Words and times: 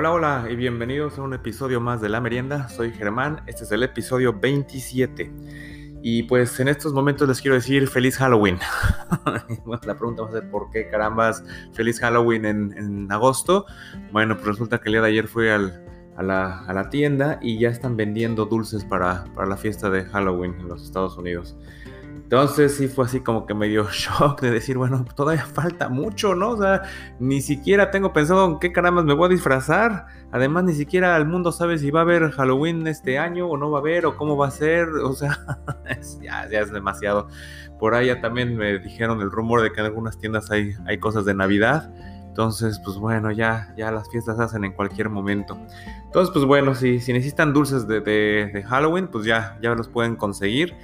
Hola, 0.00 0.12
hola 0.12 0.46
y 0.50 0.56
bienvenidos 0.56 1.18
a 1.18 1.22
un 1.22 1.34
episodio 1.34 1.78
más 1.78 2.00
de 2.00 2.08
La 2.08 2.22
Merienda. 2.22 2.70
Soy 2.70 2.90
Germán, 2.90 3.42
este 3.46 3.64
es 3.64 3.72
el 3.72 3.82
episodio 3.82 4.32
27. 4.32 5.30
Y 6.02 6.22
pues 6.22 6.58
en 6.58 6.68
estos 6.68 6.94
momentos 6.94 7.28
les 7.28 7.42
quiero 7.42 7.54
decir 7.56 7.86
feliz 7.86 8.16
Halloween. 8.16 8.58
la 9.84 9.98
pregunta 9.98 10.22
va 10.22 10.30
a 10.30 10.32
ser 10.32 10.50
¿por 10.50 10.70
qué 10.70 10.88
carambas 10.88 11.44
feliz 11.74 12.00
Halloween 12.00 12.46
en, 12.46 13.12
agosto? 13.12 13.66
Bueno, 14.10 14.36
pues 14.36 14.46
resulta 14.46 14.78
que 14.78 14.88
el 14.88 14.92
día 14.94 15.02
de 15.02 15.08
ayer 15.08 15.28
fui 15.28 15.50
a, 15.50 15.58
la, 15.58 16.88
tienda 16.90 17.38
y 17.42 17.58
ya 17.58 17.68
están 17.68 17.98
vendiendo 17.98 18.46
dulces 18.46 18.86
para, 18.86 19.26
para 19.34 19.48
la 19.48 19.58
fiesta 19.58 19.90
de 19.90 20.06
Halloween 20.06 20.54
en 20.60 20.68
los 20.68 20.82
Estados 20.82 21.18
Unidos. 21.18 21.58
Entonces 22.30 22.76
sí 22.76 22.86
fue 22.86 23.06
así 23.06 23.18
como 23.18 23.44
que 23.44 23.54
me 23.54 23.66
dio 23.66 23.88
shock 23.90 24.40
de 24.40 24.52
decir, 24.52 24.78
bueno, 24.78 25.04
todavía 25.16 25.44
falta 25.44 25.88
mucho, 25.88 26.36
¿no? 26.36 26.50
O 26.50 26.62
sea, 26.62 26.82
ni 27.18 27.40
siquiera 27.40 27.90
tengo 27.90 28.12
pensado 28.12 28.46
en 28.46 28.60
qué 28.60 28.70
caramba 28.70 29.02
me 29.02 29.14
voy 29.14 29.26
a 29.26 29.28
disfrazar. 29.30 30.06
Además, 30.30 30.62
ni 30.62 30.74
siquiera 30.74 31.16
el 31.16 31.26
mundo 31.26 31.50
sabe 31.50 31.76
si 31.78 31.90
va 31.90 32.00
a 32.00 32.02
haber 32.04 32.30
Halloween 32.30 32.86
este 32.86 33.18
año 33.18 33.48
o 33.48 33.56
no 33.56 33.72
va 33.72 33.78
a 33.78 33.80
haber 33.80 34.06
o 34.06 34.16
cómo 34.16 34.36
va 34.36 34.46
a 34.46 34.52
ser. 34.52 34.86
O 35.02 35.12
sea, 35.12 35.36
ya, 36.22 36.44
es 36.44 36.70
demasiado. 36.70 37.26
Por 37.80 37.96
ahí 37.96 38.06
ya 38.06 38.20
también 38.20 38.56
me 38.56 38.78
dijeron 38.78 39.20
el 39.22 39.32
rumor 39.32 39.60
de 39.62 39.72
que 39.72 39.80
en 39.80 39.86
algunas 39.86 40.16
tiendas 40.16 40.52
hay, 40.52 40.74
hay 40.86 40.98
cosas 40.98 41.24
de 41.24 41.34
Navidad. 41.34 41.92
Entonces, 42.28 42.80
pues 42.84 42.96
bueno, 42.96 43.32
ya, 43.32 43.74
ya 43.76 43.90
las 43.90 44.08
fiestas 44.08 44.38
hacen 44.38 44.62
en 44.62 44.72
cualquier 44.72 45.08
momento. 45.08 45.58
Entonces, 46.04 46.32
pues 46.32 46.44
bueno, 46.44 46.76
si, 46.76 47.00
si 47.00 47.12
necesitan 47.12 47.52
dulces 47.52 47.88
de, 47.88 48.00
de, 48.00 48.52
de 48.54 48.62
Halloween, 48.62 49.08
pues 49.08 49.24
ya, 49.24 49.58
ya 49.60 49.74
los 49.74 49.88
pueden 49.88 50.14
conseguir. 50.14 50.76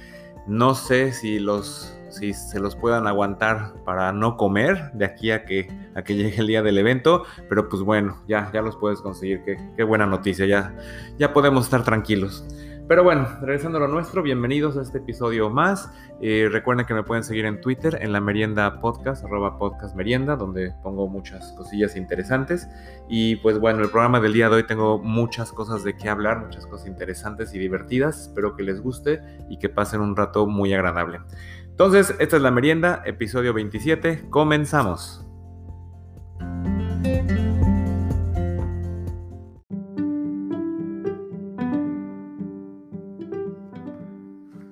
No 0.47 0.75
sé 0.75 1.11
si 1.11 1.39
los 1.39 1.97
si 2.09 2.33
se 2.33 2.59
los 2.59 2.75
puedan 2.75 3.07
aguantar 3.07 3.73
para 3.83 4.11
no 4.11 4.37
comer 4.37 4.91
de 4.93 5.05
aquí 5.05 5.31
a 5.31 5.45
que, 5.45 5.67
a 5.95 6.03
que 6.03 6.15
llegue 6.15 6.37
el 6.37 6.47
día 6.47 6.63
del 6.63 6.77
evento, 6.77 7.23
pero 7.49 7.69
pues 7.69 7.81
bueno, 7.81 8.17
ya, 8.27 8.49
ya 8.53 8.61
los 8.61 8.75
puedes 8.75 9.01
conseguir, 9.01 9.43
qué, 9.43 9.57
qué 9.75 9.83
buena 9.83 10.05
noticia, 10.05 10.45
ya, 10.45 10.75
ya 11.17 11.33
podemos 11.33 11.65
estar 11.65 11.83
tranquilos. 11.83 12.45
Pero 12.87 13.03
bueno, 13.03 13.27
regresando 13.41 13.79
a 13.79 13.81
lo 13.81 13.89
nuestro, 13.89 14.23
bienvenidos 14.23 14.77
a 14.77 14.81
este 14.81 14.99
episodio 14.99 15.49
más. 15.49 15.91
Eh, 16.21 16.47
recuerden 16.49 16.85
que 16.85 16.93
me 16.93 17.03
pueden 17.03 17.21
seguir 17.21 17.43
en 17.43 17.59
Twitter, 17.59 17.97
en 18.01 18.13
la 18.13 18.21
merienda 18.21 18.79
podcast, 18.79 19.25
arroba 19.25 19.57
podcast 19.57 19.93
merienda, 19.93 20.37
donde 20.37 20.73
pongo 20.83 21.09
muchas 21.09 21.51
cosillas 21.57 21.97
interesantes. 21.97 22.69
Y 23.09 23.35
pues 23.37 23.59
bueno, 23.59 23.83
el 23.83 23.89
programa 23.89 24.21
del 24.21 24.31
día 24.31 24.47
de 24.47 24.55
hoy 24.55 24.63
tengo 24.63 24.99
muchas 24.99 25.51
cosas 25.51 25.83
de 25.83 25.97
qué 25.97 26.07
hablar, 26.07 26.39
muchas 26.39 26.65
cosas 26.65 26.87
interesantes 26.87 27.53
y 27.53 27.59
divertidas. 27.59 28.27
Espero 28.27 28.55
que 28.55 28.63
les 28.63 28.79
guste 28.79 29.21
y 29.49 29.59
que 29.59 29.67
pasen 29.67 29.99
un 29.99 30.15
rato 30.15 30.47
muy 30.47 30.73
agradable. 30.73 31.19
Entonces, 31.65 32.15
esta 32.19 32.37
es 32.37 32.41
la 32.41 32.51
merienda, 32.51 33.03
episodio 33.05 33.53
27. 33.53 34.29
Comenzamos. 34.29 35.26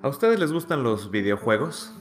¿A 0.05 0.09
ustedes 0.09 0.39
les 0.39 0.51
gustan 0.51 0.83
los 0.83 1.09
videojuegos? 1.09 1.91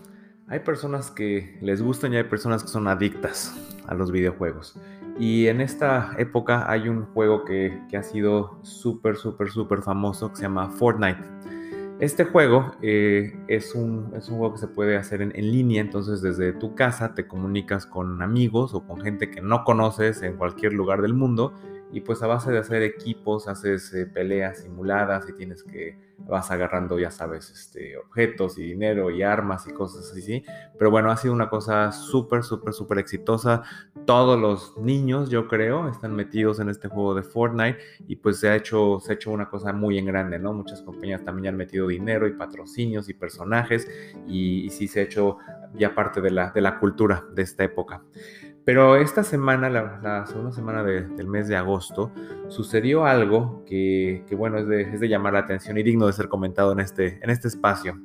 Hay 0.48 0.60
personas 0.60 1.10
que 1.10 1.56
les 1.62 1.80
gustan 1.80 2.12
y 2.12 2.18
hay 2.18 2.24
personas 2.24 2.62
que 2.62 2.68
son 2.68 2.86
adictas 2.86 3.56
a 3.86 3.94
los 3.94 4.12
videojuegos. 4.12 4.78
Y 5.18 5.46
en 5.46 5.62
esta 5.62 6.14
época 6.18 6.70
hay 6.70 6.90
un 6.90 7.06
juego 7.06 7.46
que, 7.46 7.80
ha 7.96 8.02
sido 8.02 8.58
súper, 8.62 9.16
súper, 9.16 9.48
súper 9.48 9.80
famoso 9.80 10.28
que 10.28 10.36
se 10.36 10.42
llama 10.42 10.68
Fortnite. 10.68 11.22
Este 11.98 12.26
juego 12.26 12.72
eh, 12.82 13.42
es, 13.48 13.74
un, 13.74 14.12
es, 14.14 14.28
un, 14.28 14.36
juego 14.36 14.52
que 14.52 14.60
se 14.60 14.68
puede 14.68 14.98
hacer 14.98 15.22
en, 15.22 15.32
en, 15.34 15.50
línea, 15.50 15.80
entonces 15.80 16.20
desde 16.20 16.52
tu 16.52 16.74
casa 16.74 17.14
te 17.14 17.26
comunicas 17.26 17.86
con 17.86 18.20
amigos 18.20 18.74
o 18.74 18.86
con 18.86 19.00
gente 19.00 19.30
que 19.30 19.40
no 19.40 19.64
conoces 19.64 20.20
en 20.20 20.36
cualquier 20.36 20.74
lugar 20.74 21.00
del 21.00 21.14
mundo 21.14 21.54
y 21.94 22.00
pues 22.00 22.20
a 22.24 22.26
base 22.26 22.50
de 22.50 22.58
hacer 22.58 22.82
equipos 22.82 23.46
haces 23.46 23.94
eh, 23.94 24.04
peleas 24.04 24.58
simuladas 24.58 25.28
y 25.28 25.32
tienes 25.32 25.62
que 25.62 25.96
vas 26.26 26.50
agarrando 26.50 26.98
ya 26.98 27.12
sabes 27.12 27.50
este 27.50 27.96
objetos 27.96 28.58
y 28.58 28.64
dinero 28.64 29.12
y 29.12 29.22
armas 29.22 29.68
y 29.68 29.72
cosas 29.72 30.10
así 30.10 30.44
pero 30.76 30.90
bueno 30.90 31.12
ha 31.12 31.16
sido 31.16 31.32
una 31.32 31.48
cosa 31.48 31.92
súper 31.92 32.42
súper 32.42 32.74
súper 32.74 32.98
exitosa. 32.98 33.62
Todos 34.06 34.38
los 34.38 34.76
niños 34.76 35.30
yo 35.30 35.46
creo 35.46 35.88
están 35.88 36.16
metidos 36.16 36.58
en 36.58 36.68
este 36.68 36.88
juego 36.88 37.14
de 37.14 37.22
Fortnite 37.22 37.78
y 38.08 38.16
pues 38.16 38.40
se 38.40 38.48
ha 38.48 38.56
hecho 38.56 38.98
se 39.00 39.12
ha 39.12 39.14
hecho 39.14 39.30
una 39.30 39.48
cosa 39.48 39.72
muy 39.72 39.96
en 39.96 40.06
grande 40.06 40.40
no 40.40 40.52
muchas 40.52 40.82
compañías 40.82 41.24
también 41.24 41.54
han 41.54 41.56
metido 41.56 41.86
dinero 41.86 42.26
y 42.26 42.32
patrocinios 42.32 43.08
y 43.08 43.14
personajes 43.14 43.88
y, 44.26 44.64
y 44.66 44.70
sí 44.70 44.88
se 44.88 44.98
ha 44.98 45.02
hecho 45.04 45.38
ya 45.74 45.94
parte 45.94 46.20
de 46.20 46.32
la 46.32 46.50
de 46.50 46.60
la 46.60 46.80
cultura 46.80 47.24
de 47.32 47.42
esta 47.42 47.62
época 47.62 48.02
pero 48.64 48.96
esta 48.96 49.22
semana, 49.22 49.68
la, 49.68 50.26
segunda 50.26 50.52
semana 50.52 50.82
del 50.82 51.26
mes 51.26 51.48
de 51.48 51.56
agosto, 51.56 52.10
sucedió 52.48 53.04
algo 53.04 53.62
que, 53.66 54.24
bueno, 54.36 54.58
es 54.58 54.66
de, 54.66 55.08
llamar 55.08 55.34
la 55.34 55.40
atención 55.40 55.76
y 55.76 55.82
digno 55.82 56.06
de 56.06 56.14
ser 56.14 56.28
comentado 56.28 56.72
en 56.72 56.80
este, 56.80 57.18
en 57.22 57.28
este 57.28 57.48
espacio. 57.48 58.00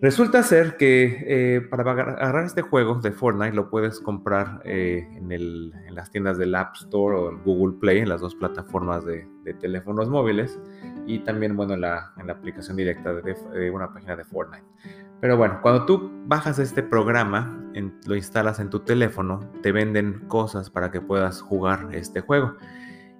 Resulta 0.00 0.42
ser 0.42 0.76
que 0.76 1.24
eh, 1.28 1.60
para 1.60 1.88
agarrar 1.88 2.44
este 2.44 2.60
juego 2.62 2.96
de 2.96 3.12
Fortnite 3.12 3.54
lo 3.54 3.70
puedes 3.70 4.00
comprar 4.00 4.60
eh, 4.64 5.06
en, 5.12 5.70
las 5.94 6.10
tiendas 6.10 6.38
del 6.38 6.56
App 6.56 6.74
Store 6.74 7.16
o 7.16 7.38
Google 7.44 7.78
Play, 7.78 7.98
en 7.98 8.08
las 8.08 8.20
dos 8.20 8.34
plataformas 8.34 9.04
de, 9.04 9.28
teléfonos 9.60 10.08
móviles, 10.08 10.58
y 11.06 11.20
también, 11.20 11.56
bueno, 11.56 11.74
en 11.74 11.82
la, 11.82 12.12
aplicación 12.28 12.76
directa 12.76 13.12
de 13.14 13.70
una 13.70 13.92
página 13.94 14.16
de 14.16 14.24
Fortnite. 14.24 14.64
Pero 15.22 15.36
bueno, 15.36 15.60
cuando 15.62 15.86
tú 15.86 16.10
bajas 16.26 16.58
este 16.58 16.82
programa, 16.82 17.56
lo 18.06 18.16
instalas 18.16 18.58
en 18.58 18.70
tu 18.70 18.80
teléfono, 18.80 19.38
te 19.62 19.70
venden 19.70 20.26
cosas 20.26 20.68
para 20.68 20.90
que 20.90 21.00
puedas 21.00 21.40
jugar 21.40 21.90
este 21.92 22.22
juego. 22.22 22.56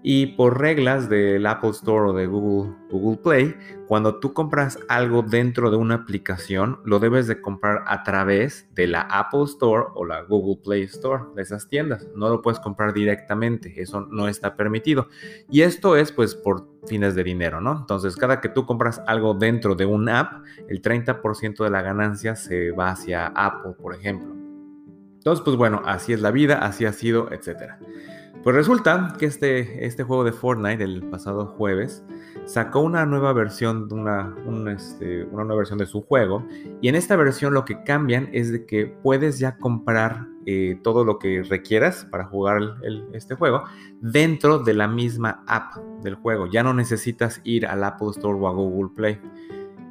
Y 0.05 0.27
por 0.27 0.59
reglas 0.59 1.09
del 1.09 1.47
Apple 1.47 1.71
Store 1.71 2.11
o 2.11 2.13
de 2.13 2.27
Google, 2.27 3.17
Play, 3.23 3.55
cuando 3.87 4.17
tú 4.19 4.33
compras 4.33 4.79
algo 4.89 5.23
dentro 5.23 5.71
de 5.71 5.77
una 5.77 5.95
aplicación, 5.95 6.81
lo 6.85 6.99
debes 6.99 7.29
de 7.29 7.41
comprar 7.41 7.85
a 7.87 8.03
través 8.03 8.69
de 8.75 8.89
la 8.89 9.03
Apple 9.03 9.45
Store 9.45 9.87
o 9.95 10.05
la 10.05 10.23
Google 10.23 10.61
Play 10.63 10.83
Store, 10.83 11.25
de 11.37 11.43
esas 11.43 11.69
tiendas. 11.69 12.09
No 12.17 12.29
lo 12.29 12.43
puedes 12.43 12.59
comprar 12.59 12.93
directamente, 12.93 13.81
eso 13.81 14.01
no 14.01 14.27
está 14.27 14.57
permitido. 14.57 15.09
Y 15.49 15.63
esto 15.63 15.97
es 15.97 16.11
pues 16.11 16.35
por 16.35 16.69
fines 16.89 17.15
de 17.15 17.23
dinero, 17.23 17.61
¿no? 17.61 17.79
Entonces, 17.79 18.17
cada 18.17 18.41
que 18.41 18.49
tú 18.49 18.67
compras 18.67 19.01
algo 19.07 19.35
dentro 19.35 19.77
de 19.77 19.87
un 19.87 20.09
app, 20.09 20.45
el 20.69 20.83
30% 20.83 21.63
de 21.63 21.71
la 21.71 21.83
ganancia 21.83 22.35
se 22.35 22.73
va 22.73 22.91
hacia 22.91 23.27
Apple, 23.29 23.75
por 23.81 23.95
ejemplo. 23.95 24.35
Entonces, 25.15 25.45
pues 25.45 25.57
bueno, 25.57 25.83
así 25.85 26.13
es 26.13 26.21
la 26.21 26.33
vida, 26.33 26.59
así 26.59 26.85
ha 26.85 26.93
sido, 26.93 27.31
etcétera. 27.31 27.79
Pues 28.43 28.57
resulta 28.57 29.15
que 29.19 29.27
este, 29.27 29.87
este 29.87 30.03
juego 30.03 30.25
de 30.25 30.33
Fortnite, 30.33 30.83
el 30.83 31.09
pasado 31.11 31.47
jueves, 31.47 32.03
sacó 32.45 32.81
una 32.81 33.07
nueva 33.07 33.33
versión, 33.33 33.89
una, 33.93 34.35
este, 34.75 35.25
una 35.25 35.45
nueva 35.45 35.59
versión 35.59 35.79
de 35.79 35.87
su 35.87 36.03
juego. 36.03 36.45
Y 36.81 36.89
en 36.89 36.97
esta 36.97 37.15
versión 37.15 37.55
lo 37.55 37.65
que 37.65 37.85
cambian 37.85 38.29
es 38.33 38.51
de 38.51 38.67
que 38.67 38.87
puedes 38.87 39.39
ya 39.39 39.59
comprar 39.59 40.27
eh, 40.45 40.77
todo 40.83 41.05
lo 41.05 41.21
que 41.21 41.45
requieras 41.45 42.05
para 42.11 42.25
jugar 42.25 42.79
este 43.13 43.37
juego 43.37 43.63
dentro 44.01 44.59
de 44.59 44.75
la 44.75 44.89
misma 44.89 45.45
app 45.47 45.77
del 46.03 46.17
juego. 46.17 46.47
Ya 46.47 46.65
no 46.65 46.75
necesitas 46.75 47.41
ir 47.45 47.65
al 47.65 47.85
Apple 47.85 48.09
Store 48.11 48.37
o 48.37 48.49
a 48.49 48.53
Google 48.53 48.91
Play. 48.97 49.21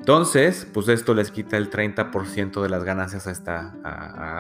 Entonces, 0.02 0.68
pues 0.74 0.88
esto 0.88 1.14
les 1.14 1.30
quita 1.30 1.58
el 1.58 1.70
30% 1.70 2.64
de 2.64 2.70
las 2.70 2.84
ganancias 2.84 3.28
a, 3.28 3.32
esta, 3.32 3.76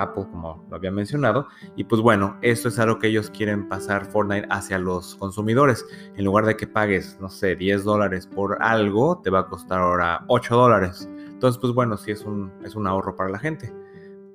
Apple, 0.01 0.25
como 0.31 0.65
lo 0.67 0.75
había 0.75 0.89
mencionado. 0.89 1.49
Y 1.75 1.83
pues 1.83 2.01
bueno, 2.01 2.35
esto 2.41 2.69
es 2.69 2.79
algo 2.79 2.97
que 2.97 3.09
ellos 3.09 3.29
quieren 3.29 3.69
pasar 3.69 4.07
Fortnite 4.07 4.47
hacia 4.49 4.79
los 4.79 5.15
consumidores. 5.17 5.85
En 6.15 6.25
lugar 6.25 6.47
de 6.47 6.57
que 6.57 6.65
pagues, 6.65 7.15
no 7.21 7.29
sé, 7.29 7.55
10 7.55 7.83
dólares 7.83 8.25
por 8.25 8.57
algo, 8.59 9.21
te 9.23 9.29
va 9.29 9.41
a 9.41 9.47
costar 9.47 9.81
ahora 9.81 10.25
8 10.29 10.55
dólares. 10.55 11.07
Entonces, 11.15 11.61
pues 11.61 11.73
bueno, 11.73 11.95
sí 11.95 12.09
es 12.09 12.23
un, 12.23 12.51
es 12.65 12.73
un 12.73 12.87
ahorro 12.87 13.15
para 13.15 13.29
la 13.29 13.37
gente. 13.37 13.71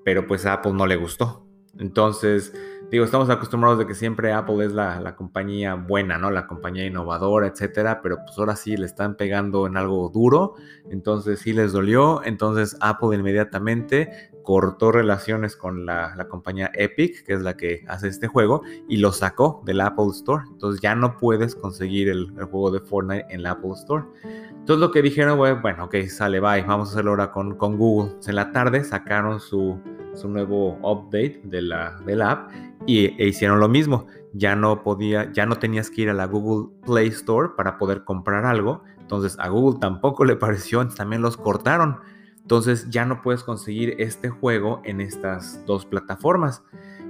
Pero 0.04 0.28
pues 0.28 0.47
a 0.47 0.53
Apple 0.53 0.75
no 0.75 0.87
le 0.87 0.94
gustó. 0.94 1.44
Entonces, 1.76 2.54
digo, 2.91 3.05
estamos 3.05 3.29
acostumbrados 3.31 3.79
de 3.79 3.87
que 3.87 3.94
siempre 3.94 4.33
Apple 4.33 4.65
es 4.65 4.73
la, 4.73 5.15
compañía 5.17 5.75
buena, 5.75 6.19
¿no? 6.19 6.31
La 6.31 6.47
compañía 6.47 6.87
innovadora, 6.87 7.47
etcétera, 7.47 8.00
pero 8.03 8.19
pues 8.25 8.38
ahora 8.38 8.56
sí 8.56 8.77
le 8.77 8.87
están 8.87 9.17
pegando 9.17 9.67
en 9.67 9.77
algo 9.77 10.09
duro, 10.09 10.55
entonces 10.91 11.41
sí 11.41 11.53
les 11.53 11.73
dolió, 11.73 12.23
entonces 12.25 12.77
Apple 12.81 13.17
inmediatamente 13.17 14.31
cortó 14.43 14.93
relaciones 14.93 15.56
con 15.56 15.87
la, 15.87 16.27
compañía 16.29 16.71
Epic, 16.75 17.25
que 17.25 17.35
es 17.35 17.43
la 17.43 17.56
que 17.56 17.85
hace 17.88 18.09
este 18.09 18.29
juego, 18.29 18.62
y 18.89 18.99
lo 18.99 19.11
sacó 19.11 19.62
del 19.65 19.81
Apple 19.81 20.11
Store, 20.12 20.44
entonces 20.49 20.81
ya 20.81 20.94
no 20.94 21.17
puedes 21.17 21.56
conseguir 21.56 22.09
el, 22.09 22.31
juego 22.31 22.71
de 22.71 22.81
Fortnite 22.81 23.27
en 23.31 23.43
la 23.43 23.53
Apple 23.53 23.73
Store. 23.73 24.05
Entonces 24.50 24.81
lo 24.81 24.91
que 24.91 25.03
dijeron, 25.03 25.39
bueno, 25.39 25.85
ok, 25.85 25.97
sale, 26.09 26.41
bye, 26.41 26.62
vamos 26.62 26.89
a 26.89 26.93
hacerlo 26.93 27.12
ahora 27.12 27.31
con, 27.32 27.56
con 27.56 27.77
Google. 27.77 28.15
En 28.27 28.35
la 28.35 28.53
tarde 28.53 28.85
sacaron 28.85 29.41
su 29.41 29.81
su 30.17 30.29
nuevo 30.29 30.79
update 30.82 31.41
de 31.44 31.62
la, 31.62 31.99
app 32.25 32.50
y 32.87 33.23
e 33.23 33.29
hicieron 33.29 33.61
lo 33.61 33.69
mismo. 33.69 34.06
Ya 34.33 34.56
no 34.56 34.83
podía, 34.83 35.33
ya 35.33 35.47
no 35.47 35.56
tenías 35.56 35.91
que 35.91 36.03
ir 36.03 36.11
a 36.11 36.15
la 36.15 36.27
Google 36.27 36.73
Play 36.85 37.09
Store 37.09 37.50
para 37.56 37.79
poder 37.79 38.05
comprar 38.05 38.44
algo. 38.44 38.83
Entonces 38.99 39.37
a 39.38 39.49
Google 39.49 39.79
tampoco 39.81 40.25
le 40.25 40.37
pareció, 40.37 40.87
también 40.88 41.23
los 41.23 41.37
cortaron. 41.37 41.99
Entonces 42.41 42.88
ya 42.91 43.05
no 43.05 43.23
puedes 43.23 43.43
conseguir 43.43 43.97
este 43.99 44.31
juego 44.31 44.81
en 44.85 45.00
estas 45.00 45.65
dos 45.67 45.85
plataformas. 45.85 46.62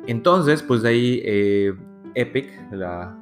Entonces, 0.06 0.62
pues 0.62 0.82
de 0.82 0.88
ahí 0.88 1.22
eh, 1.24 1.74
Epic, 2.14 2.48
la, 2.70 3.14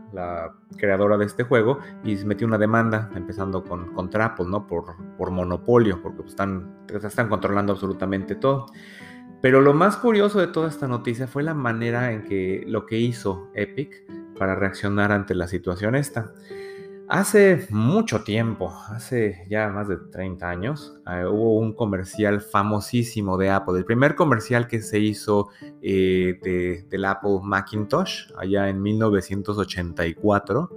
creadora 0.77 1.17
de 1.17 1.25
este 1.25 1.43
juego, 1.43 1.81
y 2.05 2.15
metió 2.25 2.47
una 2.47 2.59
demanda 2.59 3.11
empezando 3.17 3.65
con, 3.65 3.93
contra 3.95 4.27
Apple, 4.27 4.47
¿no? 4.49 4.67
Por, 4.67 4.85
por 5.17 5.33
monopolio, 5.33 6.01
porque 6.01 6.19
pues, 6.19 6.31
están, 6.31 6.73
están 6.89 7.29
controlando 7.29 7.73
absolutamente 7.73 8.37
todo. 8.37 8.67
Pero 9.45 9.61
lo 9.61 9.75
más 9.75 9.99
curioso 9.99 10.41
de 10.41 10.47
toda 10.47 10.71
esta 10.71 10.89
noticia 10.89 11.27
fue 11.27 11.43
la 11.43 11.53
manera 11.53 12.13
en 12.13 12.23
que 12.23 12.65
lo 12.67 12.87
que 12.87 12.97
hizo 12.97 13.51
Epic 13.53 14.03
para 14.39 14.55
reaccionar 14.55 15.13
ante 15.13 15.35
la 15.35 15.49
situación 15.49 15.95
esta. 15.95 16.33
Hace 17.09 17.67
mucho 17.69 18.25
tiempo, 18.25 18.75
hace 18.89 19.45
ya 19.51 19.69
más 19.69 19.87
de 19.87 19.99
30 19.99 20.49
años, 20.49 20.99
eh, 21.07 21.27
hubo 21.27 21.59
un 21.59 21.75
comercial 21.75 22.41
famosísimo 22.41 23.37
de 23.37 23.51
Apple, 23.51 23.77
el 23.77 23.85
primer 23.85 24.15
comercial 24.15 24.67
que 24.67 24.81
se 24.81 24.99
hizo 24.99 25.51
eh, 25.83 26.87
del 26.89 27.05
Apple 27.05 27.41
Macintosh, 27.43 28.33
allá 28.39 28.71
en 28.71 28.81
1984. 28.81 30.71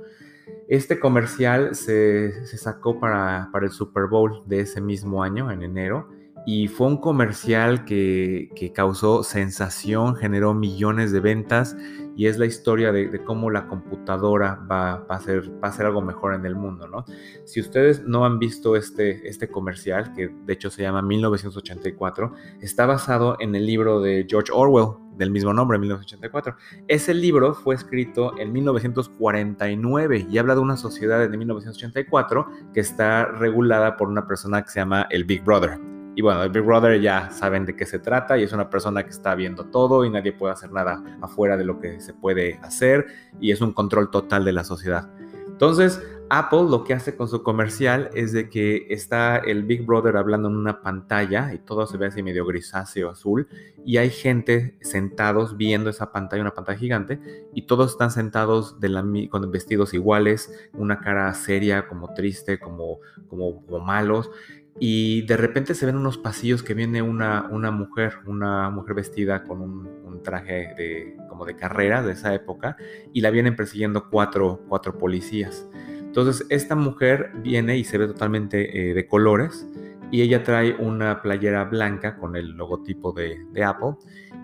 Este 0.67 0.99
comercial 0.99 1.73
se, 1.73 2.45
sacó 2.57 2.99
para, 2.99 3.47
para, 3.53 3.65
el 3.65 3.71
Super 3.71 4.07
Bowl 4.07 4.43
de 4.45 4.59
ese 4.59 4.81
mismo 4.81 5.23
año, 5.23 5.49
en 5.51 5.63
enero, 5.63 6.09
y 6.47 6.69
fue 6.69 6.87
un 6.87 6.95
comercial 6.95 7.83
que, 7.83 8.49
que 8.55 8.71
causó 8.71 9.21
sensación, 9.21 10.15
generó 10.15 10.53
millones 10.53 11.11
de 11.11 11.19
ventas 11.19 11.75
y 12.15 12.27
es 12.27 12.37
la 12.37 12.45
historia 12.45 12.93
de, 12.93 13.21
cómo 13.25 13.51
la 13.51 13.67
computadora 13.67 14.55
va, 14.71 15.05
a 15.09 15.19
ser, 15.19 15.51
va, 15.61 15.67
a 15.67 15.71
ser, 15.73 15.87
algo 15.87 16.01
mejor 16.01 16.33
en 16.35 16.45
el 16.45 16.55
mundo, 16.55 16.87
¿no? 16.87 17.03
Si 17.43 17.59
ustedes 17.59 18.05
no 18.05 18.25
han 18.25 18.39
visto 18.39 18.77
este, 18.77 19.27
este 19.27 19.49
comercial, 19.49 20.13
que 20.13 20.29
de 20.29 20.53
hecho 20.53 20.69
se 20.69 20.83
llama 20.83 21.01
1984, 21.01 22.31
está 22.61 22.85
basado 22.85 23.35
en 23.41 23.53
el 23.53 23.65
libro 23.65 23.99
de 23.99 24.25
George 24.25 24.53
Orwell, 24.53 24.95
del 25.17 25.31
mismo 25.31 25.51
nombre, 25.53 25.77
1984. 25.77 26.55
Ese 26.87 27.13
libro 27.13 27.55
fue 27.55 27.75
escrito 27.75 28.39
en 28.39 28.53
1949 28.53 30.27
y 30.31 30.37
habla 30.37 30.55
de 30.55 30.61
una 30.61 30.77
sociedad 30.77 31.29
de 31.29 31.37
1984 31.37 32.47
que 32.73 32.79
está 32.79 33.25
regulada 33.25 33.97
por 33.97 34.07
una 34.07 34.25
persona 34.25 34.61
que 34.61 34.69
se 34.69 34.79
llama 34.79 35.07
el 35.09 35.25
Big 35.25 35.43
Brother. 35.43 35.96
Y 36.17 36.21
bueno, 36.23 36.41
el 36.41 36.49
Big 36.49 36.63
Brother 36.63 36.99
ya 36.99 37.29
saben 37.29 37.63
de 37.63 37.75
qué 37.75 37.85
se 37.85 37.99
trata 37.99 38.39
y 38.39 38.43
es 38.43 38.51
una 38.51 38.71
persona 38.71 39.03
que 39.03 39.11
está 39.11 39.35
viendo 39.35 39.65
todo 39.65 40.03
y 40.03 40.09
nadie 40.09 40.31
puede 40.31 40.51
hacer 40.51 40.71
nada 40.71 41.03
afuera 41.21 41.55
de 41.55 41.63
lo 41.63 41.79
que 41.79 42.01
se 42.01 42.11
puede 42.11 42.55
hacer 42.63 43.05
y 43.39 43.51
es 43.51 43.61
un 43.61 43.71
control 43.71 44.09
total 44.09 44.43
de 44.43 44.51
la 44.51 44.63
sociedad. 44.63 45.11
Entonces, 45.47 46.01
Apple 46.31 46.63
lo 46.71 46.83
que 46.83 46.95
hace 46.95 47.15
con 47.15 47.27
su 47.27 47.43
comercial 47.43 48.09
es 48.15 48.33
de 48.33 48.49
que 48.49 48.87
está 48.89 49.37
el 49.37 49.63
Big 49.63 49.85
Brother 49.85 50.17
hablando 50.17 50.49
en 50.49 50.55
una 50.55 50.81
pantalla 50.81 51.53
y 51.53 51.59
todo 51.59 51.85
se 51.85 51.97
ve 51.97 52.07
así 52.07 52.23
medio 52.23 52.47
grisáceo 52.47 53.11
azul 53.11 53.47
y 53.85 53.97
hay 53.97 54.09
gente 54.09 54.75
sentados 54.81 55.55
viendo 55.55 55.91
esa 55.91 56.11
pantalla, 56.11 56.41
una 56.41 56.55
pantalla 56.55 56.79
gigante 56.79 57.47
y 57.53 57.67
todos 57.67 57.91
están 57.91 58.09
sentados 58.09 58.79
de 58.79 58.89
la, 58.89 59.05
con 59.29 59.51
vestidos 59.51 59.93
iguales, 59.93 60.51
una 60.73 60.99
cara 60.99 61.31
seria, 61.35 61.87
como 61.87 62.15
triste, 62.15 62.59
como, 62.59 63.01
como, 63.29 63.63
como 63.63 63.79
malos 63.85 64.31
y 64.79 65.23
de 65.23 65.37
repente 65.37 65.73
se 65.73 65.85
ven 65.85 65.95
unos 65.95 66.17
pasillos 66.17 66.61
que 66.61 66.73
viene 66.73 67.01
una, 67.01 67.47
una 67.49 67.71
mujer, 67.71 68.13
una 68.25 68.69
mujer 68.69 68.95
vestida 68.95 69.43
con 69.43 69.61
un, 69.61 69.97
traje 70.23 70.73
de, 70.75 71.15
como 71.29 71.45
de 71.45 71.55
carrera 71.55 72.01
de 72.01 72.13
esa 72.13 72.33
época, 72.33 72.75
y 73.13 73.21
la 73.21 73.29
vienen 73.29 73.55
persiguiendo 73.55 74.09
cuatro, 74.09 74.61
cuatro 74.67 74.97
policías. 74.97 75.69
Entonces 75.99 76.45
esta 76.49 76.75
mujer 76.75 77.31
viene 77.43 77.77
y 77.77 77.83
se 77.83 77.97
ve 77.97 78.07
totalmente 78.07 78.89
eh, 78.89 78.93
de 78.93 79.07
colores, 79.07 79.67
y 80.11 80.21
ella 80.21 80.43
trae 80.43 80.75
una 80.75 81.21
playera 81.21 81.65
blanca 81.65 82.17
con 82.17 82.35
el 82.35 82.51
logotipo 82.51 83.13
de, 83.13 83.45
de 83.51 83.63
Apple, 83.63 83.95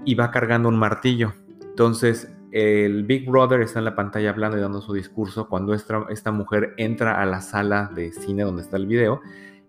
y 0.06 0.16
va 0.16 0.32
cargando 0.32 0.70
un 0.70 0.78
martillo. 0.78 1.34
Entonces 1.62 2.32
el 2.52 3.04
Big 3.04 3.28
Brother 3.28 3.62
está 3.62 3.80
en 3.80 3.86
la 3.86 3.96
pantalla 3.96 4.30
hablando 4.30 4.58
y 4.58 4.62
dando 4.62 4.80
su 4.80 4.94
discurso 4.94 5.50
cuando 5.50 5.74
esta, 5.74 6.06
esta 6.10 6.32
mujer 6.32 6.76
entra 6.78 7.20
a 7.20 7.26
la 7.26 7.42
sala 7.42 7.90
de 7.96 8.12
cine 8.12 8.44
donde 8.44 8.62
está 8.62 8.78
el 8.78 8.86
video 8.86 9.22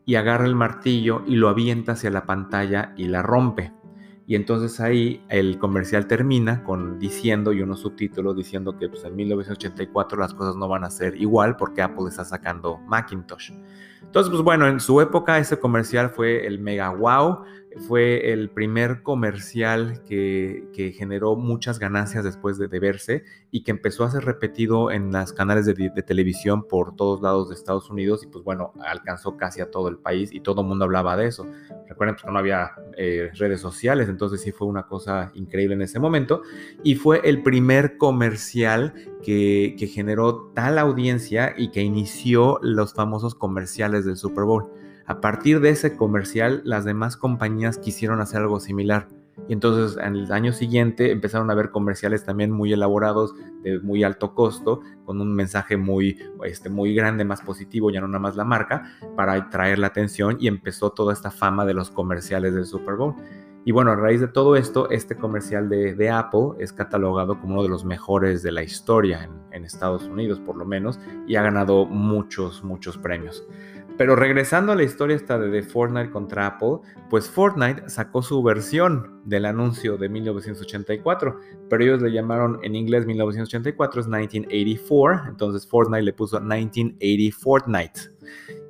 y 0.07 0.17
agarra 0.17 0.47
el 0.47 0.55
martillo 0.55 1.23
y 1.27 1.37
lo 1.37 1.49
avienta 1.49 1.93
hacia 1.93 2.11
la 2.11 2.27
pantalla 2.27 2.93
y 2.97 3.07
la 3.07 3.23
rompe. 3.23 3.73
Y 4.27 4.37
entonces 4.37 4.81
ahí 4.81 5.23
el 5.29 5.59
comercial 5.59 6.07
termina 6.07 6.65
con 6.65 6.99
diciendo 6.99 7.53
y 7.53 7.61
unos 7.61 7.81
subtítulos 7.81 8.35
diciendo 8.37 8.77
que 8.79 8.89
pues, 8.89 9.05
en 9.05 9.17
1984 9.17 10.19
las 10.19 10.33
cosas 10.33 10.57
no 10.57 10.67
van 10.67 10.85
a 10.85 10.91
ser 10.91 11.21
igual 11.21 11.57
porque 11.57 11.83
Apple 11.83 12.09
está 12.09 12.25
sacando 12.25 12.79
Macintosh. 12.87 13.53
Entonces, 14.03 14.31
pues 14.31 14.43
bueno, 14.43 14.67
en 14.67 14.81
su 14.81 15.01
época 15.01 15.39
ese 15.39 15.59
comercial 15.59 16.09
fue 16.09 16.47
el 16.47 16.59
mega 16.59 16.91
wow 16.91 17.41
fue 17.79 18.33
el 18.33 18.51
primer 18.51 19.03
comercial 19.03 20.03
que, 20.05 20.93
generó 20.97 21.37
muchas 21.37 21.79
ganancias 21.79 22.25
después 22.25 22.59
de, 22.59 22.67
verse 22.79 23.25
y 23.51 23.63
que 23.63 23.71
empezó 23.71 24.05
a 24.05 24.11
ser 24.11 24.25
repetido 24.25 24.91
en 24.91 25.13
las 25.13 25.33
canales 25.33 25.67
de, 25.67 25.75
televisión 26.03 26.67
por 26.69 26.95
todos 26.97 27.23
lados 27.23 27.49
de 27.49 27.55
Estados 27.55 27.91
Unidos 27.91 28.23
y 28.25 28.27
pues 28.27 28.45
bueno, 28.45 28.73
alcanzó 28.85 29.37
casi 29.37 29.61
a 29.61 29.71
todo 29.71 29.89
el 29.89 29.99
país 29.99 30.33
y 30.33 30.41
todo 30.41 30.61
el 30.61 30.67
mundo 30.67 30.85
hablaba 30.85 31.17
de 31.17 31.27
eso. 31.27 31.47
Recuerden 31.89 32.17
pues, 32.17 32.25
que 32.25 32.31
no 32.31 32.39
había 32.39 32.73
eh, 32.97 33.31
redes 33.35 33.61
sociales, 33.61 34.09
entonces 34.09 34.41
sí 34.41 34.53
fue 34.53 34.67
una 34.67 34.87
cosa 34.87 35.31
increíble 35.35 35.75
en 35.75 35.83
ese 35.83 35.99
momento 35.99 36.43
y 36.83 36.95
fue 36.97 37.21
el 37.25 37.43
primer 37.43 37.97
comercial 37.97 38.95
que, 39.23 39.75
que 39.79 39.87
generó 39.87 40.51
tal 40.55 40.79
audiencia 40.79 41.55
y 41.57 41.71
que 41.71 41.83
inició 41.83 42.59
los 42.63 42.95
famosos 42.95 43.35
comerciales 43.35 44.05
del 44.05 44.17
Super 44.17 44.45
Bowl. 44.45 44.84
A 45.07 45.21
partir 45.21 45.61
de 45.61 45.69
ese 45.69 45.97
comercial, 45.97 46.63
las 46.65 46.87
demás 46.87 47.19
compañías 47.19 47.77
quisieron 47.77 48.21
hacer 48.21 48.41
algo 48.41 48.59
similar. 48.59 49.09
Y 49.49 49.53
entonces 49.53 50.03
en 50.03 50.17
el 50.17 50.33
año 50.33 50.53
siguiente 50.53 51.11
empezaron 51.11 51.51
a 51.51 51.55
ver 51.55 51.71
comerciales 51.71 52.25
también 52.25 52.51
muy 52.51 52.73
elaborados, 52.73 53.35
de 53.63 53.81
muy 53.81 54.03
alto 54.03 54.35
costo, 54.35 54.81
con 55.05 55.21
un 55.21 55.35
mensaje 55.35 55.77
muy, 55.77 56.19
este, 56.45 56.71
muy 56.71 56.95
grande, 56.95 57.25
más 57.25 57.43
positivo, 57.43 57.91
ya 57.91 58.01
no 58.01 58.09
nada 58.09 58.21
más 58.21 58.37
la 58.37 58.45
marca, 58.45 58.97
para 59.17 59.35
atraer 59.35 59.79
la 59.79 59.89
atención 59.89 60.39
y 60.41 60.49
empezó 60.49 60.91
toda 60.93 61.13
esta 61.13 61.31
fama 61.31 61.67
de 61.67 61.75
los 61.75 61.91
comerciales 61.91 62.55
del 62.55 62.65
Super 62.65 62.95
Bowl. 62.95 63.15
Y 63.67 63.73
bueno, 63.73 63.91
a 63.91 63.97
raíz 63.97 64.21
de 64.21 64.29
todo 64.29 64.57
esto, 64.57 64.91
este 64.91 65.17
comercial 65.17 65.69
de, 65.69 66.11
Apple 66.11 66.51
es 66.59 66.73
catalogado 66.73 67.41
como 67.41 67.55
uno 67.55 67.63
de 67.63 67.71
los 67.71 67.85
mejores 67.85 68.43
de 68.43 68.53
la 68.53 68.63
historia 68.63 69.25
en, 69.25 69.31
en 69.53 69.65
Estados 69.65 70.05
Unidos, 70.05 70.39
por 70.39 70.57
lo 70.57 70.67
menos, 70.67 71.01
y 71.27 71.37
ha 71.37 71.43
ganado 71.43 71.87
muchos, 71.87 72.63
muchos 72.63 72.99
premios. 72.99 73.43
Pero 73.97 74.17
regresando 74.17 74.73
a 74.73 74.75
la 74.75 74.83
historia 74.83 75.15
esta 75.15 75.39
de, 75.39 75.63
Fortnite 75.63 76.11
contra 76.11 76.47
Apple, 76.47 76.79
pues 77.11 77.31
Fortnite 77.31 77.89
sacó 77.89 78.23
su 78.23 78.43
versión 78.43 79.21
del 79.25 79.45
anuncio 79.45 79.97
de 79.97 80.09
1984, 80.09 81.39
pero 81.71 81.85
ellos 81.85 82.03
le 82.03 82.11
llamaron 82.11 82.59
en 82.65 82.75
inglés 82.75 83.07
1984, 83.07 84.01
es 84.01 84.07
1984, 84.09 85.29
entonces 85.29 85.69
Fortnite 85.69 86.03
le 86.03 86.13
puso 86.13 86.41
1980 86.41 87.37
Fortnite. 87.39 88.14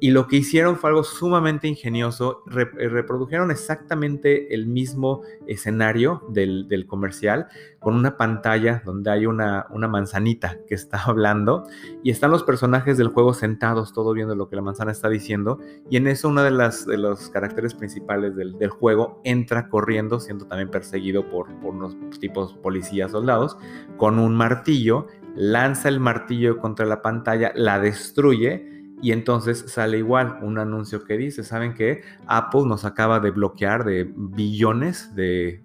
Y 0.01 0.11
lo 0.11 0.27
que 0.27 0.37
hicieron 0.37 0.77
fue 0.77 0.91
algo 0.91 1.05
sumamente 1.05 1.67
ingenioso. 1.67 2.43
Eh, 2.51 2.89
reprodujeron 2.89 3.51
exactamente 3.51 4.55
el 4.55 4.67
mismo 4.67 5.23
escenario 5.47 6.23
del, 6.29 6.87
comercial 6.87 7.47
con 7.81 7.95
una 7.95 8.17
pantalla 8.17 8.83
donde 8.85 9.11
hay 9.11 9.27
una, 9.27 9.67
manzanita 9.89 10.59
que 10.67 10.75
está 10.75 11.03
hablando 11.07 11.67
y 12.03 12.11
están 12.11 12.31
los 12.31 12.43
personajes 12.43 12.99
del 12.99 13.09
juego 13.09 13.33
sentados, 13.33 13.93
todo 13.93 14.13
viendo 14.13 14.35
lo 14.35 14.49
que 14.49 14.57
la 14.57 14.63
manzana 14.63 14.93
está 14.93 15.09
diciendo. 15.09 15.59
Y 15.89 15.97
en 15.97 16.07
eso, 16.07 16.29
uno 16.29 16.43
de 16.43 16.51
los 16.51 17.31
caracteres 17.31 17.75
principales 17.75 18.37
del, 18.37 18.55
juego 18.69 19.21
entra 19.25 19.69
corriendo, 19.69 20.21
siendo 20.21 20.47
también 20.47 20.71
perseguido 20.71 21.29
por, 21.31 21.49
por 21.61 21.75
unos 21.75 21.97
tipos 22.21 22.55
policías 22.55 23.13
soldados, 23.13 23.57
con 23.97 24.19
un 24.19 24.35
martillo 24.35 25.07
lanza 25.35 25.89
el 25.89 26.01
martillo 26.01 26.59
contra 26.59 26.87
la 26.87 27.03
pantalla, 27.03 27.53
la 27.55 27.81
destruye 27.81 28.74
y 29.05 29.13
entonces 29.13 29.67
sale 29.69 29.99
igual 29.99 30.39
un 30.41 30.57
anuncio 30.57 31.05
que 31.05 31.19
dice, 31.19 31.45
¿saben 31.45 31.75
qué? 31.75 32.01
Apple 32.27 32.63
nos 32.65 32.87
acaba 32.87 33.21
de 33.21 33.33
bloquear 33.33 33.85
de 33.85 34.11
billones 34.17 35.15
de, 35.15 35.63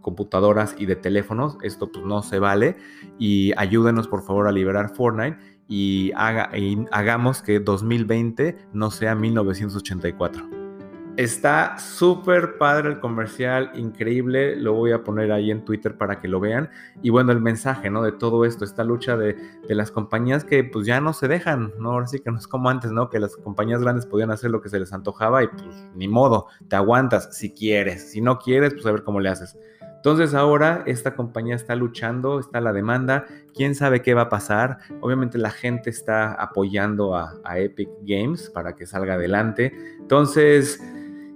computadoras 0.00 0.74
y 0.78 0.86
de 0.86 0.96
teléfonos, 0.96 1.58
esto 1.62 1.92
pues 1.92 2.06
no 2.06 2.22
se 2.22 2.38
vale 2.38 2.76
y 3.18 3.52
ayúdenos 3.58 4.08
por 4.08 4.22
favor 4.22 4.48
a 4.48 4.52
liberar 4.52 4.94
Fortnite 4.94 5.36
y, 5.68 6.12
haga, 6.16 6.56
y 6.56 6.86
hagamos 6.90 7.42
que 7.42 7.60
2020 7.60 8.56
no 8.72 8.90
sea 8.90 9.14
1984. 9.14 10.63
Está 11.16 11.78
súper 11.78 12.58
padre 12.58 12.88
el 12.88 12.98
comercial, 12.98 13.70
increíble. 13.76 14.56
Lo 14.56 14.72
voy 14.72 14.90
a 14.90 15.04
poner 15.04 15.30
ahí 15.30 15.52
en 15.52 15.64
Twitter 15.64 15.96
para 15.96 16.18
que 16.20 16.26
lo 16.26 16.40
vean. 16.40 16.70
Y 17.02 17.10
bueno, 17.10 17.30
el 17.30 17.40
mensaje, 17.40 17.88
¿no? 17.88 18.02
De 18.02 18.10
todo 18.10 18.44
esto, 18.44 18.64
esta 18.64 18.82
lucha 18.82 19.16
de, 19.16 19.36
las 19.68 19.92
compañías 19.92 20.44
que 20.44 20.64
pues 20.64 20.86
ya 20.86 21.00
no 21.00 21.12
se 21.12 21.28
dejan, 21.28 21.72
¿no? 21.78 21.92
Ahora 21.92 22.08
sí 22.08 22.18
que 22.18 22.32
no 22.32 22.38
es 22.38 22.48
como 22.48 22.68
antes, 22.68 22.90
¿no? 22.90 23.10
Que 23.10 23.20
las 23.20 23.36
compañías 23.36 23.80
grandes 23.80 24.06
podían 24.06 24.32
hacer 24.32 24.50
lo 24.50 24.60
que 24.60 24.68
se 24.68 24.80
les 24.80 24.92
antojaba 24.92 25.44
y 25.44 25.46
pues 25.46 25.86
ni 25.94 26.08
modo, 26.08 26.48
te 26.66 26.74
aguantas 26.74 27.28
si 27.36 27.52
quieres. 27.54 28.10
Si 28.10 28.20
no 28.20 28.40
quieres, 28.40 28.74
pues 28.74 28.84
a 28.84 28.90
ver 28.90 29.04
cómo 29.04 29.20
le 29.20 29.28
haces. 29.28 29.56
Entonces 29.94 30.34
ahora 30.34 30.82
esta 30.84 31.14
compañía 31.14 31.54
está 31.54 31.76
luchando, 31.76 32.40
está 32.40 32.60
la 32.60 32.72
demanda, 32.72 33.24
quién 33.54 33.76
sabe 33.76 34.02
qué 34.02 34.14
va 34.14 34.22
a 34.22 34.28
pasar. 34.28 34.78
Obviamente 35.00 35.38
la 35.38 35.50
gente 35.50 35.90
está 35.90 36.34
apoyando 36.34 37.14
a, 37.14 37.34
a 37.44 37.58
Epic 37.60 37.88
Games 38.02 38.50
para 38.50 38.74
que 38.74 38.84
salga 38.84 39.14
adelante. 39.14 39.72
Entonces 40.00 40.80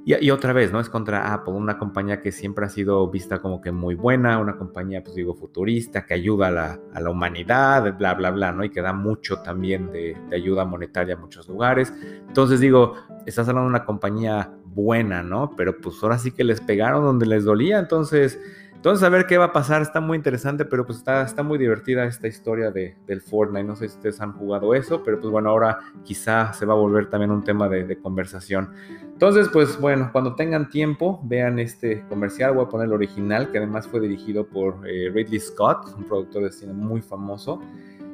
Y, 0.09 0.31
otra 0.31 0.55
vez, 0.55 0.73
¿no? 0.73 0.81
Es 0.81 0.89
contra 0.89 1.35
Apple, 1.35 1.53
una 1.53 1.77
compañía 1.77 2.23
que 2.23 2.33
siempre 2.33 2.65
ha 2.65 2.71
sido 2.71 3.11
vista 3.11 3.41
como 3.41 3.61
que 3.61 3.73
muy 3.73 3.95
buena, 3.95 4.39
una 4.39 4.57
compañía, 4.57 5.05
pues 5.05 5.15
digo, 5.15 5.35
futurista, 5.35 6.07
que 6.07 6.15
ayuda 6.15 6.47
a 6.47 6.51
la, 6.51 6.81
a 6.95 7.01
la 7.01 7.11
humanidad, 7.11 7.95
bla, 7.99 8.15
bla, 8.15 8.31
bla, 8.31 8.51
¿no? 8.53 8.65
Y 8.65 8.71
que 8.71 8.81
da 8.81 8.95
mucho 8.95 9.43
también 9.43 9.93
de, 9.93 10.17
de 10.31 10.37
ayuda 10.37 10.65
monetaria 10.65 11.15
a 11.15 11.19
muchos 11.19 11.47
lugares. 11.47 11.93
Entonces 12.27 12.59
digo, 12.59 12.95
estás 13.27 13.51
hablando 13.51 13.69
de 13.69 13.77
una 13.77 13.85
compañía 13.85 14.51
buena, 14.65 15.23
¿no? 15.23 15.51
Pero 15.59 15.79
pues 15.79 16.03
ahora 16.03 16.17
sí 16.17 16.31
que 16.31 16.43
les 16.43 16.63
pegaron 16.63 17.05
donde 17.05 17.27
les 17.27 17.45
dolía, 17.45 17.79
entonces 17.79 18.41
entonces, 18.79 19.05
a 19.05 19.09
ver 19.09 19.27
qué 19.27 19.37
va 19.39 19.47
a 19.47 19.53
pasar, 19.53 19.83
está 19.83 20.01
muy 20.01 20.17
interesante, 20.17 20.65
pero 20.65 20.87
pues 20.87 20.99
está, 20.99 21.23
está 21.23 21.43
muy 21.43 21.59
divertida 21.59 22.05
esta 22.05 22.29
historia 22.29 22.71
de, 22.71 22.97
del 23.09 23.21
Fortnite. 23.21 23.65
No 23.65 23.75
sé 23.75 23.89
si 23.89 23.97
ustedes 23.97 24.21
han 24.21 24.35
jugado 24.35 24.73
eso, 24.73 25.03
pero 25.03 25.19
pues 25.19 25.33
bueno, 25.33 25.51
ahora 25.51 25.81
quizá 26.05 26.53
se 26.53 26.65
va 26.65 26.75
a 26.75 26.77
volver 26.77 27.11
también 27.11 27.33
un 27.33 27.43
tema 27.43 27.69
de, 27.69 27.99
conversación. 27.99 28.71
Entonces, 29.19 29.49
pues 29.53 29.81
bueno, 29.81 30.11
cuando 30.13 30.37
tengan 30.37 30.71
tiempo, 30.71 31.21
vean 31.25 31.59
este 31.59 32.05
comercial. 32.09 32.55
Voy 32.55 32.67
a 32.67 32.69
poner 32.69 32.87
el 32.87 32.93
original, 32.93 33.51
que 33.51 33.59
además 33.59 33.89
fue 33.89 33.99
dirigido 33.99 34.47
por 34.47 34.89
eh, 34.89 35.11
Ridley 35.13 35.41
Scott, 35.41 35.93
un 35.97 36.05
productor 36.05 36.45
de 36.45 36.53
cine 36.53 36.73
muy 36.73 37.03
famoso. 37.03 37.61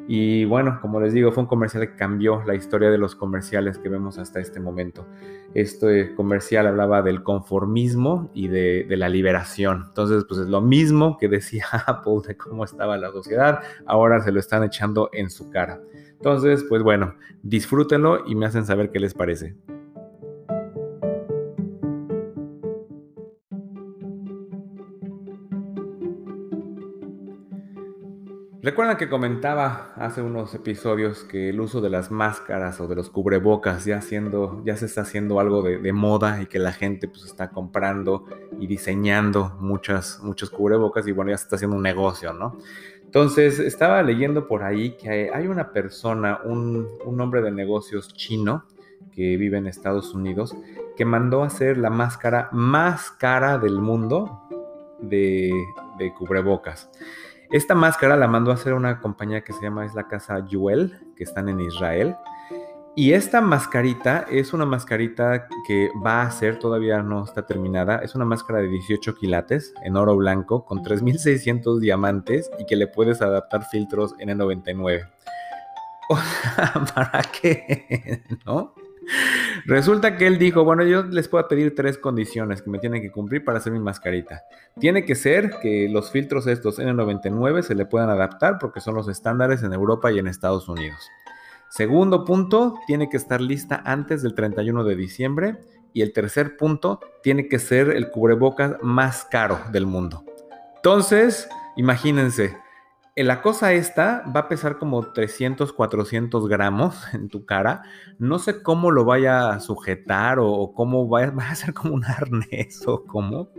Y 0.08 0.46
bueno, 0.46 0.78
como 0.80 1.02
les 1.02 1.12
digo, 1.12 1.30
fue 1.30 1.42
un 1.42 1.46
comercial 1.46 1.86
que 1.86 1.94
cambió 1.94 2.42
la 2.46 2.54
historia 2.54 2.88
de 2.88 2.96
los 2.96 3.14
comerciales 3.14 3.76
que 3.76 3.90
vemos 3.90 4.16
hasta 4.16 4.40
este 4.40 4.60
momento. 4.60 5.06
Este 5.52 6.14
comercial 6.14 6.66
hablaba 6.66 7.02
del 7.02 7.22
conformismo 7.22 8.30
y 8.32 8.48
de, 8.48 8.86
la 8.88 9.10
liberación. 9.10 9.84
Entonces, 9.88 10.24
pues 10.26 10.40
es 10.40 10.48
lo 10.48 10.62
mismo 10.62 11.18
que 11.18 11.28
decía 11.28 11.66
Apple 11.86 12.22
de 12.26 12.38
cómo 12.38 12.64
estaba 12.64 12.96
la 12.96 13.10
sociedad, 13.10 13.60
ahora 13.84 14.22
se 14.22 14.32
lo 14.32 14.40
están 14.40 14.64
echando 14.64 15.10
en 15.12 15.28
su 15.28 15.50
cara. 15.50 15.82
Entonces, 16.12 16.64
pues 16.66 16.82
bueno, 16.82 17.14
disfrútenlo 17.42 18.26
y 18.26 18.34
me 18.34 18.46
hacen 18.46 18.64
saber 18.64 18.90
qué 18.90 19.00
les 19.00 19.12
parece. 19.12 19.54
Recuerdan 28.74 28.96
que 28.96 29.08
comentaba 29.08 29.92
hace 29.94 30.20
unos 30.20 30.52
episodios 30.52 31.22
que 31.22 31.50
el 31.50 31.60
uso 31.60 31.80
de 31.80 31.90
las 31.90 32.10
máscaras 32.10 32.80
o 32.80 32.88
de 32.88 32.96
los 32.96 33.08
cubrebocas 33.08 33.84
ya, 33.84 33.98
haciendo, 33.98 34.64
ya 34.64 34.76
se 34.76 34.86
está 34.86 35.02
haciendo 35.02 35.38
algo 35.38 35.62
de, 35.62 35.92
moda 35.92 36.42
y 36.42 36.46
que 36.46 36.58
la 36.58 36.72
gente 36.72 37.06
pues 37.06 37.22
está 37.24 37.50
comprando 37.50 38.26
y 38.58 38.66
diseñando 38.66 39.56
muchas, 39.60 40.18
muchos 40.24 40.50
cubrebocas 40.50 41.06
y 41.06 41.12
bueno, 41.12 41.30
ya 41.30 41.38
se 41.38 41.44
está 41.44 41.54
haciendo 41.54 41.76
un 41.76 41.84
negocio, 41.84 42.32
¿no? 42.32 42.56
Entonces, 43.04 43.60
estaba 43.60 44.02
leyendo 44.02 44.48
por 44.48 44.64
ahí 44.64 44.96
que 44.96 45.30
hay 45.32 45.46
una 45.46 45.70
persona, 45.70 46.40
un, 46.44 46.88
hombre 47.20 47.42
de 47.42 47.52
negocios 47.52 48.12
chino 48.12 48.64
que 49.12 49.36
vive 49.36 49.56
en 49.56 49.68
Estados 49.68 50.12
Unidos, 50.14 50.56
que 50.96 51.04
mandó 51.04 51.44
a 51.44 51.46
hacer 51.46 51.78
la 51.78 51.90
máscara 51.90 52.48
más 52.50 53.12
cara 53.12 53.56
del 53.56 53.80
mundo 53.80 54.48
de 55.00 55.52
cubrebocas. 56.18 56.90
Esta 57.54 57.76
máscara 57.76 58.16
la 58.16 58.26
mandó 58.26 58.50
a 58.50 58.54
hacer 58.54 58.74
una 58.74 58.98
compañía 58.98 59.44
que 59.44 59.52
se 59.52 59.62
llama, 59.62 59.86
es 59.86 59.94
la 59.94 60.08
casa 60.08 60.44
Jewel, 60.44 60.98
que 61.14 61.22
están 61.22 61.48
en 61.48 61.60
Israel. 61.60 62.16
Y 62.96 63.12
esta 63.12 63.40
mascarita 63.40 64.26
es 64.28 64.52
una 64.52 64.66
mascarita 64.66 65.46
que 65.64 65.88
va 66.04 66.22
a 66.22 66.30
ser, 66.32 66.58
todavía 66.58 67.00
no 67.04 67.22
está 67.22 67.46
terminada, 67.46 67.98
es 67.98 68.16
una 68.16 68.24
máscara 68.24 68.58
de 68.58 68.66
18 68.66 69.14
quilates 69.14 69.72
en 69.84 69.96
oro 69.96 70.16
blanco 70.16 70.64
con 70.64 70.82
3600 70.82 71.80
diamantes 71.80 72.50
y 72.58 72.66
que 72.66 72.74
le 72.74 72.88
puedes 72.88 73.22
adaptar 73.22 73.62
filtros 73.70 74.16
N99. 74.16 75.08
O 76.10 76.16
sea, 76.16 76.84
¿para 76.94 77.22
qué? 77.22 78.24
¿No? 78.44 78.74
Resulta 79.66 80.16
que 80.16 80.26
él 80.26 80.38
dijo, 80.38 80.64
bueno, 80.64 80.84
yo 80.84 81.02
les 81.04 81.28
puedo 81.28 81.46
pedir 81.48 81.74
tres 81.74 81.98
condiciones 81.98 82.62
que 82.62 82.70
me 82.70 82.78
tienen 82.78 83.02
que 83.02 83.10
cumplir 83.10 83.44
para 83.44 83.58
hacer 83.58 83.72
mi 83.72 83.78
mascarita. 83.78 84.44
Tiene 84.78 85.04
que 85.04 85.14
ser 85.14 85.58
que 85.62 85.88
los 85.88 86.10
filtros 86.10 86.46
estos 86.46 86.78
N99 86.78 87.62
se 87.62 87.74
le 87.74 87.86
puedan 87.86 88.10
adaptar 88.10 88.58
porque 88.58 88.80
son 88.80 88.94
los 88.94 89.08
estándares 89.08 89.62
en 89.62 89.72
Europa 89.72 90.12
y 90.12 90.18
en 90.18 90.26
Estados 90.26 90.68
Unidos. 90.68 91.08
Segundo 91.70 92.24
punto, 92.24 92.78
tiene 92.86 93.08
que 93.08 93.16
estar 93.16 93.40
lista 93.40 93.82
antes 93.84 94.22
del 94.22 94.34
31 94.34 94.84
de 94.84 94.96
diciembre. 94.96 95.56
Y 95.92 96.02
el 96.02 96.12
tercer 96.12 96.56
punto, 96.56 97.00
tiene 97.22 97.48
que 97.48 97.58
ser 97.58 97.90
el 97.90 98.10
cubrebocas 98.10 98.76
más 98.82 99.24
caro 99.24 99.60
del 99.72 99.86
mundo. 99.86 100.24
Entonces, 100.76 101.48
imagínense, 101.76 102.56
la 103.22 103.42
cosa 103.42 103.72
esta 103.72 104.24
va 104.34 104.40
a 104.40 104.48
pesar 104.48 104.78
como 104.78 105.12
300, 105.12 105.72
400 105.72 106.48
gramos 106.48 106.96
en 107.14 107.28
tu 107.28 107.44
cara. 107.44 107.82
No 108.18 108.38
sé 108.38 108.62
cómo 108.62 108.90
lo 108.90 109.04
vaya 109.04 109.50
a 109.50 109.60
sujetar 109.60 110.38
o, 110.40 110.72
cómo 110.74 111.08
va, 111.10 111.22
a 111.22 111.54
ser 111.54 111.74
como 111.74 111.94
un 111.94 112.04
arnés 112.04 112.82
o 112.86 113.04
cómo. 113.04 113.50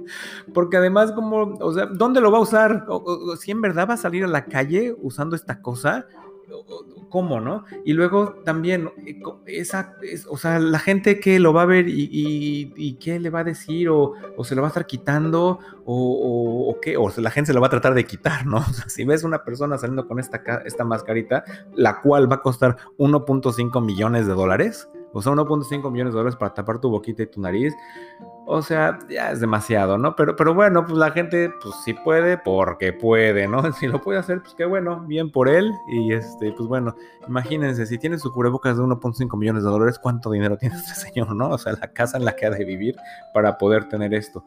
Porque 0.54 0.78
además, 0.78 1.14
como, 1.14 1.56
o 1.60 1.74
sea, 1.74 1.86
¿dónde 1.86 2.20
lo 2.20 2.32
va 2.32 2.40
a 2.40 2.42
usar? 2.42 2.86
si 3.40 3.52
en 3.52 3.62
verdad 3.62 3.88
va 3.90 3.94
a 3.94 3.98
salir 3.98 4.26
a 4.26 4.28
la 4.28 4.46
calle 4.46 4.94
usando 5.02 5.36
esta 5.36 5.62
cosa, 5.62 6.08
cómo, 7.10 7.40
¿no? 7.40 7.66
Y 7.84 7.94
luego 7.94 8.42
también, 8.44 8.92
eh, 9.06 9.22
esa, 9.46 9.96
o 10.30 10.38
sea, 10.38 10.60
la 10.60 10.80
gente 10.80 11.20
que 11.20 11.40
lo 11.40 11.54
va 11.54 11.64
a 11.64 11.66
ver 11.66 11.86
y, 11.88 12.98
qué 13.00 13.20
le 13.20 13.30
va 13.30 13.40
a 13.40 13.44
decir, 13.44 13.90
o, 13.90 14.14
se 14.44 14.56
lo 14.56 14.62
va 14.62 14.68
a 14.68 14.70
estar 14.70 14.86
quitando, 14.86 15.60
o, 15.86 16.78
qué, 16.82 16.98
o 16.98 17.12
la 17.18 17.32
gente 17.32 17.48
se 17.48 17.54
lo 17.54 17.62
va 17.62 17.68
a 17.68 17.72
tratar 17.72 17.94
de 17.94 18.06
quitar, 18.06 18.46
¿no? 18.46 18.58
O 18.70 18.74
sea, 18.74 18.90
si 18.90 19.06
ves 19.06 19.24
una 19.24 19.44
persona 19.44 19.78
saliendo 19.78 20.08
con 20.08 20.20
esta, 20.20 20.42
esta 20.66 20.84
mascarita, 20.84 21.44
la 21.74 22.02
cual 22.02 22.30
va 22.30 22.38
a 22.38 22.42
costar 22.42 22.78
1.5 22.98 23.84
millones 23.84 24.28
de 24.28 24.34
dólares, 24.34 24.90
sea, 25.22 25.32
1.5 25.32 25.92
millones 25.92 26.14
de 26.14 26.18
dólares 26.18 26.36
para 26.36 26.54
tapar 26.54 26.80
tu 26.80 26.90
boquita 26.90 27.24
y 27.24 27.28
tu 27.28 27.42
nariz. 27.42 27.74
O 28.46 28.62
sea, 28.62 29.00
ya 29.10 29.32
es 29.32 29.40
demasiado, 29.40 29.98
¿no? 29.98 30.16
Pero, 30.16 30.36
pero 30.36 30.54
bueno, 30.54 30.86
pues 30.86 30.98
la 30.98 31.12
gente, 31.12 31.50
pues 31.62 31.74
sí 31.84 31.94
puede 31.94 32.38
porque 32.38 32.94
puede, 32.94 33.48
¿no? 33.48 33.62
Si 33.74 33.88
lo 33.88 34.02
puede 34.02 34.20
hacer, 34.20 34.42
pues 34.42 34.54
qué 34.56 34.66
bueno, 34.66 35.02
bien 35.08 35.32
por 35.32 35.48
él. 35.48 35.72
Y 35.88 36.14
este, 36.14 36.52
pues 36.52 36.68
bueno, 36.68 36.96
imagínense, 37.28 37.86
si 37.86 37.98
tiene 37.98 38.20
su 38.20 38.32
cubrebocas 38.32 38.78
de 38.78 38.84
1.5 38.84 39.38
millones 39.38 39.64
de 39.64 39.70
dólares, 39.70 40.00
¿cuánto 40.00 40.32
dinero 40.32 40.58
tiene 40.58 40.76
este 40.88 40.96
señor, 40.96 41.36
no? 41.36 41.50
O 41.50 41.58
sea, 41.58 41.74
la 41.74 41.88
casa 41.94 42.18
en 42.18 42.26
la 42.26 42.36
que 42.36 42.46
ha 42.46 42.52
de 42.52 42.66
vivir 42.66 42.96
para 43.34 43.58
poder 43.58 43.88
tener 43.88 44.14
esto. 44.14 44.44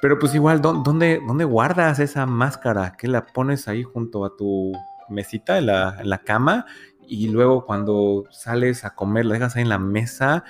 Pero 0.00 0.18
pues 0.18 0.34
igual, 0.34 0.60
¿dónde, 0.60 1.20
dónde 1.26 1.44
guardas 1.44 1.98
esa 1.98 2.24
máscara? 2.24 2.94
¿Qué 2.96 3.08
la 3.08 3.26
pones 3.26 3.66
ahí 3.66 3.82
junto 3.82 4.24
a 4.24 4.36
tu 4.36 4.72
mesita 5.08 5.58
en 5.58 5.66
la, 5.66 5.96
en 5.98 6.08
la 6.08 6.18
cama? 6.18 6.66
Y 7.08 7.28
luego 7.28 7.64
cuando 7.64 8.24
sales 8.30 8.84
a 8.84 8.94
comer, 8.94 9.24
la 9.24 9.34
dejas 9.34 9.56
ahí 9.56 9.62
en 9.62 9.68
la 9.68 9.78
mesa. 9.78 10.44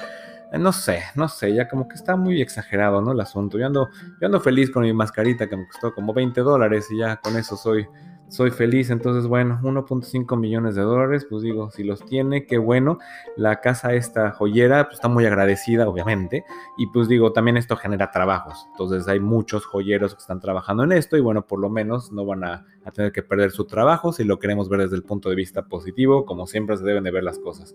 Eh, 0.53 0.59
no 0.59 0.73
sé, 0.73 1.03
no 1.15 1.29
sé, 1.29 1.55
ya 1.55 1.69
como 1.69 1.89
que 1.89 1.95
está 1.95 2.17
muy 2.17 2.41
exagerado, 2.41 3.01
¿no? 3.01 3.13
El 3.13 3.21
asunto. 3.21 3.59
Yo 3.59 3.67
ando, 3.67 3.91
yo 4.21 4.27
ando 4.27 4.41
feliz 4.41 4.71
con 4.71 4.83
mi 4.83 4.93
mascarita 4.93 5.49
que 5.49 5.57
me 5.57 5.67
costó 5.67 5.95
como 5.95 6.13
20 6.15 6.41
dólares 6.41 6.89
y 6.91 6.99
ya 6.99 7.17
con 7.17 7.37
eso 7.37 7.57
soy, 7.57 7.87
soy 8.29 8.51
feliz. 8.51 8.91
Entonces, 8.91 9.27
bueno, 9.27 9.61
1.5 9.63 10.39
millones 10.39 10.75
de 10.75 10.83
dólares, 10.83 11.27
pues 11.29 11.43
digo, 11.43 11.71
si 11.71 11.85
los 11.85 12.05
tiene, 12.05 12.47
qué 12.47 12.57
bueno. 12.57 12.99
La 13.37 13.61
casa 13.61 13.93
esta 13.93 14.31
joyera 14.31 14.85
pues, 14.85 14.95
está 14.95 15.09
muy 15.09 15.27
agradecida, 15.27 15.87
obviamente. 15.87 16.45
Y 16.79 16.87
pues 16.89 17.09
digo, 17.09 17.33
también 17.33 17.59
esto 17.59 17.77
genera 17.77 18.11
trabajos. 18.11 18.67
Entonces 18.71 19.07
hay 19.07 19.21
muchos 19.21 19.67
joyeros 19.67 20.15
que 20.15 20.21
están 20.21 20.41
trabajando 20.41 20.83
en 20.85 20.93
esto 20.93 21.17
y 21.17 21.21
bueno, 21.21 21.47
por 21.47 21.61
lo 21.61 21.69
menos 21.69 22.11
no 22.11 22.25
van 22.25 22.45
a, 22.45 22.67
tener 22.91 23.13
que 23.13 23.23
perder 23.23 23.51
su 23.51 23.65
trabajo 23.65 24.13
si 24.13 24.25
lo 24.25 24.39
queremos 24.39 24.69
ver 24.69 24.81
desde 24.81 24.97
el 24.97 25.03
punto 25.03 25.29
de 25.29 25.37
vista 25.37 25.67
positivo, 25.67 26.25
como 26.25 26.47
siempre 26.47 26.77
se 26.77 26.85
deben 26.85 27.05
de 27.05 27.11
ver 27.11 27.25
las 27.25 27.39
cosas. 27.39 27.75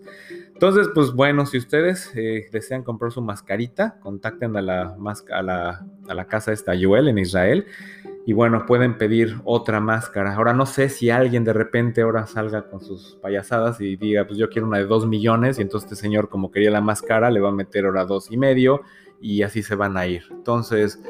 Entonces, 0.52 0.88
pues 0.94 1.12
bueno, 1.12 1.46
si 1.46 1.58
ustedes 1.58 2.10
eh, 2.14 2.48
desean 2.52 2.82
comprar 2.82 3.12
su 3.12 3.22
mascarita, 3.22 3.98
contacten 4.00 4.56
a 4.56 4.62
la, 4.62 4.96
a 5.32 5.42
la, 5.42 5.86
a 6.08 6.14
la 6.14 6.24
casa 6.26 6.52
esta 6.52 6.72
Joel 6.80 7.08
en 7.08 7.18
Israel 7.18 7.66
y 8.26 8.32
bueno, 8.32 8.64
pueden 8.66 8.96
pedir 8.96 9.36
otra 9.44 9.80
máscara. 9.80 10.34
Ahora 10.34 10.54
no 10.54 10.64
sé 10.64 10.88
si 10.88 11.10
alguien 11.10 11.44
de 11.44 11.52
repente 11.52 12.02
ahora 12.02 12.26
salga 12.26 12.68
con 12.70 12.80
sus 12.80 13.18
payasadas 13.20 13.80
y 13.80 13.96
diga, 13.96 14.26
pues 14.26 14.38
yo 14.38 14.48
quiero 14.48 14.66
una 14.66 14.78
de 14.78 14.86
dos 14.86 15.06
millones 15.06 15.58
y 15.58 15.62
entonces 15.62 15.92
este 15.92 16.00
señor 16.00 16.30
como 16.30 16.50
quería 16.50 16.70
la 16.70 16.80
máscara 16.80 17.30
le 17.30 17.40
va 17.40 17.50
a 17.50 17.52
meter 17.52 17.84
ahora 17.84 18.06
dos 18.06 18.30
y 18.30 18.38
medio 18.38 18.80
y 19.20 19.42
así 19.42 19.62
se 19.62 19.74
van 19.74 19.96
a 19.96 20.06
ir. 20.06 20.22
Entonces, 20.30 21.02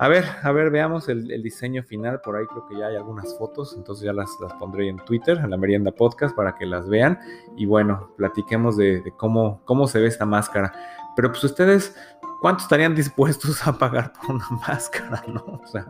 a 0.00 0.08
ver, 0.08 0.24
a 0.42 0.52
ver, 0.52 0.70
veamos 0.70 1.08
el, 1.08 1.42
diseño 1.42 1.82
final. 1.82 2.20
Por 2.20 2.36
ahí 2.36 2.46
creo 2.46 2.66
que 2.68 2.78
ya 2.78 2.86
hay 2.86 2.96
algunas 2.96 3.36
fotos, 3.36 3.74
entonces 3.76 4.04
ya 4.04 4.12
las, 4.12 4.30
las, 4.40 4.52
pondré 4.54 4.88
en 4.88 4.98
Twitter, 4.98 5.38
en 5.38 5.50
la 5.50 5.56
Merienda 5.56 5.90
Podcast, 5.90 6.36
para 6.36 6.54
que 6.54 6.66
las 6.66 6.88
vean. 6.88 7.18
Y 7.56 7.66
bueno, 7.66 8.12
platiquemos 8.16 8.76
de, 8.76 9.02
cómo, 9.16 9.60
cómo 9.64 9.88
se 9.88 10.00
ve 10.00 10.06
esta 10.06 10.24
máscara. 10.24 10.72
Pero 11.16 11.30
pues 11.30 11.42
ustedes, 11.42 11.96
¿cuánto 12.40 12.62
estarían 12.62 12.94
dispuestos 12.94 13.66
a 13.66 13.76
pagar 13.76 14.12
por 14.12 14.36
una 14.36 14.46
máscara, 14.68 15.24
no? 15.26 15.60
O 15.62 15.66
sea, 15.66 15.86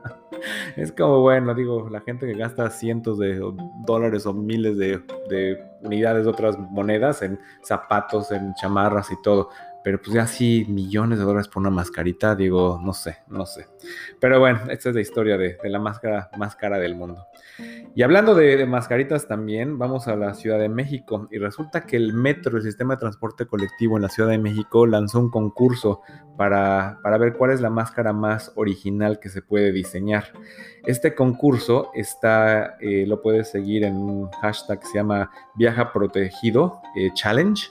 es 0.76 0.92
como, 0.92 1.20
bueno, 1.20 1.54
digo, 1.54 1.88
la 1.90 2.00
gente 2.00 2.26
que 2.26 2.34
gasta 2.34 2.70
cientos 2.70 3.18
de 3.18 3.40
dólares 3.84 4.24
o 4.26 4.32
miles 4.32 4.78
de, 4.78 5.02
unidades 5.82 6.24
de 6.24 6.30
otras 6.30 6.58
monedas 6.58 7.22
en 7.22 7.38
zapatos, 7.62 8.32
en 8.32 8.54
chamarras 8.54 9.10
y 9.10 9.20
todo. 9.22 9.50
Pero 9.84 10.00
pues 10.00 10.12
ya 10.12 10.26
sí, 10.26 10.66
millones 10.68 11.18
de 11.18 11.24
dólares 11.24 11.48
por 11.48 11.60
una 11.60 11.70
mascarita, 11.70 12.34
digo, 12.34 12.80
no 12.82 12.92
sé, 12.92 13.18
no 13.28 13.46
sé. 13.46 13.66
Pero 14.20 14.40
bueno, 14.40 14.60
esta 14.70 14.88
es 14.88 14.94
la 14.94 15.00
historia 15.00 15.38
de, 15.38 15.58
de 15.62 15.68
la 15.68 15.78
máscara 15.78 16.30
más 16.36 16.56
cara 16.56 16.78
del 16.78 16.94
mundo. 16.94 17.26
Y 17.94 18.02
hablando 18.02 18.34
de, 18.36 18.64
mascaritas 18.66 19.26
también, 19.26 19.78
vamos 19.78 20.06
a 20.06 20.14
la 20.14 20.34
Ciudad 20.34 20.58
de 20.58 20.68
México 20.68 21.26
y 21.32 21.38
resulta 21.38 21.84
que 21.84 21.96
el 21.96 22.12
metro, 22.12 22.56
el 22.56 22.62
sistema 22.62 22.94
de 22.94 23.00
transporte 23.00 23.46
colectivo 23.46 23.96
en 23.96 24.02
la 24.02 24.08
Ciudad 24.08 24.28
de 24.28 24.38
México, 24.38 24.86
lanzó 24.86 25.18
un 25.18 25.30
concurso 25.30 26.02
para, 26.36 27.00
ver 27.18 27.34
cuál 27.34 27.50
es 27.50 27.60
la 27.60 27.70
máscara 27.70 28.12
más 28.12 28.52
original 28.54 29.18
que 29.18 29.28
se 29.28 29.42
puede 29.42 29.72
diseñar. 29.72 30.32
Este 30.84 31.16
concurso 31.16 31.90
está, 31.94 32.76
eh, 32.80 33.04
lo 33.06 33.20
puedes 33.20 33.50
seguir 33.50 33.82
en 33.82 33.96
un 33.96 34.30
hashtag 34.30 34.78
que 34.78 34.86
se 34.86 34.94
llama 34.94 35.30
Viaja 35.56 35.92
Protegido 35.92 36.80
eh, 36.94 37.10
Challenge 37.14 37.68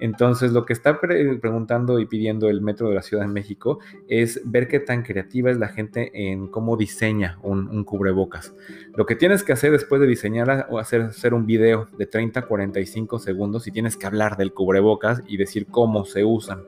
entonces, 0.00 0.52
lo 0.52 0.64
que 0.64 0.72
está 0.72 1.00
preguntando 1.00 1.98
y 1.98 2.06
pidiendo 2.06 2.48
el 2.48 2.60
Metro 2.60 2.88
de 2.88 2.94
la 2.94 3.02
Ciudad 3.02 3.24
de 3.24 3.32
México 3.32 3.80
es 4.08 4.40
ver 4.44 4.68
qué 4.68 4.80
tan 4.80 5.02
creativa 5.02 5.50
es 5.50 5.58
la 5.58 5.68
gente 5.68 6.10
en 6.30 6.48
cómo 6.48 6.76
diseña 6.76 7.38
un, 7.42 7.84
cubrebocas. 7.84 8.54
Lo 8.94 9.06
que 9.06 9.16
tienes 9.16 9.42
que 9.42 9.52
hacer 9.52 9.72
después 9.72 10.00
de 10.00 10.06
diseñar 10.06 10.66
o 10.70 10.78
hacer, 10.78 11.02
hacer 11.02 11.34
un 11.34 11.46
video 11.46 11.88
de 11.98 12.06
30 12.06 12.40
a 12.40 12.46
45 12.46 13.18
segundos 13.18 13.66
y 13.66 13.72
tienes 13.72 13.96
que 13.96 14.06
hablar 14.06 14.36
del 14.36 14.52
cubrebocas 14.52 15.22
y 15.26 15.36
decir 15.36 15.66
cómo 15.66 16.04
se 16.04 16.24
usan. 16.24 16.62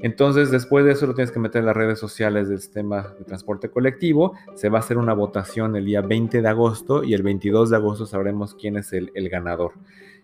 Entonces, 0.00 0.50
después 0.50 0.84
de 0.84 0.92
eso 0.92 1.06
lo 1.06 1.14
tienes 1.14 1.32
que 1.32 1.38
meter 1.38 1.60
en 1.60 1.66
las 1.66 1.76
redes 1.76 1.98
sociales 1.98 2.48
del 2.48 2.60
sistema 2.60 3.14
de 3.18 3.24
transporte 3.24 3.70
colectivo. 3.70 4.34
Se 4.54 4.68
va 4.68 4.78
a 4.78 4.80
hacer 4.80 4.98
una 4.98 5.14
votación 5.14 5.74
el 5.76 5.86
día 5.86 6.02
20 6.02 6.42
de 6.42 6.48
agosto 6.48 7.02
y 7.02 7.14
el 7.14 7.22
22 7.22 7.70
de 7.70 7.76
agosto 7.76 8.06
sabremos 8.06 8.54
quién 8.54 8.76
es 8.76 8.92
el, 8.92 9.10
ganador. 9.30 9.72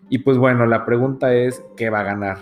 Y 0.09 0.19
pues 0.19 0.37
bueno, 0.37 0.65
la 0.65 0.85
pregunta 0.85 1.33
es, 1.33 1.63
¿qué 1.75 1.89
va 1.89 2.01
a 2.01 2.03
ganar? 2.03 2.37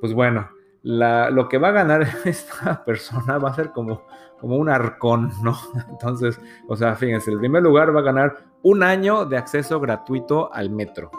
Pues 0.00 0.12
bueno, 0.12 0.50
lo 0.82 1.48
que 1.48 1.58
va 1.58 1.68
a 1.68 1.72
ganar 1.72 2.06
esta 2.24 2.84
persona 2.84 3.38
va 3.38 3.50
a 3.50 3.54
ser 3.54 3.70
como, 3.70 4.02
como 4.38 4.56
un 4.56 4.68
arcón, 4.68 5.32
¿no? 5.42 5.56
Entonces, 5.90 6.38
o 6.68 6.76
sea, 6.76 6.94
fíjense, 6.96 7.30
el 7.30 7.38
primer 7.38 7.62
lugar 7.62 7.94
va 7.94 8.00
a 8.00 8.04
ganar 8.04 8.36
un 8.62 8.82
año 8.82 9.24
de 9.24 9.38
acceso 9.38 9.80
gratuito 9.80 10.52
al 10.52 10.70
metro. 10.70 11.10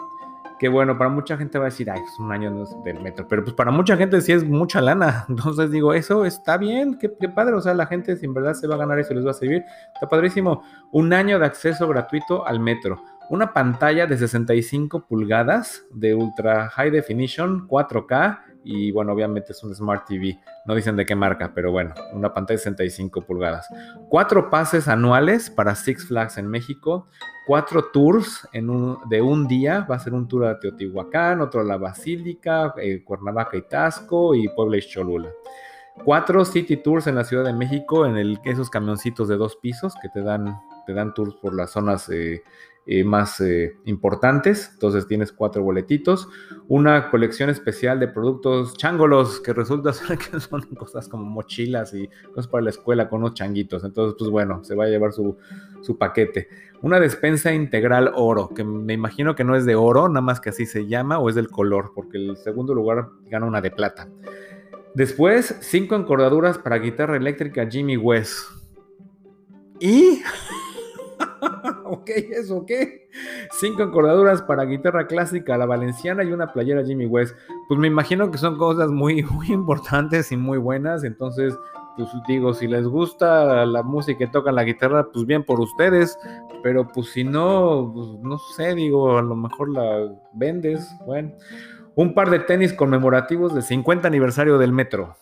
Que 0.58 0.68
bueno, 0.68 0.96
para 0.96 1.10
mucha 1.10 1.36
gente 1.36 1.58
va 1.58 1.66
a 1.66 1.70
decir, 1.70 1.90
ay, 1.90 2.00
es 2.00 2.18
un 2.18 2.32
año 2.32 2.64
del 2.84 3.00
metro, 3.00 3.26
pero 3.28 3.44
pues 3.44 3.54
para 3.54 3.70
mucha 3.70 3.96
gente 3.96 4.20
sí 4.20 4.32
es 4.32 4.44
mucha 4.44 4.80
lana. 4.80 5.26
Entonces 5.28 5.70
digo, 5.70 5.92
eso 5.92 6.24
está 6.24 6.56
bien, 6.56 6.98
qué, 6.98 7.10
padre, 7.28 7.54
o 7.54 7.60
sea, 7.60 7.74
la 7.74 7.86
gente 7.86 8.16
si 8.16 8.24
en 8.26 8.34
verdad 8.34 8.54
se 8.54 8.66
va 8.66 8.76
a 8.76 8.78
ganar 8.78 8.98
eso 8.98 9.12
les 9.14 9.26
va 9.26 9.30
a 9.30 9.34
servir, 9.34 9.62
está 9.94 10.08
padrísimo. 10.08 10.62
Un 10.92 11.12
año 11.12 11.38
de 11.38 11.46
acceso 11.46 11.86
gratuito 11.88 12.46
al 12.46 12.60
metro 12.60 13.02
una 13.28 13.52
pantalla 13.52 14.06
de 14.06 14.16
65 14.16 15.06
pulgadas 15.06 15.84
de 15.90 16.14
ultra 16.14 16.68
high 16.70 16.90
definition, 16.90 17.66
4K 17.66 18.40
y 18.66 18.90
bueno, 18.90 19.12
obviamente 19.12 19.52
es 19.52 19.62
un 19.62 19.72
Smart 19.72 20.04
TV. 20.06 20.40
No 20.64 20.74
dicen 20.74 20.96
de 20.96 21.06
qué 21.06 21.14
marca, 21.14 21.52
pero 21.54 21.70
bueno, 21.70 21.94
una 22.12 22.34
pantalla 22.34 22.56
de 22.56 22.64
65 22.64 23.22
pulgadas. 23.22 23.68
Cuatro 24.08 24.50
pases 24.50 24.88
anuales 24.88 25.48
para 25.50 25.76
Six 25.76 26.08
Flags 26.08 26.36
en 26.36 26.48
México. 26.48 27.06
Cuatro 27.46 27.84
tours 27.92 28.48
en 28.52 28.68
un, 28.68 28.98
de 29.08 29.22
un 29.22 29.46
día. 29.46 29.86
Va 29.88 29.94
a 29.94 30.00
ser 30.00 30.14
un 30.14 30.26
tour 30.26 30.46
a 30.46 30.58
Teotihuacán, 30.58 31.40
otro 31.40 31.60
a 31.60 31.64
la 31.64 31.76
Basílica, 31.76 32.74
eh, 32.78 33.04
Cuernavaca 33.04 33.56
y 33.56 33.62
Tasco 33.62 34.34
y 34.34 34.48
Puebla 34.48 34.78
y 34.78 34.82
Cholula. 34.82 35.30
Cuatro 36.04 36.44
city 36.44 36.76
tours 36.78 37.06
en 37.06 37.14
la 37.14 37.24
Ciudad 37.24 37.44
de 37.44 37.52
México 37.52 38.04
en 38.04 38.16
el, 38.16 38.40
esos 38.44 38.68
camioncitos 38.68 39.28
de 39.28 39.36
dos 39.36 39.56
pisos 39.56 39.94
que 40.02 40.08
te 40.08 40.22
dan, 40.22 40.60
te 40.86 40.92
dan 40.92 41.14
tours 41.14 41.34
por 41.36 41.54
las 41.54 41.70
zonas 41.70 42.08
eh, 42.08 42.42
eh, 42.88 43.02
más 43.02 43.40
eh, 43.40 43.76
importantes. 43.84 44.70
Entonces 44.74 45.08
tienes 45.08 45.32
cuatro 45.32 45.62
boletitos. 45.62 46.28
Una 46.68 47.10
colección 47.10 47.50
especial 47.50 47.98
de 47.98 48.06
productos 48.06 48.76
changolos 48.76 49.40
que 49.40 49.52
resulta 49.52 49.92
ser 49.92 50.18
que 50.18 50.38
son 50.38 50.62
cosas 50.76 51.08
como 51.08 51.24
mochilas 51.24 51.92
y 51.94 52.08
cosas 52.28 52.46
para 52.46 52.62
la 52.64 52.70
escuela 52.70 53.08
con 53.08 53.22
unos 53.22 53.34
changuitos. 53.34 53.82
Entonces, 53.84 54.14
pues 54.16 54.30
bueno, 54.30 54.62
se 54.62 54.76
va 54.76 54.84
a 54.84 54.88
llevar 54.88 55.12
su, 55.12 55.36
su 55.80 55.98
paquete. 55.98 56.48
Una 56.82 57.00
despensa 57.00 57.52
integral 57.52 58.12
oro, 58.14 58.50
que 58.54 58.62
me 58.62 58.92
imagino 58.92 59.34
que 59.34 59.42
no 59.42 59.56
es 59.56 59.64
de 59.64 59.74
oro, 59.74 60.08
nada 60.08 60.20
más 60.20 60.40
que 60.40 60.50
así 60.50 60.66
se 60.66 60.86
llama, 60.86 61.18
o 61.18 61.28
es 61.28 61.34
del 61.34 61.48
color, 61.48 61.92
porque 61.94 62.18
el 62.18 62.36
segundo 62.36 62.74
lugar 62.74 63.08
gana 63.28 63.46
una 63.46 63.60
de 63.60 63.70
plata. 63.70 64.08
Después, 64.94 65.56
cinco 65.60 65.96
encordaduras 65.96 66.58
para 66.58 66.78
guitarra 66.78 67.16
eléctrica 67.16 67.68
Jimmy 67.68 67.96
West. 67.96 68.38
Y 69.80 70.22
ok, 71.84 72.10
¿eso 72.32 72.64
qué? 72.66 73.08
Cinco 73.52 73.82
encordaduras 73.82 74.42
para 74.42 74.64
guitarra 74.64 75.06
clásica, 75.06 75.56
la 75.56 75.66
valenciana 75.66 76.24
y 76.24 76.32
una 76.32 76.52
playera 76.52 76.84
Jimmy 76.84 77.06
West. 77.06 77.36
Pues 77.68 77.78
me 77.80 77.88
imagino 77.88 78.30
que 78.30 78.38
son 78.38 78.56
cosas 78.58 78.90
muy, 78.90 79.22
muy 79.30 79.48
importantes 79.52 80.32
y 80.32 80.36
muy 80.36 80.58
buenas. 80.58 81.04
Entonces, 81.04 81.54
pues 81.96 82.08
digo, 82.28 82.52
si 82.54 82.66
les 82.66 82.86
gusta 82.86 83.64
la 83.64 83.82
música 83.82 84.24
y 84.24 84.30
tocan 84.30 84.54
la 84.54 84.64
guitarra, 84.64 85.08
pues 85.12 85.26
bien 85.26 85.44
por 85.44 85.60
ustedes. 85.60 86.18
Pero 86.62 86.88
pues 86.92 87.08
si 87.12 87.24
no, 87.24 87.92
pues, 87.94 88.08
no 88.20 88.38
sé, 88.56 88.74
digo, 88.74 89.18
a 89.18 89.22
lo 89.22 89.36
mejor 89.36 89.70
la 89.70 90.12
vendes. 90.32 90.88
Bueno, 91.06 91.32
un 91.94 92.14
par 92.14 92.30
de 92.30 92.40
tenis 92.40 92.72
conmemorativos 92.72 93.54
del 93.54 93.62
50 93.62 94.06
aniversario 94.06 94.58
del 94.58 94.72
metro. 94.72 95.16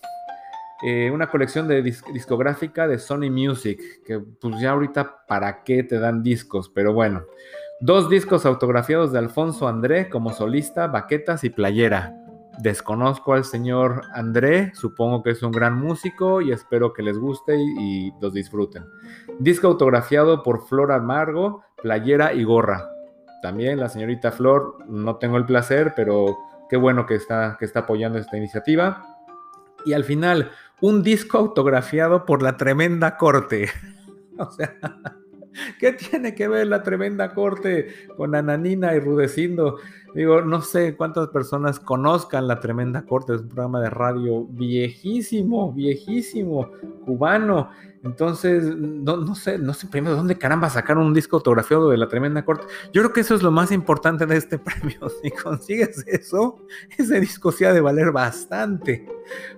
Eh, 0.83 1.11
una 1.11 1.29
colección 1.29 1.69
de 1.69 1.83
discográfica 1.83 2.89
de 2.89 2.99
Sony 2.99 3.31
Music, 3.31 3.81
que 4.05 4.19
pues 4.19 4.61
ya 4.61 4.73
ahorita 4.73 5.25
para 5.27 5.63
qué 5.63 5.83
te 5.83 5.99
dan 5.99 6.23
discos, 6.23 6.69
pero 6.69 6.93
bueno. 6.93 7.25
Dos 7.81 8.09
discos 8.09 8.47
autografiados 8.47 9.13
de 9.13 9.19
Alfonso 9.19 9.69
André 9.69 10.09
como 10.09 10.33
solista, 10.33 10.87
baquetas 10.87 11.45
y 11.45 11.51
playera. 11.51 12.15
Desconozco 12.59 13.35
al 13.35 13.45
señor 13.45 14.03
André, 14.15 14.73
supongo 14.75 15.23
que 15.23 15.31
es 15.31 15.43
un 15.43 15.51
gran 15.53 15.77
músico 15.77 16.41
y 16.41 16.53
espero 16.53 16.93
que 16.93 17.03
les 17.03 17.19
guste 17.19 17.57
y, 17.57 18.09
y 18.09 18.13
los 18.21 18.33
disfruten. 18.33 18.85
Disco 19.41 19.67
autografiado 19.67 20.43
por 20.43 20.67
Flor 20.67 20.93
Amargo, 20.93 21.63
playera 21.83 22.33
y 22.33 22.45
gorra. 22.45 22.91
También 23.43 23.79
la 23.79 23.89
señorita 23.89 24.33
Flor, 24.33 24.79
no 24.87 25.17
tengo 25.17 25.37
el 25.37 25.45
placer, 25.45 25.93
pero 25.95 26.39
qué 26.71 26.77
bueno 26.77 27.07
que 27.07 27.15
está, 27.15 27.57
que 27.59 27.65
está 27.65 27.81
apoyando 27.81 28.19
esta 28.19 28.37
iniciativa. 28.37 29.05
Y 29.85 29.93
al 29.93 30.05
final, 30.05 30.51
un 30.85 31.03
disco 31.03 31.38
autografiado 31.38 32.27
por 32.27 32.42
la 32.42 32.59
tremenda 32.59 33.16
corte. 33.16 33.70
o 34.38 34.51
sea, 34.51 34.77
¿qué 35.81 35.92
tiene 35.92 36.35
que 36.35 36.47
ver 36.47 36.66
la 36.66 36.83
tremenda 36.83 37.33
corte 37.33 37.88
con 38.18 38.35
Ananina 38.35 38.94
y 38.94 39.01
Rudecindo? 39.01 39.79
Digo, 40.14 40.42
no 40.42 40.62
sé 40.62 40.96
cuántas 40.96 41.29
personas 41.29 41.81
conozcan 41.81 42.46
la 42.46 42.61
tremenda 42.61 43.03
corte, 43.03 43.35
es 43.35 43.40
un 43.40 43.48
programa 43.48 43.81
de 43.81 43.90
radio 43.90 44.44
viejísimo, 44.48 45.72
viejísimo, 45.72 46.70
cubano. 47.05 47.70
Entonces, 48.05 48.77
no, 48.77 49.35
sé, 49.35 49.59
no 49.59 49.72
sé 49.72 49.87
primero 49.87 50.14
dónde 50.14 50.37
caramba 50.37 50.68
sacaron 50.68 51.07
un 51.07 51.14
disco 51.14 51.37
autografiado 51.37 51.88
de 51.88 51.96
la 51.96 52.07
tremenda 52.07 52.44
corte. 52.44 52.66
Yo 52.92 53.00
creo 53.00 53.14
que 53.14 53.22
eso 53.22 53.35
es 53.35 53.42
lo 53.42 53.50
más 53.50 53.72
importante 53.72 54.27
de 54.27 54.37
este 54.37 54.59
premio. 54.61 55.09
Si 55.22 55.31
consigues 55.31 56.07
eso, 56.07 56.59
ese 56.98 57.18
disco 57.18 57.50
se 57.50 57.66
ha 57.66 57.72
de 57.72 57.81
valer 57.81 58.12
bastante. 58.12 59.09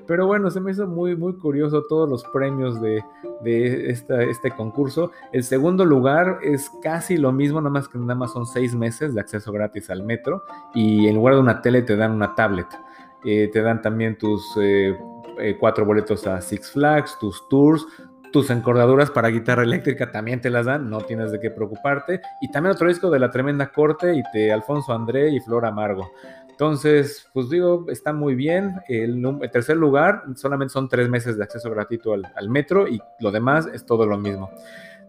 Pero 0.06 0.28
bueno, 0.28 0.48
se 0.52 0.60
me 0.60 0.70
hizo 0.70 0.86
muy, 0.86 1.16
muy 1.16 1.34
curioso 1.34 1.82
todos 1.88 2.08
los 2.08 2.22
premios 2.24 2.80
de, 2.80 3.02
este 3.44 4.50
concurso. 4.52 5.10
El 5.32 5.42
segundo 5.42 5.84
lugar 5.84 6.38
es 6.42 6.70
casi 6.82 7.16
lo 7.16 7.32
mismo, 7.32 7.60
nada 7.60 7.70
más 7.70 7.88
que 7.88 7.98
nada 7.98 8.14
más 8.14 8.32
son 8.32 8.46
seis 8.46 8.76
meses 8.76 9.12
de 9.12 9.20
acceso 9.20 9.50
gratis 9.50 9.90
al 9.90 10.04
metro. 10.04 10.44
Y 10.74 11.08
en 11.08 11.16
lugar 11.16 11.34
de 11.34 11.40
una 11.40 11.62
tele 11.62 11.82
te 11.82 11.96
dan 11.96 12.12
una 12.12 12.34
tablet. 12.34 12.66
Eh, 13.24 13.50
te 13.52 13.62
dan 13.62 13.82
también 13.82 14.16
tus 14.18 14.44
eh, 14.60 14.96
eh, 15.38 15.56
cuatro 15.58 15.84
boletos 15.84 16.26
a 16.26 16.40
Six 16.40 16.72
Flags, 16.72 17.18
tus 17.18 17.48
tours, 17.48 17.86
tus 18.32 18.50
encordaduras 18.50 19.10
para 19.10 19.28
guitarra 19.28 19.62
eléctrica 19.62 20.10
también 20.10 20.40
te 20.40 20.50
las 20.50 20.66
dan, 20.66 20.90
no 20.90 21.00
tienes 21.00 21.32
de 21.32 21.40
qué 21.40 21.50
preocuparte. 21.50 22.20
Y 22.40 22.50
también 22.50 22.74
otro 22.74 22.88
disco 22.88 23.10
de 23.10 23.18
la 23.18 23.30
tremenda 23.30 23.72
corte 23.72 24.14
y 24.14 24.22
de 24.34 24.52
Alfonso 24.52 24.92
André 24.92 25.30
y 25.30 25.40
Flor 25.40 25.64
Amargo. 25.64 26.10
Entonces, 26.56 27.28
pues 27.34 27.50
digo, 27.50 27.84
está 27.88 28.14
muy 28.14 28.34
bien. 28.34 28.80
El, 28.88 29.22
tercer 29.52 29.76
lugar, 29.76 30.22
solamente 30.36 30.72
son 30.72 30.88
tres 30.88 31.06
meses 31.08 31.36
de 31.36 31.44
acceso 31.44 31.70
gratuito 31.70 32.14
al, 32.14 32.48
metro 32.48 32.88
y 32.88 32.98
lo 33.20 33.30
demás 33.30 33.68
es 33.74 33.84
todo 33.84 34.06
lo 34.06 34.16
mismo. 34.16 34.50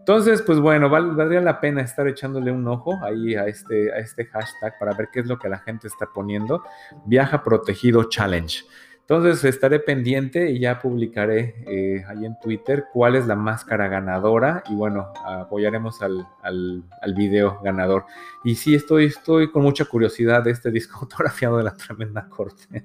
Entonces, 0.08 0.40
pues 0.40 0.58
bueno, 0.58 0.88
valdría 0.88 1.42
la 1.42 1.60
pena 1.60 1.82
estar 1.82 2.08
echándole 2.08 2.50
un 2.50 2.66
ojo 2.66 2.98
ahí 3.04 3.34
a 3.34 3.44
este, 3.44 3.92
a 3.92 3.98
este 3.98 4.24
hashtag 4.24 4.78
para 4.78 4.94
ver 4.94 5.10
qué 5.12 5.20
es 5.20 5.26
lo 5.26 5.38
que 5.38 5.50
la 5.50 5.58
gente 5.58 5.86
está 5.86 6.06
poniendo. 6.06 6.62
Viaja 7.04 7.42
Protegido 7.42 8.04
Challenge. 8.04 8.64
Entonces 9.00 9.44
estaré 9.44 9.80
pendiente 9.80 10.50
y 10.50 10.60
ya 10.60 10.78
publicaré 10.80 11.56
eh, 11.66 12.06
ahí 12.08 12.24
en 12.24 12.40
Twitter 12.40 12.86
cuál 12.90 13.16
es 13.16 13.26
la 13.26 13.36
máscara 13.36 13.86
ganadora 13.88 14.62
y 14.70 14.74
bueno, 14.74 15.12
apoyaremos 15.26 16.00
al, 16.00 16.26
al, 16.42 17.14
video 17.14 17.60
ganador. 17.62 18.06
Y 18.44 18.54
sí, 18.54 18.74
estoy, 18.74 19.04
estoy 19.04 19.50
con 19.50 19.62
mucha 19.62 19.84
curiosidad 19.84 20.42
de 20.42 20.52
este 20.52 20.70
disco 20.70 20.98
autografiado 21.02 21.58
de 21.58 21.64
la 21.64 21.76
tremenda 21.76 22.26
corte. 22.30 22.82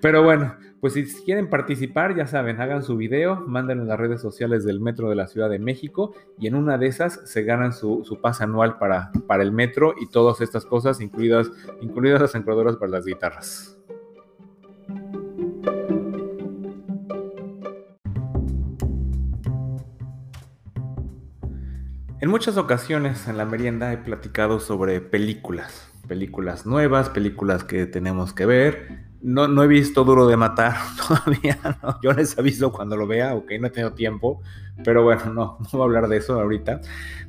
Pero 0.00 0.22
bueno, 0.22 0.54
pues 0.80 0.92
si 0.92 1.04
quieren 1.24 1.48
participar, 1.48 2.14
ya 2.14 2.26
saben, 2.26 2.60
hagan 2.60 2.82
su 2.82 2.96
video, 2.96 3.40
manden 3.46 3.80
en 3.80 3.88
las 3.88 3.98
redes 3.98 4.20
sociales 4.20 4.64
del 4.64 4.80
Metro 4.80 5.08
de 5.08 5.16
la 5.16 5.26
Ciudad 5.26 5.50
de 5.50 5.58
México 5.58 6.14
y 6.38 6.46
en 6.46 6.54
una 6.54 6.78
de 6.78 6.86
esas 6.86 7.20
se 7.24 7.42
ganan 7.42 7.72
su, 7.72 8.04
su 8.04 8.20
pase 8.20 8.44
anual 8.44 8.78
para, 8.78 9.10
para 9.26 9.42
el 9.42 9.52
metro 9.52 9.94
y 10.00 10.06
todas 10.08 10.40
estas 10.40 10.66
cosas, 10.66 11.00
incluidas, 11.00 11.50
incluidas 11.80 12.20
las 12.20 12.34
encuadradoras 12.34 12.76
para 12.76 12.92
las 12.92 13.06
guitarras. 13.06 13.76
En 22.18 22.30
muchas 22.30 22.56
ocasiones 22.56 23.28
en 23.28 23.36
la 23.36 23.44
merienda 23.44 23.92
he 23.92 23.98
platicado 23.98 24.58
sobre 24.58 25.00
películas, 25.00 25.92
películas 26.08 26.66
nuevas, 26.66 27.08
películas 27.08 27.62
que 27.62 27.86
tenemos 27.86 28.32
que 28.32 28.46
ver. 28.46 29.04
No, 29.26 29.48
no 29.48 29.64
he 29.64 29.66
visto 29.66 30.04
Duro 30.04 30.28
de 30.28 30.36
Matar 30.36 30.76
todavía, 31.08 31.58
¿no? 31.82 32.00
yo 32.00 32.12
les 32.12 32.38
aviso 32.38 32.70
cuando 32.70 32.96
lo 32.96 33.08
vea, 33.08 33.34
ok, 33.34 33.54
no 33.58 33.66
he 33.66 33.70
tenido 33.70 33.92
tiempo, 33.92 34.40
pero 34.84 35.02
bueno, 35.02 35.32
no, 35.32 35.58
no 35.60 35.66
voy 35.72 35.80
a 35.80 35.84
hablar 35.84 36.08
de 36.08 36.18
eso 36.18 36.40
ahorita. 36.40 36.80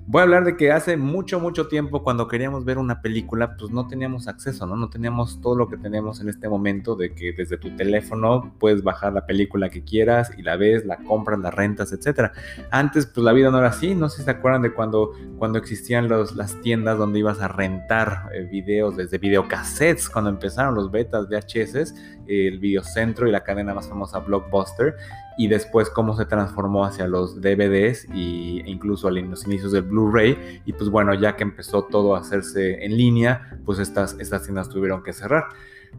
Voy 0.10 0.22
a 0.22 0.24
hablar 0.24 0.46
de 0.46 0.56
que 0.56 0.72
hace 0.72 0.96
mucho, 0.96 1.42
mucho 1.42 1.68
tiempo 1.68 2.02
cuando 2.02 2.30
queríamos 2.30 2.64
ver 2.64 2.78
una 2.78 3.02
película, 3.02 3.58
pues 3.58 3.72
no 3.72 3.88
teníamos 3.88 4.30
acceso, 4.30 4.66
¿no? 4.66 4.78
No 4.78 4.90
teníamos 4.90 5.42
todo 5.42 5.58
lo 5.58 5.68
que 5.68 5.76
tenemos 5.76 6.22
en 6.22 6.30
este 6.30 6.48
momento 6.48 6.96
de 6.96 7.14
que 7.14 7.34
desde 7.34 7.58
tu 7.58 7.76
teléfono 7.76 8.54
puedes 8.58 8.84
bajar 8.84 9.12
la 9.12 9.26
película 9.26 9.68
que 9.70 9.84
quieras 9.84 10.32
y 10.38 10.44
la 10.44 10.56
ves, 10.56 10.86
la 10.86 10.96
compras, 10.98 11.40
la 11.40 11.52
rentas, 11.52 11.92
etc. 11.92 12.32
Antes, 12.72 13.06
pues 13.06 13.22
la 13.22 13.34
vida 13.34 13.52
no 13.52 13.58
era 13.58 13.68
así. 13.68 13.96
No 13.96 14.08
sé 14.08 14.20
si 14.20 14.24
se 14.24 14.32
acuerdan 14.32 14.62
de 14.62 14.72
cuando, 14.72 15.12
cuando 15.38 15.58
existían 15.58 16.08
los, 16.08 16.38
las 16.38 16.62
tiendas 16.62 16.98
donde 16.98 17.20
ibas 17.20 17.42
a 17.42 17.50
rentar 17.50 18.30
eh, 18.34 18.48
videos 18.50 18.96
desde 18.96 19.18
videocassettes, 19.18 20.10
cuando 20.10 20.30
empezaron 20.30 20.74
los 20.74 20.90
betas 20.90 21.28
VHS, 21.28 21.87
el 22.28 22.60
videocentro 22.60 23.28
y 23.28 23.32
la 23.32 23.44
cadena 23.44 23.74
más 23.74 23.88
famosa 23.88 24.20
Blockbuster 24.20 24.96
y 25.38 25.48
después 25.48 25.90
cómo 25.90 26.16
se 26.18 26.26
transformó 26.26 26.84
hacia 26.84 27.08
los 27.08 27.42
DVDs 27.42 28.06
e 28.06 28.64
incluso 28.66 29.08
a 29.08 29.12
los 29.12 29.46
inicios 29.46 29.72
del 29.72 29.84
Blu-ray 29.84 30.62
y 30.66 30.74
pues 30.74 30.90
bueno, 30.90 31.14
ya 31.14 31.36
que 31.36 31.44
empezó 31.44 31.84
todo 31.84 32.16
a 32.16 32.20
hacerse 32.20 32.84
en 32.84 32.98
línea, 32.98 33.58
pues 33.66 33.80
estas, 33.80 34.18
estas 34.20 34.44
tiendas 34.44 34.70
tuvieron 34.70 35.04
que 35.04 35.14
cerrar. 35.14 35.46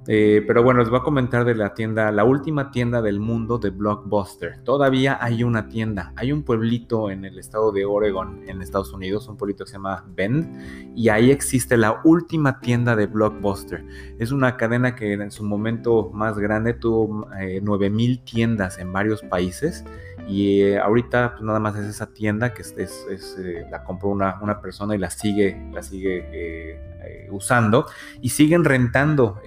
Eh, 0.07 0.43
pero 0.47 0.63
bueno, 0.63 0.81
les 0.81 0.89
voy 0.89 1.01
a 1.01 1.03
comentar 1.03 1.45
de 1.45 1.55
la 1.55 1.75
tienda, 1.75 2.11
la 2.13 2.25
última 2.25 2.71
tienda 2.71 3.03
del 3.03 3.21
mundo 3.21 3.59
de 3.59 3.71
Blockbuster. 3.71 4.63
Todavía 4.65 5.19
hay 5.21 5.43
una 5.43 5.69
tienda, 5.69 6.13
hay 6.17 6.33
un 6.33 6.43
pueblito 6.43 7.11
en 7.11 7.25
el 7.25 7.39
estado 7.39 7.73
de 7.73 7.85
Oregon, 7.85 8.43
en 8.47 8.63
Estados 8.63 8.93
Unidos, 8.93 9.29
un 9.29 9.37
pueblito 9.37 9.65
que 9.65 9.71
se 9.71 9.77
llama 9.77 10.05
Bend, 10.15 10.95
y 10.97 11.11
ahí 11.11 11.31
existe 11.31 11.77
la 11.77 12.01
última 12.05 12.61
tienda 12.61 12.97
de 12.97 13.07
Blockbuster. 13.07 13.85
Es 14.19 14.33
una 14.33 14.57
cadena 14.57 14.95
que 14.95 15.13
en 15.13 15.31
su 15.31 15.45
momento 15.45 16.11
más 16.13 16.39
grande 16.39 16.73
tuvo 16.73 17.29
eh, 17.39 17.61
9000 17.63 18.25
tiendas 18.25 18.79
en 18.79 18.93
varios 18.93 19.23
países. 19.23 19.85
Y 20.29 20.61
eh, 20.61 20.79
ahorita 20.79 21.33
pues 21.33 21.43
nada 21.43 21.59
más 21.59 21.75
es 21.77 21.87
esa 21.87 22.13
tienda 22.13 22.53
que 22.53 22.61
es, 22.61 22.75
eh, 22.77 23.67
la 23.71 23.83
compró 23.83 24.11
una, 24.11 24.39
una, 24.43 24.61
persona 24.61 24.95
y 24.95 24.99
la 24.99 25.09
sigue, 25.09 25.59
la 25.73 25.83
sigue 25.83 26.29
eh, 26.31 27.29
usando. 27.31 27.87
Y 28.21 28.29
siguen 28.29 28.65
rentando 28.65 29.41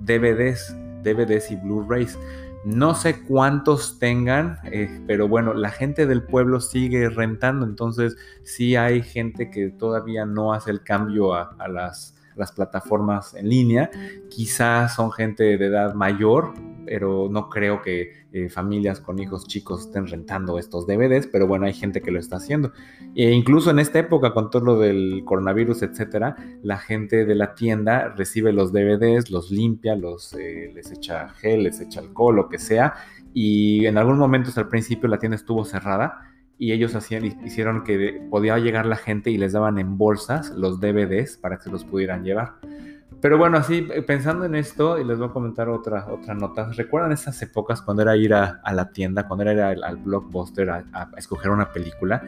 DVDs, 0.00 0.74
DVDs 1.02 1.50
y 1.50 1.56
Blu-rays. 1.56 2.18
No 2.64 2.94
sé 2.94 3.22
cuántos 3.24 3.98
tengan, 3.98 4.58
pero 5.06 5.26
bueno, 5.26 5.52
la 5.52 5.70
gente 5.70 6.06
del 6.06 6.22
pueblo 6.22 6.60
sigue 6.60 7.10
rentando. 7.10 7.66
Entonces 7.66 8.16
sí 8.42 8.76
hay 8.76 9.02
gente 9.02 9.50
que 9.50 9.68
todavía 9.68 10.24
no 10.24 10.54
hace 10.54 10.70
el 10.70 10.82
cambio 10.82 11.34
a, 11.34 11.56
a 11.58 11.68
las, 11.68 12.14
las 12.36 12.52
plataformas 12.52 13.34
en 13.34 13.48
línea. 13.48 13.90
Quizás 14.30 14.94
son 14.94 15.12
gente 15.12 15.58
de 15.58 15.66
edad 15.66 15.94
mayor, 15.94 16.54
pero 16.86 17.28
no 17.30 17.48
creo 17.48 17.82
que 17.82 18.12
eh, 18.32 18.48
familias 18.48 19.00
con 19.00 19.18
hijos 19.18 19.46
chicos 19.46 19.86
estén 19.86 20.06
rentando 20.06 20.58
estos 20.58 20.86
DVDs, 20.86 21.26
pero 21.26 21.46
bueno, 21.46 21.66
hay 21.66 21.72
gente 21.72 22.00
que 22.00 22.10
lo 22.10 22.18
está 22.18 22.36
haciendo. 22.36 22.72
E 23.14 23.30
incluso 23.30 23.70
en 23.70 23.78
esta 23.78 23.98
época, 23.98 24.32
con 24.32 24.50
todo 24.50 24.64
lo 24.64 24.78
del 24.78 25.22
coronavirus, 25.24 25.82
etcétera, 25.82 26.36
la 26.62 26.78
gente 26.78 27.24
de 27.24 27.34
la 27.34 27.54
tienda 27.54 28.08
recibe 28.16 28.52
los 28.52 28.72
DVDs, 28.72 29.30
los 29.30 29.50
limpia, 29.50 29.96
los, 29.96 30.34
eh, 30.34 30.70
les 30.74 30.90
echa 30.90 31.28
gel, 31.30 31.64
les 31.64 31.80
echa 31.80 32.00
alcohol, 32.00 32.36
lo 32.36 32.48
que 32.48 32.58
sea, 32.58 32.94
y 33.34 33.86
en 33.86 33.98
algún 33.98 34.18
momento 34.18 34.50
al 34.56 34.68
principio 34.68 35.08
la 35.08 35.18
tienda 35.18 35.36
estuvo 35.36 35.64
cerrada 35.64 36.28
y 36.58 36.72
ellos 36.72 36.94
hacían, 36.94 37.24
hicieron 37.24 37.82
que 37.82 38.22
podía 38.30 38.56
llegar 38.58 38.86
la 38.86 38.96
gente 38.96 39.30
y 39.30 39.38
les 39.38 39.52
daban 39.52 39.78
en 39.78 39.98
bolsas 39.98 40.50
los 40.50 40.80
DVDs 40.80 41.36
para 41.36 41.56
que 41.56 41.64
se 41.64 41.70
los 41.70 41.84
pudieran 41.84 42.24
llevar. 42.24 42.52
Pero 43.20 43.38
bueno, 43.38 43.58
así 43.58 43.86
eh, 43.92 44.02
pensando 44.02 44.44
en 44.44 44.54
esto, 44.54 44.98
y 44.98 45.04
les 45.04 45.18
voy 45.18 45.28
a 45.28 45.32
comentar 45.32 45.68
otra, 45.68 46.06
otra 46.10 46.34
nota. 46.34 46.70
¿Recuerdan 46.72 47.12
esas 47.12 47.40
épocas 47.42 47.82
cuando 47.82 48.02
era 48.02 48.16
ir 48.16 48.34
a, 48.34 48.60
la 48.72 48.90
tienda, 48.90 49.26
cuando 49.26 49.42
era 49.42 49.72
ir 49.72 49.84
al, 49.84 49.96
blockbuster 49.96 50.70
a, 50.70 50.84
escoger 51.16 51.50
una 51.50 51.72
película? 51.72 52.22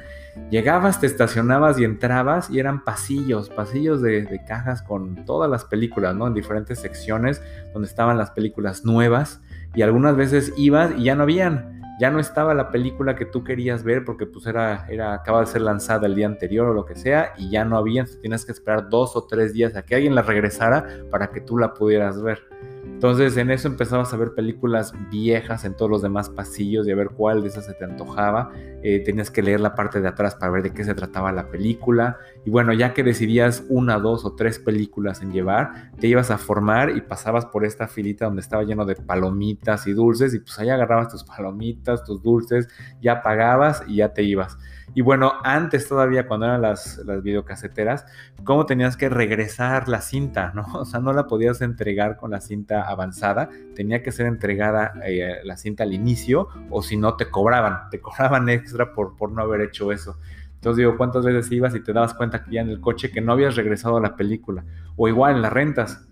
Llegabas, 0.51 1.01
te 1.01 1.07
estacionabas 1.07 1.79
y 1.79 1.85
entrabas 1.85 2.51
y 2.51 2.59
eran 2.59 2.85
pasillos, 2.85 3.51
pasillos 3.51 4.03
de, 4.03 4.23
de, 4.23 4.45
cajas 4.45 4.83
con 4.83 5.25
todas 5.25 5.51
las 5.51 5.65
películas, 5.65 6.15
¿no? 6.15 6.27
En 6.27 6.35
diferentes 6.35 6.79
secciones 6.81 7.43
donde 7.73 7.89
estaban 7.89 8.19
las 8.19 8.31
películas 8.31 8.85
nuevas 8.85 9.41
y 9.75 9.83
algunas 9.83 10.17
veces 10.17 10.53
ibas 10.57 10.93
y 10.97 11.05
ya 11.05 11.15
no 11.15 11.25
habían 11.25 11.84
ya 12.01 12.11
no 12.11 12.19
estaba 12.19 12.55
la 12.55 12.71
película 12.71 13.15
que 13.15 13.25
tú 13.25 13.45
querías 13.45 13.85
ver 13.85 14.05
porque 14.05 14.27
pues 14.27 14.47
era, 14.47 14.87
era, 14.89 15.15
acaba 15.15 15.41
de 15.41 15.47
ser 15.47 15.61
lanzada 15.61 16.07
el 16.07 16.15
día 16.15 16.27
anterior 16.27 16.69
o 16.69 16.75
lo 16.75 16.85
que 16.85 16.97
sea 16.97 17.33
y 17.37 17.51
ya 17.51 17.65
no 17.65 17.77
había, 17.77 18.05
tienes 18.21 18.45
que 18.45 18.53
esperar 18.53 18.89
dos 18.89 19.17
o 19.17 19.27
tres 19.27 19.53
días 19.53 19.77
a 19.77 19.85
que 19.85 19.95
alguien 19.95 20.15
la 20.15 20.23
regresara 20.23 20.87
para 21.11 21.31
que 21.31 21.41
tú 21.41 21.57
la 21.57 21.75
pudieras 21.75 22.21
ver. 22.23 22.43
Entonces 22.85 23.37
en 23.37 23.51
eso 23.51 23.69
empezabas 23.69 24.13
a 24.15 24.17
ver 24.17 24.35
películas 24.35 24.95
viejas 25.11 25.65
en 25.65 25.75
todos 25.77 25.91
los 25.91 26.03
demás 26.03 26.31
pasillos 26.31 26.87
y 26.87 26.91
a 26.91 26.97
ver 26.97 27.11
cuál 27.11 27.43
de 27.43 27.49
esas 27.49 27.67
se 27.67 27.75
te 27.75 27.85
antojaba. 27.85 28.51
Eh, 28.83 29.01
tenías 29.05 29.31
que 29.31 29.43
leer 29.43 29.61
la 29.61 29.75
parte 29.75 30.01
de 30.01 30.09
atrás 30.09 30.35
para 30.35 30.53
ver 30.53 30.63
de 30.63 30.73
qué 30.73 30.85
se 30.85 30.95
trataba 30.95 31.33
la 31.33 31.49
película. 31.49 32.19
Y 32.45 32.51
bueno, 32.51 32.73
ya 32.73 32.95
que 32.95 33.03
decidías 33.03 33.65
una, 33.69 33.99
dos 33.99 34.25
o 34.25 34.35
tres 34.35 34.59
películas 34.59 35.23
en 35.23 35.33
llevar, 35.33 35.93
te 35.99 36.07
ibas 36.07 36.31
a 36.31 36.39
formar 36.39 36.97
y 36.97 37.01
pasabas 37.01 37.47
por 37.47 37.65
esta 37.65 37.89
filita 37.89 38.27
donde 38.27 38.41
estaba 38.41 38.63
lleno 38.63 38.85
de 38.85 38.97
palomitas 38.97 39.87
y 39.87 39.93
dulces 39.93 40.35
y 40.35 40.39
pues 40.39 40.59
ahí 40.59 40.71
agarrabas 40.71 41.09
tus 41.09 41.25
palomitas, 41.25 42.05
tus 42.05 42.23
dulces, 42.23 42.69
ya 43.01 43.23
pagabas 43.23 43.83
y 43.87 43.97
ya 43.97 44.15
te 44.15 44.23
ibas. 44.23 44.57
Y 44.95 45.01
bueno, 45.01 45.33
antes 45.43 45.89
todavía, 45.89 46.29
cuando 46.29 46.47
eran 46.47 46.63
las, 46.63 46.99
las 47.05 47.23
videocaseteras, 47.23 48.07
¿cómo 48.45 48.65
tenías 48.65 48.97
que 48.97 49.09
regresar 49.09 49.89
la 49.89 50.01
cinta? 50.01 50.53
¿no? 50.55 50.67
O 50.73 50.85
sea, 50.85 51.01
no 51.01 51.13
la 51.13 51.27
podías 51.27 51.61
entregar 51.61 52.17
con 52.17 52.31
la 52.31 52.41
cinta 52.41 52.83
avanzada, 52.83 53.51
tenía 53.75 54.03
que 54.03 54.13
ser 54.13 54.27
entregada 54.27 54.95
eh, 55.05 55.41
la 55.45 55.57
cinta 55.57 55.83
al 55.83 55.93
inicio, 55.93 56.49
o 56.71 56.83
si 56.83 56.97
no, 56.97 57.17
te 57.17 57.29
cobraban, 57.31 57.91
te 57.91 58.01
cobraban 58.03 58.49
extra 58.49 58.93
por, 58.93 59.17
por 59.17 59.33
no 59.33 59.43
haber 59.43 59.63
hecho 59.63 59.91
eso. 59.91 60.17
Entonces 60.55 60.79
digo, 60.79 60.97
¿cuántas 60.97 61.25
veces 61.25 61.53
ibas 61.53 61.75
y 61.75 61.81
te 61.81 61.93
dabas 61.93 62.15
cuenta 62.15 62.43
que 62.43 62.53
ya 62.53 62.63
en 62.63 62.71
el 62.71 62.81
coche 62.81 63.11
que 63.11 63.21
no 63.21 63.33
habías 63.33 63.55
regresado 63.57 63.99
a 63.99 64.01
la 64.01 64.17
película? 64.17 64.65
O 64.97 65.09
igual 65.09 65.37
en 65.37 65.43
las 65.43 65.53
rentas, 65.53 66.09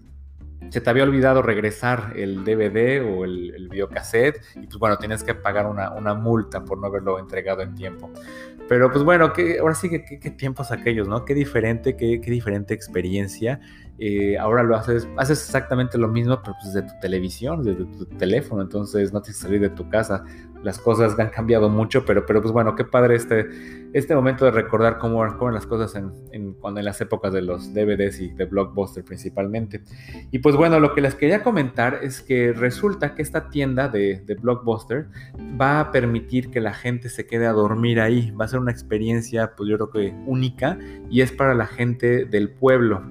se 0.72 0.80
te 0.80 0.88
había 0.88 1.02
olvidado 1.02 1.42
regresar 1.42 2.14
el 2.16 2.44
DVD 2.44 3.04
o 3.04 3.26
el, 3.26 3.54
el 3.54 3.68
videocassette 3.68 4.40
y 4.56 4.66
pues 4.66 4.78
bueno, 4.78 4.96
tienes 4.96 5.22
que 5.22 5.34
pagar 5.34 5.66
una, 5.66 5.90
una, 5.90 6.14
multa 6.14 6.64
por 6.64 6.78
no 6.78 6.86
haberlo 6.86 7.18
entregado 7.18 7.60
en 7.60 7.74
tiempo. 7.74 8.10
Pero 8.70 8.90
pues 8.90 9.04
bueno, 9.04 9.34
ahora 9.60 9.74
sí 9.74 9.90
que 9.90 10.18
qué 10.18 10.30
tiempos 10.30 10.72
aquellos, 10.72 11.08
¿no? 11.08 11.26
Qué 11.26 11.34
diferente, 11.34 11.94
qué, 11.94 12.22
qué 12.22 12.30
diferente 12.30 12.72
experiencia. 12.72 13.60
Eh, 13.98 14.38
ahora 14.38 14.62
lo 14.62 14.74
haces, 14.74 15.06
haces 15.18 15.44
exactamente 15.44 15.98
lo 15.98 16.08
mismo, 16.08 16.40
pero 16.42 16.56
pues 16.58 16.72
desde 16.72 16.88
tu 16.88 16.98
televisión, 17.02 17.62
desde 17.62 17.84
tu 17.84 18.06
teléfono, 18.06 18.62
entonces 18.62 19.12
no 19.12 19.20
tienes 19.20 19.36
que 19.36 19.42
salir 19.42 19.60
de 19.60 19.68
tu 19.68 19.90
casa. 19.90 20.24
Las 20.62 20.78
cosas 20.78 21.18
han 21.18 21.30
cambiado 21.30 21.68
mucho, 21.68 22.04
pero, 22.04 22.24
pero 22.26 22.40
pues 22.40 22.52
bueno, 22.52 22.74
qué 22.74 22.84
padre 22.84 23.16
este, 23.16 23.48
este 23.92 24.14
momento 24.14 24.44
de 24.44 24.50
recordar 24.50 24.98
cómo, 24.98 25.18
cómo 25.36 25.44
eran 25.44 25.54
las 25.54 25.66
cosas 25.66 25.94
en, 25.94 26.54
cuando 26.54 26.80
en 26.80 26.86
las 26.86 27.00
épocas 27.00 27.32
de 27.32 27.42
los 27.42 27.74
DVDs 27.74 28.20
y 28.20 28.28
de 28.32 28.44
Blockbuster 28.44 29.04
principalmente. 29.04 29.82
Y 30.30 30.38
pues 30.38 30.56
bueno, 30.56 30.80
lo 30.80 30.94
que 30.94 31.00
les 31.00 31.14
quería 31.14 31.42
comentar 31.42 32.00
es 32.02 32.22
que 32.22 32.52
resulta 32.52 33.14
que 33.14 33.22
esta 33.22 33.50
tienda 33.50 33.88
de, 33.88 34.22
de 34.24 34.34
Blockbuster 34.34 35.08
va 35.60 35.80
a 35.80 35.92
permitir 35.92 36.50
que 36.50 36.60
la 36.60 36.72
gente 36.72 37.08
se 37.08 37.26
quede 37.26 37.46
a 37.46 37.52
dormir 37.52 38.00
ahí. 38.00 38.30
Va 38.30 38.44
a 38.44 38.48
ser 38.48 38.60
una 38.60 38.72
experiencia, 38.72 39.54
pues 39.56 39.68
yo 39.68 39.76
creo 39.76 39.90
que 39.90 40.14
única 40.26 40.78
y 41.10 41.20
es 41.20 41.32
para 41.32 41.54
la 41.54 41.66
gente 41.66 42.24
del 42.24 42.50
pueblo. 42.50 43.02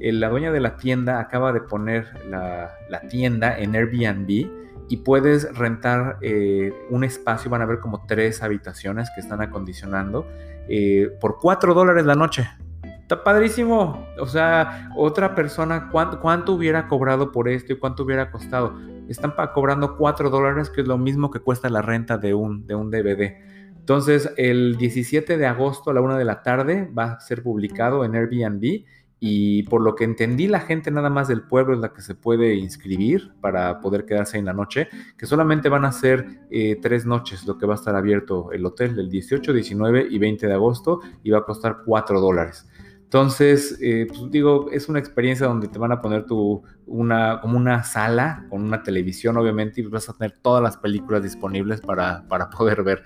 Eh, 0.00 0.12
la 0.12 0.30
dueña 0.30 0.50
de 0.50 0.60
la 0.60 0.76
tienda 0.76 1.20
acaba 1.20 1.52
de 1.52 1.60
poner 1.60 2.06
la, 2.28 2.72
tienda 3.10 3.58
en 3.58 3.74
Airbnb 3.74 4.59
y 4.90 4.96
puedes 4.98 5.56
rentar 5.56 6.18
eh, 6.20 6.74
un 6.90 7.04
espacio, 7.04 7.48
van 7.48 7.62
a 7.62 7.64
ver 7.64 7.78
como 7.78 8.06
tres 8.06 8.42
habitaciones 8.42 9.08
que 9.14 9.20
están 9.20 9.40
acondicionando 9.40 10.26
eh, 10.68 11.16
por 11.20 11.38
4 11.38 11.74
dólares 11.74 12.04
la 12.04 12.16
noche. 12.16 12.50
Está 12.82 13.22
padrísimo. 13.22 14.04
O 14.18 14.26
sea, 14.26 14.90
otra 14.96 15.36
persona, 15.36 15.90
¿cuánto, 15.90 16.52
hubiera 16.52 16.88
cobrado 16.88 17.30
por 17.30 17.48
esto 17.48 17.72
y 17.72 17.78
cuánto 17.78 18.02
hubiera 18.02 18.32
costado? 18.32 18.74
Están 19.08 19.32
cobrando 19.54 19.96
4 19.96 20.28
dólares, 20.28 20.70
que 20.70 20.80
es 20.80 20.88
lo 20.88 20.98
mismo 20.98 21.30
que 21.30 21.38
cuesta 21.38 21.70
la 21.70 21.82
renta 21.82 22.18
de 22.18 22.34
un, 22.34 22.66
de 22.66 22.74
un 22.74 22.90
DVD. 22.90 23.36
Entonces, 23.78 24.32
el 24.36 24.76
17 24.76 25.38
de 25.38 25.46
agosto 25.46 25.92
a 25.92 25.94
la 25.94 26.00
1 26.00 26.16
de 26.16 26.24
la 26.24 26.42
tarde 26.42 26.90
va 26.96 27.12
a 27.12 27.20
ser 27.20 27.44
publicado 27.44 28.04
en 28.04 28.16
Airbnb 28.16 28.84
y 29.22 29.64
por 29.64 29.82
lo 29.82 29.94
que 29.94 30.04
entendí, 30.04 30.48
la 30.48 30.60
gente 30.60 30.90
nada 30.90 31.10
más 31.10 31.28
del 31.28 31.42
pueblo 31.42 31.74
es 31.74 31.80
la 31.80 31.92
que 31.92 32.00
se 32.00 32.14
puede 32.14 32.54
inscribir 32.54 33.34
para 33.42 33.80
poder 33.80 34.06
quedarse 34.06 34.38
en 34.38 34.46
la 34.46 34.54
noche, 34.54 34.88
que 35.18 35.26
solamente 35.26 35.68
van 35.68 35.84
a 35.84 35.92
ser 35.92 36.40
eh, 36.50 36.78
tres 36.80 37.04
noches 37.04 37.46
lo 37.46 37.58
que 37.58 37.66
va 37.66 37.74
a 37.74 37.76
estar 37.76 37.94
abierto 37.94 38.50
el 38.52 38.64
hotel, 38.64 38.96
del 38.96 39.10
18, 39.10 39.52
19 39.52 40.06
y 40.10 40.18
20 40.18 40.46
de 40.46 40.54
agosto, 40.54 41.00
y 41.22 41.30
va 41.30 41.38
a 41.38 41.44
costar 41.44 41.82
4 41.84 42.18
dólares. 42.18 42.66
Entonces, 43.10 43.76
eh, 43.82 44.06
pues 44.08 44.30
digo, 44.30 44.70
es 44.70 44.88
una 44.88 45.00
experiencia 45.00 45.46
donde 45.48 45.68
te 45.68 45.78
van 45.78 45.92
a 45.92 46.00
poner 46.00 46.24
tu, 46.24 46.62
una, 46.86 47.40
como 47.42 47.58
una 47.58 47.82
sala 47.82 48.46
con 48.48 48.62
una 48.62 48.82
televisión, 48.82 49.36
obviamente, 49.36 49.80
y 49.80 49.84
vas 49.84 50.08
a 50.08 50.14
tener 50.14 50.38
todas 50.40 50.62
las 50.62 50.76
películas 50.76 51.22
disponibles 51.22 51.80
para, 51.80 52.26
para 52.28 52.48
poder 52.48 52.84
ver. 52.84 53.02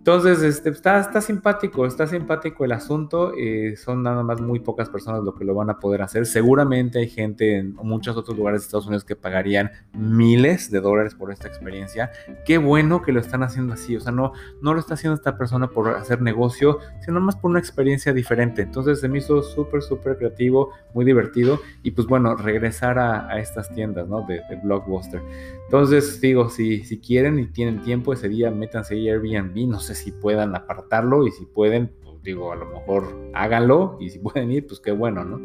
Entonces, 0.00 0.42
este, 0.42 0.70
está, 0.70 0.98
está 0.98 1.20
simpático, 1.20 1.84
está 1.84 2.06
simpático 2.06 2.64
el 2.64 2.72
asunto. 2.72 3.34
Eh, 3.36 3.76
son 3.76 4.02
nada 4.02 4.22
más 4.22 4.40
muy 4.40 4.58
pocas 4.58 4.88
personas 4.88 5.22
lo 5.22 5.34
que 5.34 5.44
lo 5.44 5.54
van 5.54 5.68
a 5.68 5.78
poder 5.78 6.00
hacer. 6.00 6.24
Seguramente 6.24 7.00
hay 7.00 7.08
gente 7.10 7.58
en 7.58 7.74
muchos 7.74 8.16
otros 8.16 8.34
lugares 8.34 8.62
de 8.62 8.64
Estados 8.64 8.86
Unidos 8.86 9.04
que 9.04 9.14
pagarían 9.14 9.72
miles 9.92 10.70
de 10.70 10.80
dólares 10.80 11.14
por 11.14 11.30
esta 11.30 11.48
experiencia. 11.48 12.10
Qué 12.46 12.56
bueno 12.56 13.02
que 13.02 13.12
lo 13.12 13.20
están 13.20 13.42
haciendo 13.42 13.74
así. 13.74 13.94
O 13.94 14.00
sea, 14.00 14.10
no, 14.10 14.32
no 14.62 14.72
lo 14.72 14.80
está 14.80 14.94
haciendo 14.94 15.16
esta 15.16 15.36
persona 15.36 15.68
por 15.68 15.88
hacer 15.90 16.22
negocio, 16.22 16.78
sino 17.04 17.20
más 17.20 17.36
por 17.36 17.50
una 17.50 17.60
experiencia 17.60 18.14
diferente. 18.14 18.62
Entonces 18.62 19.00
se 19.00 19.08
me 19.08 19.18
hizo 19.18 19.42
súper, 19.42 19.82
súper 19.82 20.16
creativo, 20.16 20.70
muy 20.94 21.04
divertido. 21.04 21.60
Y 21.82 21.90
pues 21.90 22.06
bueno, 22.06 22.36
regresar 22.36 22.98
a, 22.98 23.38
estas 23.38 23.68
tiendas, 23.74 24.08
¿no? 24.08 24.22
De, 24.22 24.40
Blockbuster. 24.62 25.20
Entonces, 25.70 26.20
digo, 26.20 26.50
si, 26.50 26.82
si 26.82 26.98
quieren 26.98 27.38
y 27.38 27.46
tienen 27.46 27.80
tiempo 27.80 28.12
ese 28.12 28.28
día, 28.28 28.50
métanse 28.50 28.94
a 28.94 29.12
Airbnb. 29.12 29.68
No 29.68 29.78
sé 29.78 29.94
si 29.94 30.10
puedan 30.10 30.56
apartarlo 30.56 31.28
y 31.28 31.30
si 31.30 31.46
pueden, 31.46 31.92
pues 32.02 32.20
digo, 32.24 32.50
a 32.50 32.56
lo 32.56 32.66
mejor 32.66 33.30
háganlo 33.34 33.96
y 34.00 34.10
si 34.10 34.18
pueden 34.18 34.50
ir, 34.50 34.66
pues 34.66 34.80
qué 34.80 34.90
bueno, 34.90 35.24
¿no? 35.24 35.40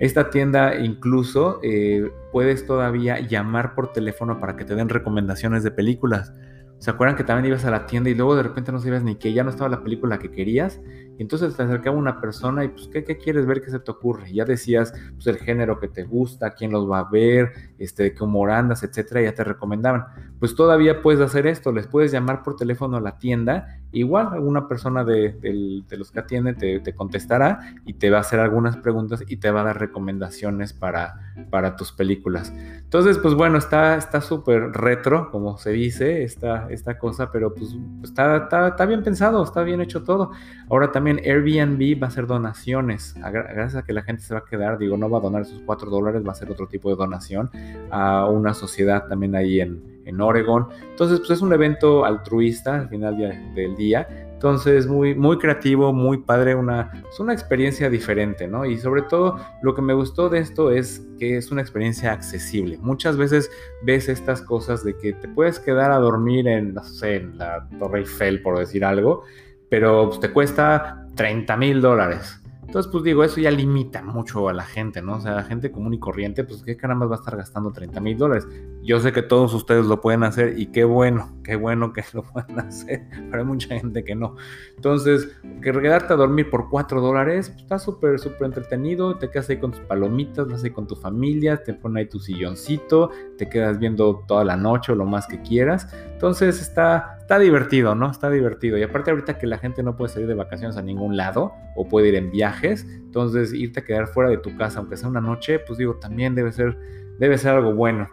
Esta 0.00 0.30
tienda 0.30 0.80
incluso 0.80 1.60
eh, 1.62 2.10
puedes 2.32 2.66
todavía 2.66 3.20
llamar 3.20 3.76
por 3.76 3.92
teléfono 3.92 4.40
para 4.40 4.56
que 4.56 4.64
te 4.64 4.74
den 4.74 4.88
recomendaciones 4.88 5.62
de 5.62 5.70
películas. 5.70 6.32
¿Se 6.80 6.90
acuerdan 6.90 7.16
que 7.16 7.22
también 7.22 7.46
ibas 7.46 7.64
a 7.64 7.70
la 7.70 7.86
tienda 7.86 8.10
y 8.10 8.16
luego 8.16 8.34
de 8.34 8.42
repente 8.42 8.72
no 8.72 8.80
sabías 8.80 9.04
ni 9.04 9.14
que 9.14 9.32
ya 9.32 9.44
no 9.44 9.50
estaba 9.50 9.70
la 9.70 9.84
película 9.84 10.18
que 10.18 10.32
querías? 10.32 10.80
Y 11.18 11.22
entonces 11.22 11.56
te 11.56 11.62
acercaba 11.64 11.96
una 11.96 12.20
persona 12.20 12.64
y 12.64 12.68
pues, 12.68 12.88
¿qué, 12.92 13.02
¿qué, 13.02 13.18
quieres 13.18 13.44
ver? 13.44 13.60
¿Qué 13.60 13.70
se 13.70 13.80
te 13.80 13.90
ocurre? 13.90 14.32
Ya 14.32 14.44
decías, 14.44 14.92
pues, 15.14 15.26
el 15.26 15.38
género 15.38 15.80
que 15.80 15.88
te 15.88 16.04
gusta, 16.04 16.54
quién 16.54 16.70
los 16.70 16.88
va 16.88 17.00
a 17.00 17.10
ver, 17.10 17.52
este, 17.78 18.14
humor 18.20 18.50
andas, 18.50 18.84
etcétera, 18.84 19.22
ya 19.22 19.34
te 19.34 19.42
recomendaban. 19.42 20.04
Pues 20.38 20.54
todavía 20.54 21.02
puedes 21.02 21.20
hacer 21.20 21.48
esto, 21.48 21.72
les 21.72 21.88
puedes 21.88 22.12
llamar 22.12 22.44
por 22.44 22.54
teléfono 22.54 22.96
a 22.96 23.00
la 23.00 23.18
tienda, 23.18 23.80
igual 23.90 24.28
alguna 24.32 24.68
persona 24.68 25.02
de, 25.02 25.82
los 25.90 26.12
que 26.12 26.20
atienden 26.20 26.56
te, 26.56 26.78
te, 26.78 26.94
contestará 26.94 27.74
y 27.84 27.94
te 27.94 28.10
va 28.10 28.18
a 28.18 28.20
hacer 28.20 28.38
algunas 28.38 28.76
preguntas 28.76 29.24
y 29.26 29.38
te 29.38 29.50
va 29.50 29.62
a 29.62 29.64
dar 29.64 29.80
recomendaciones 29.80 30.72
para, 30.72 31.34
para 31.50 31.74
tus 31.74 31.90
películas. 31.90 32.52
Entonces, 32.76 33.18
pues 33.18 33.34
bueno, 33.34 33.58
está 33.58 34.20
súper 34.20 34.72
retro, 34.72 35.30
como 35.30 35.58
se 35.58 35.70
dice, 35.70 36.22
esta, 36.22 36.68
esta 36.70 36.98
cosa, 36.98 37.32
pero 37.32 37.54
pues 37.54 37.76
está, 38.02 38.36
está, 38.36 38.68
está 38.68 38.86
bien 38.86 39.02
pensado, 39.02 39.42
está 39.42 39.62
bien 39.62 39.80
hecho 39.80 40.04
todo. 40.04 40.30
Ahora 40.70 40.92
también 40.92 41.07
Airbnb 41.16 42.02
va 42.02 42.06
a 42.06 42.10
hacer 42.10 42.26
donaciones. 42.26 43.14
Gracias 43.16 43.76
a 43.76 43.82
que 43.82 43.92
la 43.92 44.02
gente 44.02 44.22
se 44.22 44.34
va 44.34 44.40
a 44.40 44.44
quedar, 44.44 44.78
digo, 44.78 44.96
no 44.96 45.08
va 45.08 45.18
a 45.18 45.22
donar 45.22 45.42
esos 45.42 45.60
4 45.64 45.90
dólares, 45.90 46.22
va 46.26 46.32
a 46.32 46.34
ser 46.34 46.50
otro 46.50 46.66
tipo 46.66 46.90
de 46.90 46.96
donación 46.96 47.50
a 47.90 48.26
una 48.26 48.52
sociedad 48.54 49.06
también 49.08 49.34
ahí 49.34 49.60
en, 49.60 49.82
en 50.08 50.20
Oregon. 50.20 50.68
Entonces, 50.90 51.18
pues 51.18 51.30
es 51.32 51.42
un 51.42 51.52
evento 51.52 52.04
altruista 52.04 52.80
al 52.80 52.88
final 52.88 53.16
del 53.54 53.76
día. 53.76 54.08
Entonces, 54.32 54.86
muy, 54.86 55.14
muy 55.14 55.36
creativo, 55.36 55.92
muy 55.92 56.18
padre, 56.18 56.54
una, 56.54 56.92
es 57.10 57.18
una 57.18 57.32
experiencia 57.32 57.90
diferente, 57.90 58.46
¿no? 58.46 58.64
Y 58.64 58.78
sobre 58.78 59.02
todo, 59.02 59.36
lo 59.62 59.74
que 59.74 59.82
me 59.82 59.92
gustó 59.92 60.28
de 60.28 60.38
esto 60.38 60.70
es 60.70 61.04
que 61.18 61.36
es 61.36 61.50
una 61.50 61.60
experiencia 61.60 62.12
accesible. 62.12 62.78
Muchas 62.78 63.16
veces 63.16 63.50
ves 63.82 64.08
estas 64.08 64.40
cosas 64.40 64.84
de 64.84 64.96
que 64.96 65.12
te 65.12 65.28
puedes 65.28 65.58
quedar 65.58 65.90
a 65.90 65.98
dormir 65.98 66.46
en, 66.48 66.72
no 66.72 66.84
sé, 66.84 67.16
en 67.16 67.36
la 67.36 67.68
Torre 67.78 67.98
Eiffel, 67.98 68.40
por 68.40 68.58
decir 68.58 68.84
algo, 68.84 69.24
pero 69.70 70.08
pues, 70.08 70.20
te 70.20 70.30
cuesta 70.30 71.06
30 71.14 71.56
mil 71.56 71.80
dólares. 71.80 72.40
Entonces, 72.68 72.92
pues 72.92 73.02
digo, 73.02 73.24
eso 73.24 73.40
ya 73.40 73.50
limita 73.50 74.02
mucho 74.02 74.46
a 74.46 74.52
la 74.52 74.62
gente, 74.62 75.00
¿no? 75.00 75.16
O 75.16 75.20
sea, 75.22 75.32
la 75.32 75.42
gente 75.42 75.72
común 75.72 75.94
y 75.94 75.98
corriente, 75.98 76.44
pues 76.44 76.62
qué 76.62 76.76
caramba 76.76 77.06
va 77.06 77.16
a 77.16 77.18
estar 77.18 77.34
gastando 77.34 77.72
30 77.72 77.98
mil 77.98 78.18
dólares. 78.18 78.46
Yo 78.82 79.00
sé 79.00 79.10
que 79.10 79.22
todos 79.22 79.54
ustedes 79.54 79.86
lo 79.86 80.02
pueden 80.02 80.22
hacer 80.22 80.58
y 80.58 80.66
qué 80.66 80.84
bueno, 80.84 81.32
qué 81.42 81.56
bueno 81.56 81.94
que 81.94 82.04
lo 82.12 82.24
puedan 82.24 82.60
hacer, 82.60 83.08
pero 83.30 83.38
hay 83.38 83.48
mucha 83.48 83.68
gente 83.68 84.04
que 84.04 84.14
no. 84.14 84.36
Entonces, 84.76 85.34
que 85.62 85.72
quedarte 85.72 86.12
a 86.12 86.16
dormir 86.16 86.50
por 86.50 86.68
4 86.68 87.00
dólares, 87.00 87.48
pues, 87.48 87.62
está 87.62 87.78
súper, 87.78 88.18
súper 88.18 88.42
entretenido, 88.42 89.16
te 89.16 89.30
quedas 89.30 89.48
ahí 89.48 89.58
con 89.58 89.70
tus 89.70 89.80
palomitas, 89.80 90.46
vas 90.46 90.62
ahí 90.62 90.70
con 90.70 90.86
tu 90.86 90.94
familia, 90.94 91.62
te 91.62 91.72
pones 91.72 92.02
ahí 92.02 92.10
tu 92.10 92.20
silloncito, 92.20 93.08
te 93.38 93.48
quedas 93.48 93.78
viendo 93.78 94.24
toda 94.28 94.44
la 94.44 94.58
noche 94.58 94.92
o 94.92 94.94
lo 94.94 95.06
más 95.06 95.26
que 95.26 95.40
quieras. 95.40 95.88
Entonces, 96.12 96.60
está, 96.60 97.17
está 97.28 97.38
divertido, 97.38 97.94
¿no? 97.94 98.10
Está 98.10 98.30
divertido. 98.30 98.78
Y 98.78 98.82
aparte 98.82 99.10
ahorita 99.10 99.36
que 99.36 99.46
la 99.46 99.58
gente 99.58 99.82
no 99.82 99.96
puede 99.96 100.10
salir 100.10 100.26
de 100.28 100.32
vacaciones 100.32 100.78
a 100.78 100.82
ningún 100.82 101.14
lado 101.14 101.52
o 101.76 101.86
puede 101.86 102.08
ir 102.08 102.14
en 102.14 102.30
viajes, 102.30 102.86
entonces 102.88 103.52
irte 103.52 103.80
a 103.80 103.84
quedar 103.84 104.06
fuera 104.06 104.30
de 104.30 104.38
tu 104.38 104.56
casa, 104.56 104.78
aunque 104.78 104.96
sea 104.96 105.10
una 105.10 105.20
noche, 105.20 105.58
pues 105.58 105.78
digo, 105.78 105.96
también 105.96 106.34
debe 106.34 106.52
ser, 106.52 106.78
debe 107.18 107.36
ser 107.36 107.56
algo 107.56 107.74
bueno. 107.74 108.08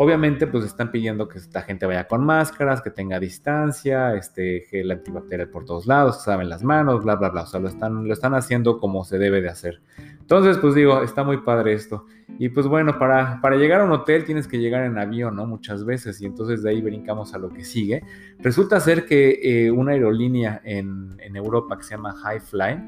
Obviamente, 0.00 0.46
pues 0.46 0.64
están 0.64 0.92
pidiendo 0.92 1.26
que 1.26 1.38
esta 1.38 1.62
gente 1.62 1.84
vaya 1.84 2.06
con 2.06 2.24
máscaras, 2.24 2.80
que 2.82 2.90
tenga 2.90 3.18
distancia, 3.18 4.14
este, 4.14 4.60
gel 4.70 4.92
antibacterial 4.92 5.48
por 5.48 5.64
todos 5.64 5.88
lados, 5.88 6.22
saben 6.22 6.48
las 6.48 6.62
manos, 6.62 7.02
bla, 7.02 7.16
bla, 7.16 7.30
bla. 7.30 7.42
O 7.42 7.46
sea, 7.46 7.58
lo 7.58 7.66
están, 7.66 8.06
lo 8.06 8.12
están 8.12 8.32
haciendo 8.34 8.78
como 8.78 9.02
se 9.02 9.18
debe 9.18 9.40
de 9.40 9.48
hacer. 9.48 9.80
Entonces, 10.20 10.56
pues 10.58 10.76
digo, 10.76 11.02
está 11.02 11.24
muy 11.24 11.38
padre 11.38 11.72
esto. 11.72 12.06
Y 12.38 12.50
pues 12.50 12.68
bueno, 12.68 12.96
para, 12.96 13.40
para 13.40 13.56
llegar 13.56 13.80
a 13.80 13.84
un 13.86 13.90
hotel 13.90 14.24
tienes 14.24 14.46
que 14.46 14.58
llegar 14.58 14.84
en 14.84 14.98
avión, 14.98 15.34
¿no? 15.34 15.46
Muchas 15.46 15.84
veces. 15.84 16.20
Y 16.20 16.26
entonces 16.26 16.62
de 16.62 16.70
ahí 16.70 16.80
brincamos 16.80 17.34
a 17.34 17.38
lo 17.38 17.48
que 17.48 17.64
sigue. 17.64 18.04
Resulta 18.38 18.78
ser 18.78 19.04
que 19.04 19.40
eh, 19.42 19.70
una 19.72 19.92
aerolínea 19.92 20.60
en, 20.62 21.16
en, 21.18 21.34
Europa 21.34 21.76
que 21.76 21.82
se 21.82 21.96
llama 21.96 22.14
Highfly 22.14 22.84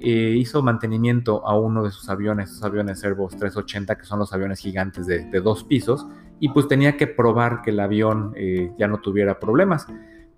eh, 0.00 0.34
hizo 0.36 0.60
mantenimiento 0.60 1.46
a 1.46 1.58
uno 1.58 1.84
de 1.84 1.90
sus 1.90 2.10
aviones, 2.10 2.50
esos 2.50 2.64
aviones 2.64 3.02
Airbus 3.02 3.36
380, 3.36 3.96
que 3.96 4.04
son 4.04 4.18
los 4.18 4.34
aviones 4.34 4.58
gigantes 4.58 5.06
de, 5.06 5.24
de 5.24 5.40
dos 5.40 5.64
pisos. 5.64 6.06
Y 6.40 6.48
pues 6.48 6.66
tenía 6.66 6.96
que 6.96 7.06
probar 7.06 7.62
que 7.62 7.70
el 7.70 7.78
avión 7.78 8.32
eh, 8.34 8.72
ya 8.78 8.88
no 8.88 8.98
tuviera 9.00 9.38
problemas. 9.38 9.86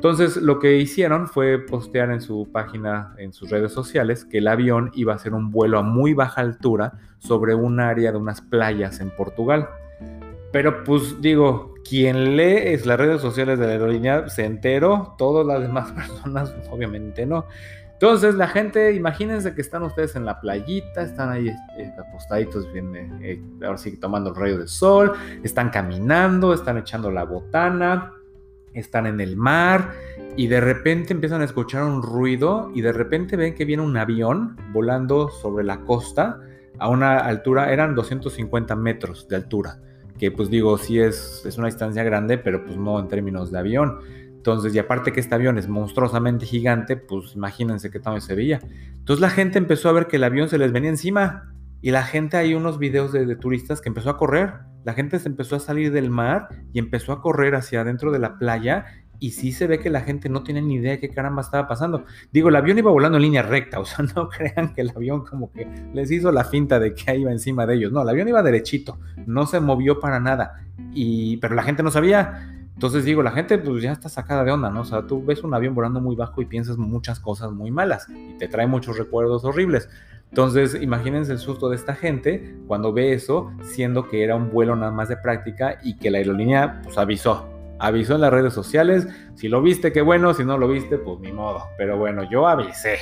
Entonces 0.02 0.36
lo 0.36 0.58
que 0.58 0.78
hicieron 0.78 1.28
fue 1.28 1.60
postear 1.60 2.10
en 2.10 2.20
su 2.20 2.48
página, 2.50 3.14
en 3.18 3.32
sus 3.32 3.50
redes 3.50 3.72
sociales, 3.72 4.24
que 4.24 4.38
el 4.38 4.48
avión 4.48 4.90
iba 4.94 5.12
a 5.12 5.16
hacer 5.16 5.32
un 5.32 5.52
vuelo 5.52 5.78
a 5.78 5.82
muy 5.82 6.12
baja 6.12 6.40
altura 6.40 6.94
sobre 7.18 7.54
un 7.54 7.78
área 7.78 8.10
de 8.10 8.18
unas 8.18 8.40
playas 8.40 8.98
en 8.98 9.10
Portugal. 9.10 9.68
Pero 10.50 10.82
pues 10.82 11.20
digo, 11.20 11.74
quien 11.88 12.36
lee 12.36 12.72
es 12.72 12.84
las 12.84 12.98
redes 12.98 13.20
sociales 13.20 13.60
de 13.60 13.66
la 13.66 13.72
aerolínea 13.72 14.28
se 14.28 14.44
enteró, 14.44 15.14
todas 15.18 15.46
las 15.46 15.60
demás 15.62 15.92
personas 15.92 16.52
obviamente 16.70 17.24
no. 17.24 17.46
Entonces 18.02 18.34
la 18.34 18.48
gente, 18.48 18.94
imagínense 18.94 19.54
que 19.54 19.60
están 19.60 19.84
ustedes 19.84 20.16
en 20.16 20.24
la 20.24 20.40
playita, 20.40 21.02
están 21.02 21.30
ahí 21.30 21.46
eh, 21.78 21.92
acostaditos, 21.96 22.72
bien, 22.72 22.92
eh, 23.22 23.40
ahora 23.62 23.78
sí 23.78 23.96
tomando 23.96 24.30
el 24.30 24.34
rayo 24.34 24.58
del 24.58 24.66
sol, 24.66 25.12
están 25.44 25.70
caminando, 25.70 26.52
están 26.52 26.78
echando 26.78 27.12
la 27.12 27.22
botana, 27.22 28.12
están 28.74 29.06
en 29.06 29.20
el 29.20 29.36
mar 29.36 29.92
y 30.36 30.48
de 30.48 30.60
repente 30.60 31.12
empiezan 31.12 31.42
a 31.42 31.44
escuchar 31.44 31.84
un 31.84 32.02
ruido 32.02 32.72
y 32.74 32.80
de 32.80 32.92
repente 32.92 33.36
ven 33.36 33.54
que 33.54 33.64
viene 33.64 33.84
un 33.84 33.96
avión 33.96 34.56
volando 34.72 35.28
sobre 35.28 35.62
la 35.62 35.82
costa 35.82 36.40
a 36.80 36.88
una 36.88 37.20
altura, 37.20 37.72
eran 37.72 37.94
250 37.94 38.74
metros 38.74 39.28
de 39.28 39.36
altura, 39.36 39.80
que 40.18 40.32
pues 40.32 40.50
digo, 40.50 40.76
sí 40.76 40.98
es, 40.98 41.44
es 41.46 41.56
una 41.56 41.68
distancia 41.68 42.02
grande, 42.02 42.36
pero 42.36 42.64
pues 42.64 42.76
no 42.76 42.98
en 42.98 43.06
términos 43.06 43.52
de 43.52 43.60
avión. 43.60 44.00
Entonces, 44.42 44.74
y 44.74 44.78
aparte 44.80 45.12
que 45.12 45.20
este 45.20 45.34
avión 45.36 45.56
es 45.56 45.68
monstruosamente 45.68 46.46
gigante, 46.46 46.96
pues 46.96 47.34
imagínense 47.36 47.90
qué 47.90 48.00
tal 48.00 48.20
se 48.20 48.34
veía. 48.34 48.60
Entonces 48.96 49.20
la 49.20 49.30
gente 49.30 49.58
empezó 49.58 49.88
a 49.88 49.92
ver 49.92 50.08
que 50.08 50.16
el 50.16 50.24
avión 50.24 50.48
se 50.48 50.58
les 50.58 50.72
venía 50.72 50.90
encima 50.90 51.54
y 51.80 51.92
la 51.92 52.02
gente, 52.02 52.36
hay 52.36 52.54
unos 52.54 52.78
videos 52.78 53.12
de, 53.12 53.24
de 53.24 53.36
turistas 53.36 53.80
que 53.80 53.88
empezó 53.88 54.10
a 54.10 54.16
correr 54.16 54.72
la 54.84 54.94
gente 54.94 55.18
se 55.18 55.28
empezó 55.28 55.56
a 55.56 55.60
salir 55.60 55.92
del 55.92 56.10
mar 56.10 56.48
y 56.72 56.78
empezó 56.78 57.12
a 57.12 57.20
correr 57.20 57.54
hacia 57.54 57.82
adentro 57.82 58.10
de 58.10 58.18
la 58.18 58.38
playa 58.38 58.86
y 59.18 59.30
sí 59.30 59.52
se 59.52 59.68
ve 59.68 59.78
que 59.78 59.90
la 59.90 60.00
gente 60.00 60.28
no 60.28 60.42
tiene 60.42 60.62
ni 60.62 60.74
idea 60.74 60.92
de 60.92 60.98
qué 60.98 61.08
caramba 61.08 61.42
estaba 61.42 61.68
pasando. 61.68 62.04
Digo, 62.32 62.48
el 62.48 62.56
avión 62.56 62.76
iba 62.78 62.90
volando 62.90 63.18
en 63.18 63.22
línea 63.22 63.42
recta, 63.42 63.78
o 63.78 63.84
sea, 63.84 64.04
no 64.16 64.28
crean 64.28 64.74
que 64.74 64.80
el 64.80 64.90
avión 64.90 65.24
como 65.24 65.52
que 65.52 65.68
les 65.94 66.10
hizo 66.10 66.32
la 66.32 66.44
finta 66.44 66.80
de 66.80 66.94
que 66.94 67.16
iba 67.16 67.30
encima 67.30 67.64
de 67.64 67.76
ellos. 67.76 67.92
No, 67.92 68.02
el 68.02 68.08
avión 68.08 68.26
iba 68.26 68.42
derechito, 68.42 68.98
no 69.26 69.46
se 69.46 69.60
movió 69.60 70.00
para 70.00 70.18
nada. 70.18 70.64
Y, 70.92 71.36
pero 71.36 71.54
la 71.54 71.62
gente 71.62 71.84
no 71.84 71.92
sabía. 71.92 72.58
Entonces 72.74 73.04
digo, 73.04 73.22
la 73.22 73.30
gente 73.30 73.58
pues 73.58 73.82
ya 73.82 73.92
está 73.92 74.08
sacada 74.08 74.44
de 74.44 74.50
onda, 74.50 74.70
¿no? 74.70 74.80
O 74.80 74.84
sea, 74.84 75.06
tú 75.06 75.24
ves 75.24 75.44
un 75.44 75.54
avión 75.54 75.74
volando 75.74 76.00
muy 76.00 76.16
bajo 76.16 76.40
y 76.42 76.46
piensas 76.46 76.78
muchas 76.78 77.20
cosas 77.20 77.52
muy 77.52 77.70
malas 77.70 78.08
y 78.08 78.34
te 78.38 78.48
trae 78.48 78.66
muchos 78.66 78.98
recuerdos 78.98 79.44
horribles. 79.44 79.88
Entonces, 80.30 80.74
imagínense 80.80 81.32
el 81.32 81.38
susto 81.38 81.68
de 81.68 81.76
esta 81.76 81.94
gente 81.94 82.56
cuando 82.66 82.92
ve 82.92 83.12
eso, 83.12 83.52
siendo 83.62 84.08
que 84.08 84.24
era 84.24 84.34
un 84.34 84.50
vuelo 84.50 84.74
nada 84.74 84.90
más 84.90 85.10
de 85.10 85.18
práctica 85.18 85.78
y 85.82 85.98
que 85.98 86.10
la 86.10 86.18
aerolínea 86.18 86.80
pues 86.82 86.96
avisó. 86.96 87.51
Avisó 87.84 88.14
en 88.14 88.20
las 88.20 88.32
redes 88.32 88.54
sociales, 88.54 89.08
si 89.34 89.48
lo 89.48 89.60
viste, 89.60 89.90
qué 89.90 90.02
bueno, 90.02 90.34
si 90.34 90.44
no 90.44 90.56
lo 90.56 90.68
viste, 90.68 90.98
pues 90.98 91.18
ni 91.18 91.32
modo. 91.32 91.64
Pero 91.76 91.98
bueno, 91.98 92.22
yo 92.30 92.46
avisé. 92.46 92.96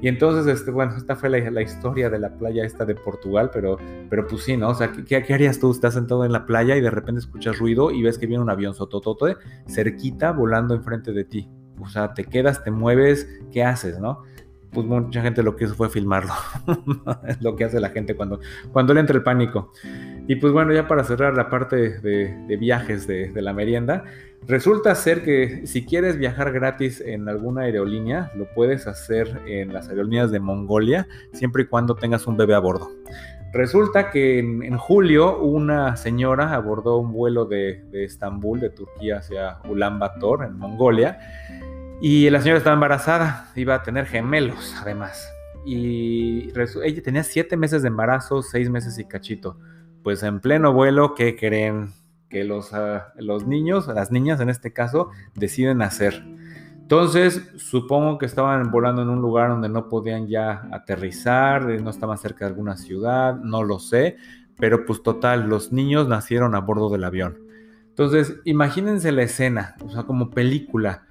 Y 0.00 0.08
entonces, 0.08 0.46
este, 0.46 0.70
bueno, 0.70 0.96
esta 0.96 1.14
fue 1.14 1.28
la, 1.28 1.60
historia 1.60 2.08
de 2.08 2.18
la 2.18 2.30
playa 2.30 2.64
esta 2.64 2.86
de 2.86 2.94
Portugal, 2.94 3.50
pero, 3.52 3.76
pero 4.08 4.26
pues 4.26 4.44
sí, 4.44 4.56
¿no? 4.56 4.70
O 4.70 4.74
sea, 4.74 4.90
¿qué, 4.92 5.22
¿qué, 5.22 5.34
harías 5.34 5.60
tú? 5.60 5.70
Estás 5.70 5.92
sentado 5.92 6.24
en 6.24 6.32
la 6.32 6.46
playa 6.46 6.74
y 6.74 6.80
de 6.80 6.90
repente 6.90 7.18
escuchas 7.18 7.58
ruido 7.58 7.90
y 7.90 8.02
ves 8.02 8.16
que 8.16 8.26
viene 8.26 8.42
un 8.42 8.48
avión 8.48 8.72
sototote 8.74 9.36
cerquita 9.68 10.32
volando 10.32 10.74
enfrente 10.74 11.12
de 11.12 11.24
ti. 11.24 11.50
O 11.78 11.88
sea, 11.88 12.14
te 12.14 12.24
quedas, 12.24 12.64
te 12.64 12.70
mueves, 12.70 13.28
¿qué 13.52 13.62
haces, 13.62 13.98
no? 13.98 14.22
pues 14.74 14.86
mucha 14.86 15.22
gente 15.22 15.42
lo 15.42 15.56
que 15.56 15.64
hizo 15.64 15.74
fue 15.74 15.88
filmarlo. 15.88 16.32
es 17.26 17.40
lo 17.40 17.56
que 17.56 17.64
hace 17.64 17.80
la 17.80 17.90
gente 17.90 18.14
cuando, 18.14 18.40
cuando 18.72 18.92
le 18.92 19.00
entra 19.00 19.16
el 19.16 19.22
pánico. 19.22 19.72
Y 20.26 20.36
pues 20.36 20.52
bueno, 20.52 20.72
ya 20.72 20.88
para 20.88 21.04
cerrar 21.04 21.34
la 21.34 21.50
parte 21.50 22.00
de, 22.00 22.56
viajes 22.56 23.06
de, 23.06 23.30
de, 23.30 23.42
la 23.42 23.52
merienda, 23.52 24.04
resulta 24.46 24.94
ser 24.94 25.22
que 25.22 25.66
si 25.66 25.84
quieres 25.84 26.16
viajar 26.16 26.50
gratis 26.52 27.02
en 27.02 27.28
alguna 27.28 27.62
aerolínea, 27.62 28.30
lo 28.34 28.46
puedes 28.54 28.86
hacer 28.86 29.42
en 29.46 29.72
las 29.72 29.88
aerolíneas 29.88 30.30
de 30.30 30.40
Mongolia, 30.40 31.06
siempre 31.32 31.64
y 31.64 31.66
cuando 31.66 31.94
tengas 31.94 32.26
un 32.26 32.38
bebé 32.38 32.54
a 32.54 32.58
bordo. 32.58 32.90
Resulta 33.54 34.10
que 34.10 34.40
en, 34.40 34.76
julio 34.76 35.38
una 35.38 35.96
señora 35.96 36.54
abordó 36.54 36.96
un 36.96 37.12
vuelo 37.12 37.44
de, 37.44 37.84
Estambul, 37.92 38.58
de 38.58 38.70
Turquía, 38.70 39.18
hacia 39.18 39.58
Ulaanbaatar, 39.68 40.48
en 40.48 40.58
Mongolia, 40.58 41.20
y 42.00 42.28
la 42.30 42.40
señora 42.40 42.58
estaba 42.58 42.74
embarazada, 42.74 43.52
iba 43.54 43.76
a 43.76 43.82
tener 43.84 44.06
gemelos 44.06 44.74
además. 44.80 45.32
Y 45.64 46.50
ella 46.82 47.02
tenía 47.02 47.22
siete 47.22 47.56
meses 47.56 47.82
de 47.82 47.88
embarazo, 47.88 48.42
seis 48.42 48.68
meses 48.68 48.98
y 48.98 49.04
cachito. 49.04 49.56
Pues 50.04 50.22
en 50.22 50.38
pleno 50.38 50.72
vuelo, 50.72 51.16
¿qué 51.16 51.34
creen? 51.34 51.92
Que 52.28 52.44
los, 52.44 52.72
ah, 52.72 53.12
los 53.16 53.44
niños, 53.48 53.88
las 53.88 54.12
niñas 54.12 54.40
en 54.40 54.50
este 54.50 54.72
caso, 54.72 55.10
deciden 55.34 55.82
hacer 55.82 56.22
entonces, 56.84 57.50
supongo 57.56 58.18
que 58.18 58.26
estaban 58.26 58.70
volando 58.70 59.00
en 59.00 59.08
un 59.08 59.22
lugar 59.22 59.48
donde 59.48 59.70
no 59.70 59.88
podían 59.88 60.28
ya 60.28 60.68
aterrizar, 60.70 61.70
eh, 61.70 61.80
no 61.80 61.88
estaban 61.88 62.18
cerca 62.18 62.44
de 62.44 62.50
alguna 62.50 62.76
ciudad, 62.76 63.36
no 63.36 63.62
lo 63.62 63.78
sé, 63.78 64.18
pero 64.58 64.84
pues 64.84 65.02
total, 65.02 65.48
los 65.48 65.72
niños 65.72 66.08
nacieron 66.08 66.54
a 66.54 66.60
bordo 66.60 66.90
del 66.90 67.04
avión. 67.04 67.38
Entonces, 67.88 68.36
imagínense 68.44 69.12
la 69.12 69.22
escena, 69.22 69.76
o 69.82 69.88
sea, 69.88 70.02
como 70.02 70.28
película. 70.28 71.06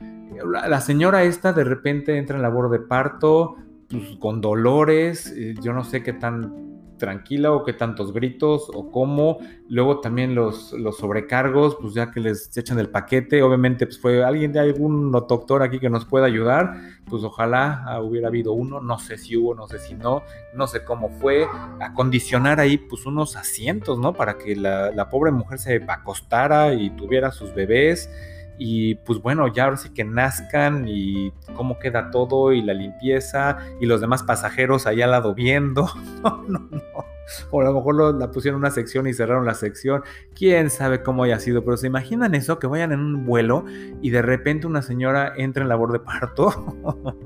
La 0.45 0.79
señora 0.79 1.23
esta 1.23 1.53
de 1.53 1.63
repente 1.63 2.19
entra 2.19 2.35
en 2.35 2.43
labor 2.43 2.69
de 2.69 2.77
parto, 2.77 3.55
pues, 3.89 4.15
con 4.19 4.41
dolores, 4.41 5.33
eh, 5.35 5.55
yo 5.59 5.73
no 5.73 5.83
sé 5.83 6.03
qué 6.03 6.13
tan 6.13 6.72
tranquila 7.03 7.51
o 7.51 7.65
qué 7.65 7.73
tantos 7.73 8.13
gritos 8.13 8.71
o 8.73 8.89
cómo. 8.89 9.39
Luego 9.67 9.99
también 9.99 10.35
los, 10.35 10.71
los 10.71 10.97
sobrecargos, 10.97 11.75
pues 11.81 11.93
ya 11.93 12.11
que 12.11 12.21
les 12.21 12.55
echan 12.55 12.79
el 12.79 12.89
paquete, 12.89 13.43
obviamente 13.43 13.85
pues 13.85 13.99
fue 13.99 14.23
alguien 14.23 14.53
de 14.53 14.61
algún 14.61 15.11
doctor 15.11 15.63
aquí 15.63 15.79
que 15.79 15.89
nos 15.89 16.05
pueda 16.05 16.27
ayudar, 16.27 16.75
pues 17.09 17.25
ojalá 17.25 17.99
hubiera 18.01 18.29
habido 18.29 18.53
uno, 18.53 18.79
no 18.79 18.99
sé 18.99 19.17
si 19.17 19.35
hubo, 19.35 19.53
no 19.53 19.67
sé 19.67 19.79
si 19.79 19.95
no, 19.95 20.23
no 20.55 20.65
sé 20.65 20.85
cómo 20.85 21.09
fue, 21.09 21.45
acondicionar 21.81 22.61
ahí 22.61 22.77
pues 22.77 23.05
unos 23.05 23.35
asientos, 23.35 23.99
¿no? 23.99 24.13
Para 24.13 24.37
que 24.37 24.55
la, 24.55 24.91
la 24.91 25.09
pobre 25.09 25.31
mujer 25.31 25.59
se 25.59 25.83
acostara 25.85 26.73
y 26.73 26.89
tuviera 26.91 27.31
sus 27.31 27.53
bebés 27.53 28.09
y 28.57 28.95
pues 28.95 29.19
bueno, 29.19 29.47
ya 29.47 29.65
ahora 29.65 29.77
sí 29.77 29.89
que 29.89 30.03
nazcan 30.03 30.87
y 30.87 31.31
cómo 31.55 31.79
queda 31.79 32.11
todo 32.11 32.53
y 32.53 32.61
la 32.61 32.73
limpieza 32.73 33.57
y 33.79 33.85
los 33.85 34.01
demás 34.01 34.23
pasajeros 34.23 34.87
ahí 34.87 35.01
al 35.01 35.11
lado 35.11 35.33
viendo. 35.33 35.87
No, 36.23 36.41
no, 36.47 36.59
no. 36.71 37.13
O 37.51 37.61
a 37.61 37.63
lo 37.63 37.73
mejor 37.73 38.15
la 38.15 38.31
pusieron 38.31 38.59
una 38.59 38.71
sección 38.71 39.07
y 39.07 39.13
cerraron 39.13 39.45
la 39.45 39.53
sección. 39.53 40.03
Quién 40.35 40.69
sabe 40.69 41.03
cómo 41.03 41.23
haya 41.23 41.39
sido, 41.39 41.63
pero 41.63 41.77
se 41.77 41.87
imaginan 41.87 42.35
eso, 42.35 42.59
que 42.59 42.67
vayan 42.67 42.91
en 42.91 42.99
un 42.99 43.25
vuelo 43.25 43.65
y 44.01 44.09
de 44.09 44.21
repente 44.21 44.67
una 44.67 44.81
señora 44.81 45.33
entra 45.35 45.63
en 45.63 45.69
labor 45.69 45.91
de 45.91 45.99
parto 45.99 46.75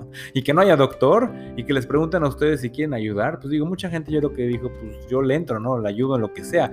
y 0.34 0.44
que 0.44 0.54
no 0.54 0.62
haya 0.62 0.76
doctor 0.76 1.32
y 1.56 1.64
que 1.64 1.74
les 1.74 1.86
pregunten 1.86 2.24
a 2.24 2.28
ustedes 2.28 2.62
si 2.62 2.70
quieren 2.70 2.94
ayudar. 2.94 3.40
Pues 3.40 3.52
digo, 3.52 3.66
mucha 3.66 3.90
gente 3.90 4.12
yo 4.12 4.22
lo 4.22 4.34
que 4.34 4.44
dijo, 4.44 4.70
pues 4.70 5.08
yo 5.10 5.22
le 5.22 5.36
entro, 5.36 5.60
¿no? 5.60 5.80
Le 5.80 5.90
ayudo 5.90 6.16
en 6.16 6.22
lo 6.22 6.34
que 6.34 6.44
sea. 6.44 6.72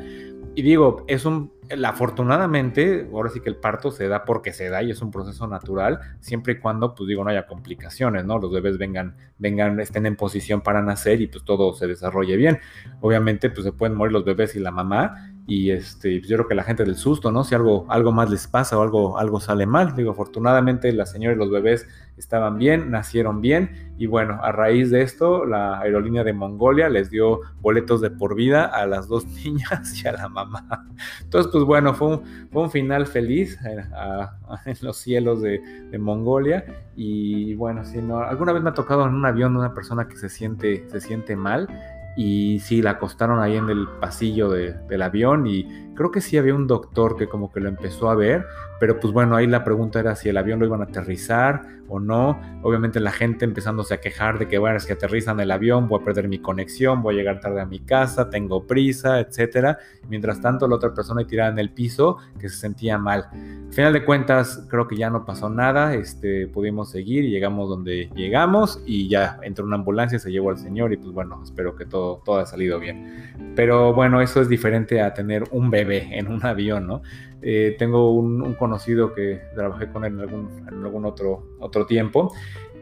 Y 0.57 0.63
digo, 0.63 1.05
es 1.09 1.25
un, 1.25 1.51
afortunadamente, 1.85 3.09
ahora 3.13 3.31
sí 3.31 3.41
que 3.41 3.49
el 3.49 3.57
parto 3.57 3.91
se 3.91 4.09
da 4.09 4.25
porque 4.25 4.53
se 4.53 4.69
da 4.69 4.83
y 4.83 4.91
es 4.91 5.03
un 5.03 5.11
proceso 5.11 5.47
natural, 5.47 6.01
siempre 6.21 6.55
y 6.55 6.59
cuando, 6.59 6.95
pues 6.95 7.09
digo, 7.09 7.25
no 7.25 7.31
haya 7.31 7.47
complicaciones, 7.47 8.25
¿no? 8.25 8.39
Los 8.39 8.53
bebés 8.53 8.79
vengan, 8.79 9.17
vengan, 9.39 9.81
estén 9.81 10.07
en 10.07 10.17
posición 10.17 10.61
para 10.61 10.83
nacer 10.83 11.21
y 11.21 11.27
pues 11.27 11.45
todo 11.45 11.73
se 11.75 11.87
desarrolle 11.87 12.37
bien. 12.37 12.59
Obviamente, 13.01 13.51
pues 13.51 13.65
se 13.65 13.73
pueden 13.73 13.97
morir 13.97 14.13
los 14.13 14.25
bebés 14.25 14.55
y 14.57 14.61
la 14.61 14.71
mamá, 14.71 15.34
y 15.47 15.71
este, 15.71 16.19
pues, 16.21 16.29
yo 16.29 16.37
creo 16.37 16.49
que 16.49 16.55
la 16.55 16.63
gente 16.63 16.85
del 16.85 16.97
susto, 16.97 17.31
¿no? 17.31 17.45
Si 17.45 17.55
algo, 17.55 17.85
algo 17.91 18.13
más 18.13 18.31
les 18.31 18.47
pasa 18.47 18.79
o 18.79 18.83
algo, 18.83 19.19
algo 19.19 19.41
sale 19.41 19.67
mal. 19.67 19.95
Digo, 19.95 20.13
afortunadamente 20.13 20.91
la 20.93 21.05
señora 21.05 21.35
y 21.35 21.39
los 21.39 21.51
bebés 21.51 21.87
estaban 22.17 22.57
bien, 22.57 22.91
nacieron 22.91 23.43
bien. 23.43 23.93
Y 23.99 24.07
bueno, 24.07 24.41
a 24.43 24.53
raíz 24.53 24.91
de 24.91 25.03
esto, 25.03 25.45
la 25.45 25.81
aerolínea 25.81 26.25
de 26.25 26.33
Mongolia 26.33 26.89
les 26.89 27.11
dio 27.11 27.41
boletos 27.61 28.01
de 28.01 28.11
por 28.11 28.35
vida 28.35 28.65
a 28.65 28.87
las 28.87 29.07
dos 29.07 29.27
niñas 29.45 30.03
y 30.03 30.09
a 30.09 30.13
la 30.13 30.29
mamá. 30.31 30.87
Entonces, 31.23 31.53
pues 31.53 31.65
bueno, 31.65 31.93
fue 31.93 32.09
un, 32.09 32.49
fue 32.51 32.63
un 32.63 32.71
final 32.71 33.07
feliz 33.07 33.59
eh, 33.67 33.85
en 34.65 34.77
los 34.81 34.97
cielos 34.97 35.43
de, 35.43 35.59
de, 35.91 35.99
Mongolia. 35.99 36.65
Y 36.97 37.55
bueno, 37.57 37.85
si 37.85 37.99
no, 37.99 38.21
alguna 38.21 38.53
vez 38.53 38.63
me 38.63 38.71
ha 38.71 38.75
tocado 38.75 39.07
en 39.07 39.13
un 39.13 39.27
avión 39.27 39.57
una 39.57 39.75
persona 39.75 40.09
que 40.09 40.17
se 40.17 40.31
siente, 40.31 40.89
se 40.89 41.01
siente 41.03 41.37
mal 41.37 41.69
y 42.17 42.61
sí, 42.61 42.83
la 42.83 42.91
acostaron 42.91 43.41
ahí 43.41 43.57
en 43.57 43.71
el 43.71 43.89
pasillo 44.01 44.49
del 44.51 45.03
avión 45.03 45.47
y 45.47 45.67
creo 45.95 46.11
que 46.11 46.21
sí 46.21 46.39
había 46.39 46.55
un 46.55 46.67
doctor 46.67 47.17
que 47.17 47.29
como 47.29 47.51
que 47.51 47.61
lo 47.61 47.69
empezó 47.69 48.09
a 48.09 48.15
ver, 48.15 48.47
pero 48.79 49.01
pues 49.01 49.13
bueno, 49.13 49.37
ahí 49.37 49.47
la 49.47 49.65
pregunta 49.65 50.01
era 50.01 50.15
si 50.17 50.29
el 50.29 50.37
avión 50.37 50.61
lo 50.61 50.67
iban 50.67 50.81
a 50.81 50.85
aterrizar 50.85 51.63
no. 52.01 52.41
Obviamente 52.63 53.01
la 53.01 53.13
gente 53.13 53.45
empezándose 53.45 53.95
a 53.95 54.01
quejar 54.01 54.39
de 54.39 54.49
que 54.49 54.59
bueno, 54.59 54.77
es 54.77 54.87
aterrizan 54.95 55.41
el 55.41 55.51
avión, 55.51 55.89
voy 55.89 56.01
a 56.01 56.05
perder 56.05 56.29
mi 56.29 56.39
conexión, 56.39 57.03
voy 57.03 57.15
a 57.15 57.19
llegar 57.19 57.41
tarde 57.41 57.61
a 57.61 57.67
mi 57.67 57.81
casa, 57.81 58.31
tengo 58.31 58.67
prisa, 58.67 59.21
etcétera. 59.21 59.79
Mientras 60.09 60.41
tanto, 60.41 60.67
la 60.67 60.77
otra 60.77 60.95
persona 60.95 61.27
tirada 61.27 61.51
en 61.51 61.59
el 61.59 61.71
piso 61.71 62.19
que 62.39 62.49
se 62.49 62.57
sentía 62.57 62.99
mal. 62.99 63.29
Al 63.33 63.73
final 63.73 63.93
de 63.93 64.05
cuentas, 64.05 64.67
creo 64.69 64.89
que 64.89 64.97
ya 64.97 65.11
no 65.11 65.25
pasó 65.25 65.49
nada, 65.51 65.95
este, 65.95 66.47
pudimos 66.47 66.91
seguir 66.91 67.25
y 67.25 67.31
llegamos 67.31 67.69
donde 67.69 68.11
llegamos 68.15 68.83
y 68.87 69.09
ya 69.09 69.39
entró 69.43 69.65
una 69.65 69.77
ambulancia, 69.77 70.19
se 70.19 70.31
llevó 70.31 70.51
al 70.51 70.59
señor 70.59 70.93
y 70.93 70.97
pues 70.97 71.13
bueno, 71.13 71.41
espero 71.43 71.77
que 71.77 71.85
todo, 71.85 72.23
todo 72.25 72.37
haya 72.37 72.47
salido 72.47 72.79
bien. 72.79 73.33
Pero 73.57 73.93
bueno, 73.93 74.21
eso 74.21 74.41
es 74.41 74.49
diferente 74.49 75.01
a 75.01 75.15
tener 75.15 75.45
un 75.51 75.71
bebé 75.71 76.19
en 76.19 76.29
un 76.29 76.45
avión, 76.45 76.87
¿no? 76.87 77.03
Eh, 77.47 77.77
tengo 77.79 78.15
un, 78.15 78.55
conocido 78.55 79.13
que 79.13 79.43
trabajé 79.55 79.91
con 79.91 80.07
él 80.07 80.15
en 80.19 80.83
algún, 80.83 81.05
otro, 81.05 81.45
otro 81.61 81.85
tiempo. 81.85 82.33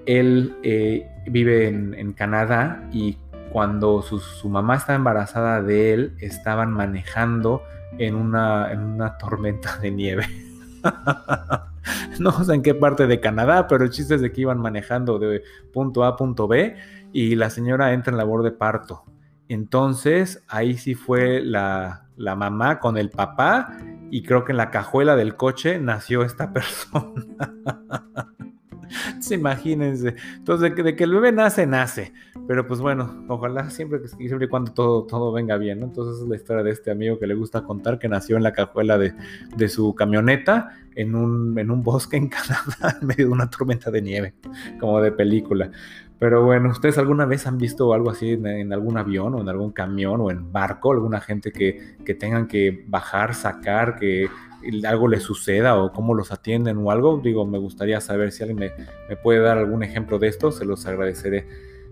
Él 0.07 0.55
eh, 0.63 1.11
vive 1.27 1.67
en, 1.67 2.13
Canadá 2.13 2.89
y 2.93 3.19
cuando 3.51 4.03
su, 4.03 4.49
mamá 4.49 4.77
estaba 4.77 4.95
embarazada 4.95 5.63
de 5.63 5.95
él, 5.95 6.17
estaban 6.21 6.71
manejando 6.71 7.63
en 7.99 8.15
una, 8.15 8.71
en 8.71 8.81
una 8.83 9.19
tormenta 9.19 9.79
de 9.79 9.91
nieve. 9.91 10.27
no 12.21 12.45
sé 12.45 12.55
en 12.55 12.63
qué 12.63 12.77
parte 12.77 13.09
de 13.09 13.19
Canadá, 13.19 13.67
pero 13.67 13.83
el 13.83 13.91
chiste 13.91 14.15
es 14.15 14.21
de 14.21 14.31
que 14.31 14.43
iban 14.43 14.61
manejando 14.61 15.19
de 15.19 15.43
punto 15.73 16.05
A 16.05 16.09
a 16.09 16.17
punto 16.17 16.47
B 16.47 16.77
y 17.13 17.35
la 17.35 17.51
señora 17.51 17.93
entra 17.95 18.13
en 18.13 18.17
labor 18.17 18.45
de 18.45 18.53
parto. 18.53 19.03
Entonces 19.49 20.45
ahí 20.47 20.79
sí 20.79 20.95
fue 20.95 21.41
la, 21.41 22.07
la 22.17 22.37
mamá 22.37 22.79
con 22.79 22.97
el 22.97 23.11
papá 23.11 23.77
y 24.13 24.23
creo 24.23 24.45
que 24.45 24.53
en 24.53 24.59
la 24.59 24.71
cajuela 24.71 25.17
del 25.17 25.37
coche 25.37 25.81
nació 25.81 26.23
esta 26.23 26.53
persona. 26.53 27.25
imagínense. 29.31 30.17
Entonces, 30.37 30.75
de 30.75 30.95
que, 30.95 31.05
el 31.05 31.13
bebé 31.13 31.33
nace, 31.33 31.67
nace. 31.67 32.13
Pero 32.47 32.67
pues 32.67 32.81
bueno, 32.81 33.25
ojalá 33.29 33.71
siempre, 33.71 34.07
siempre 34.07 34.45
y 34.45 34.49
cuando 34.49 34.73
todo, 34.73 35.05
todo 35.05 35.33
venga 35.33 35.57
bien, 35.57 35.81
¿no? 35.81 35.87
Entonces 35.87 36.23
es 36.23 36.29
la 36.29 36.37
historia 36.37 36.63
de 36.63 36.73
este 36.73 36.91
amigo 36.91 37.19
que 37.19 37.27
le 37.27 37.35
gusta 37.35 37.63
contar 37.63 37.99
que 37.99 38.09
nació 38.09 38.37
en 38.37 38.43
la 38.43 38.53
cajuela 38.53 38.99
de, 38.99 39.15
de 39.57 39.69
su 39.71 39.95
camioneta 39.95 40.77
en 40.95 41.15
un, 41.15 41.59
en 41.59 41.71
un 41.71 41.83
bosque 41.83 42.19
en 42.19 42.29
Canadá 42.29 42.99
en 43.01 43.07
medio 43.07 43.27
de 43.27 43.33
una 43.33 43.49
tormenta 43.49 43.91
de 43.91 44.03
nieve, 44.03 44.35
como 44.79 45.01
de 45.01 45.13
película. 45.13 45.71
Pero 46.23 46.45
bueno, 46.45 46.71
¿ustedes 46.71 46.99
alguna 46.99 47.27
vez 47.27 47.49
han 47.49 47.59
visto 47.59 47.93
algo 47.93 48.09
así 48.09 48.35
en, 48.35 48.73
algún 48.73 48.97
avión 48.97 49.35
o 49.35 49.41
en 49.41 49.49
algún 49.49 49.73
camión 49.73 50.21
o 50.21 50.31
en 50.31 50.53
barco? 50.53 50.93
¿Alguna 50.93 51.21
gente 51.21 51.51
que, 51.51 51.97
que 52.05 52.15
tengan 52.15 52.47
que 52.47 52.85
bajar, 52.87 53.35
sacar, 53.35 53.97
que 53.97 54.29
algo 54.87 55.09
les 55.09 55.25
suceda 55.25 55.75
o 55.83 55.93
cómo 55.93 56.15
los 56.15 56.31
atienden 56.31 56.79
o 56.79 56.93
algo? 56.93 57.19
Digo, 57.19 57.45
me 57.45 57.59
gustaría 57.59 58.01
saber 58.01 58.31
si 58.31 58.45
alguien 58.45 58.61
me, 58.61 58.71
me 59.09 59.17
puede 59.17 59.41
dar 59.41 59.59
algún 59.59 59.83
ejemplo 59.83 60.21
de 60.21 60.29
esto, 60.29 60.53
se 60.53 60.65
los 60.65 60.87
agradeceré. 60.87 61.49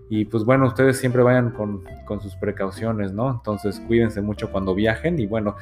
Y 0.09 0.23
pues 0.23 0.45
bueno, 0.45 0.65
ustedes 0.65 0.97
siempre 0.97 1.23
vayan 1.23 1.51
con, 1.51 1.83
con, 2.05 2.21
sus 2.21 2.33
precauciones, 2.37 3.11
¿no? 3.11 3.29
Entonces 3.31 3.81
cuídense 3.85 4.21
mucho 4.21 4.49
cuando 4.49 4.73
viajen 4.73 5.19
y 5.19 5.27
bueno, 5.27 5.57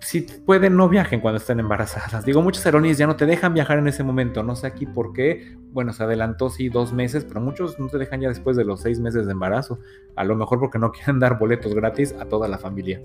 si 0.00 0.22
pueden, 0.22 0.76
no 0.76 0.88
viajen 0.88 1.20
cuando 1.20 1.38
estén 1.38 1.60
embarazadas. 1.60 2.24
Digo, 2.24 2.42
muchas 2.42 2.64
aerolíneas 2.64 2.98
ya 2.98 3.06
no 3.06 3.16
te 3.16 3.26
dejan 3.26 3.54
viajar 3.54 3.78
en 3.78 3.88
ese 3.88 4.02
momento. 4.02 4.42
No 4.42 4.56
sé 4.56 4.66
aquí 4.66 4.86
por 4.86 5.12
qué. 5.12 5.56
Bueno, 5.72 5.92
se 5.92 6.02
adelantó 6.02 6.50
sí 6.50 6.68
dos 6.68 6.92
meses, 6.92 7.24
pero 7.24 7.40
muchos 7.40 7.78
no 7.78 7.88
te 7.88 7.98
dejan 7.98 8.20
ya 8.20 8.28
después 8.28 8.56
de 8.56 8.64
los 8.64 8.80
seis 8.80 8.98
meses 8.98 9.26
de 9.26 9.32
embarazo. 9.32 9.78
A 10.16 10.24
lo 10.24 10.36
mejor 10.36 10.58
porque 10.58 10.78
no 10.78 10.90
quieren 10.92 11.18
dar 11.20 11.38
boletos 11.38 11.74
gratis 11.74 12.14
a 12.18 12.24
toda 12.26 12.48
la 12.48 12.58
familia. 12.58 13.02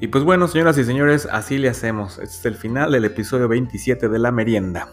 Y 0.00 0.08
pues 0.08 0.22
bueno, 0.22 0.48
señoras 0.48 0.76
y 0.76 0.84
señores, 0.84 1.26
así 1.32 1.56
le 1.56 1.70
hacemos. 1.70 2.18
Este 2.18 2.36
es 2.36 2.44
el 2.44 2.56
final 2.56 2.92
del 2.92 3.06
episodio 3.06 3.48
27 3.48 4.10
de 4.10 4.18
La 4.18 4.30
Merienda. 4.32 4.88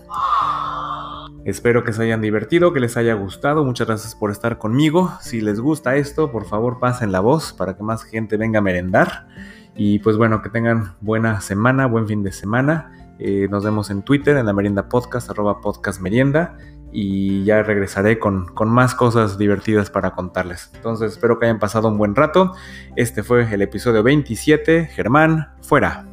Espero 1.43 1.83
que 1.83 1.91
se 1.91 2.03
hayan 2.03 2.21
divertido, 2.21 2.71
que 2.71 2.79
les 2.79 2.97
haya 2.97 3.15
gustado. 3.15 3.65
Muchas 3.65 3.87
gracias 3.87 4.13
por 4.13 4.29
estar 4.29 4.59
conmigo. 4.59 5.11
Si 5.21 5.41
les 5.41 5.59
gusta 5.59 5.95
esto, 5.95 6.31
por 6.31 6.45
favor 6.45 6.79
pasen 6.79 7.11
la 7.11 7.19
voz 7.19 7.51
para 7.53 7.75
que 7.75 7.81
más 7.81 8.03
gente 8.03 8.37
venga 8.37 8.59
a 8.59 8.61
merendar. 8.61 9.27
Y 9.75 9.99
pues 9.99 10.17
bueno, 10.17 10.43
que 10.43 10.49
tengan 10.49 10.93
buena 11.01 11.41
semana, 11.41 11.87
buen 11.87 12.07
fin 12.07 12.21
de 12.21 12.31
semana. 12.31 12.91
Eh, 13.17 13.47
nos 13.49 13.63
vemos 13.63 13.89
en 13.89 14.03
Twitter, 14.03 14.37
en 14.37 14.45
la 14.45 14.53
merienda 14.53 14.87
podcast, 14.87 15.29
arroba 15.29 15.61
podcast 15.61 15.99
merienda. 15.99 16.57
y 16.93 17.45
ya 17.45 17.63
regresaré 17.63 18.19
con, 18.19 18.47
con, 18.47 18.69
más 18.69 18.95
cosas 18.95 19.37
divertidas 19.37 19.89
para 19.89 20.11
contarles. 20.11 20.71
Entonces 20.75 21.13
espero 21.13 21.39
que 21.39 21.45
hayan 21.45 21.57
pasado 21.57 21.87
un 21.87 21.97
buen 21.97 22.15
rato. 22.15 22.53
Este 22.97 23.23
fue 23.23 23.51
el 23.51 23.61
episodio 23.61 24.03
27. 24.03 24.87
Germán, 24.87 25.53
fuera. 25.61 26.10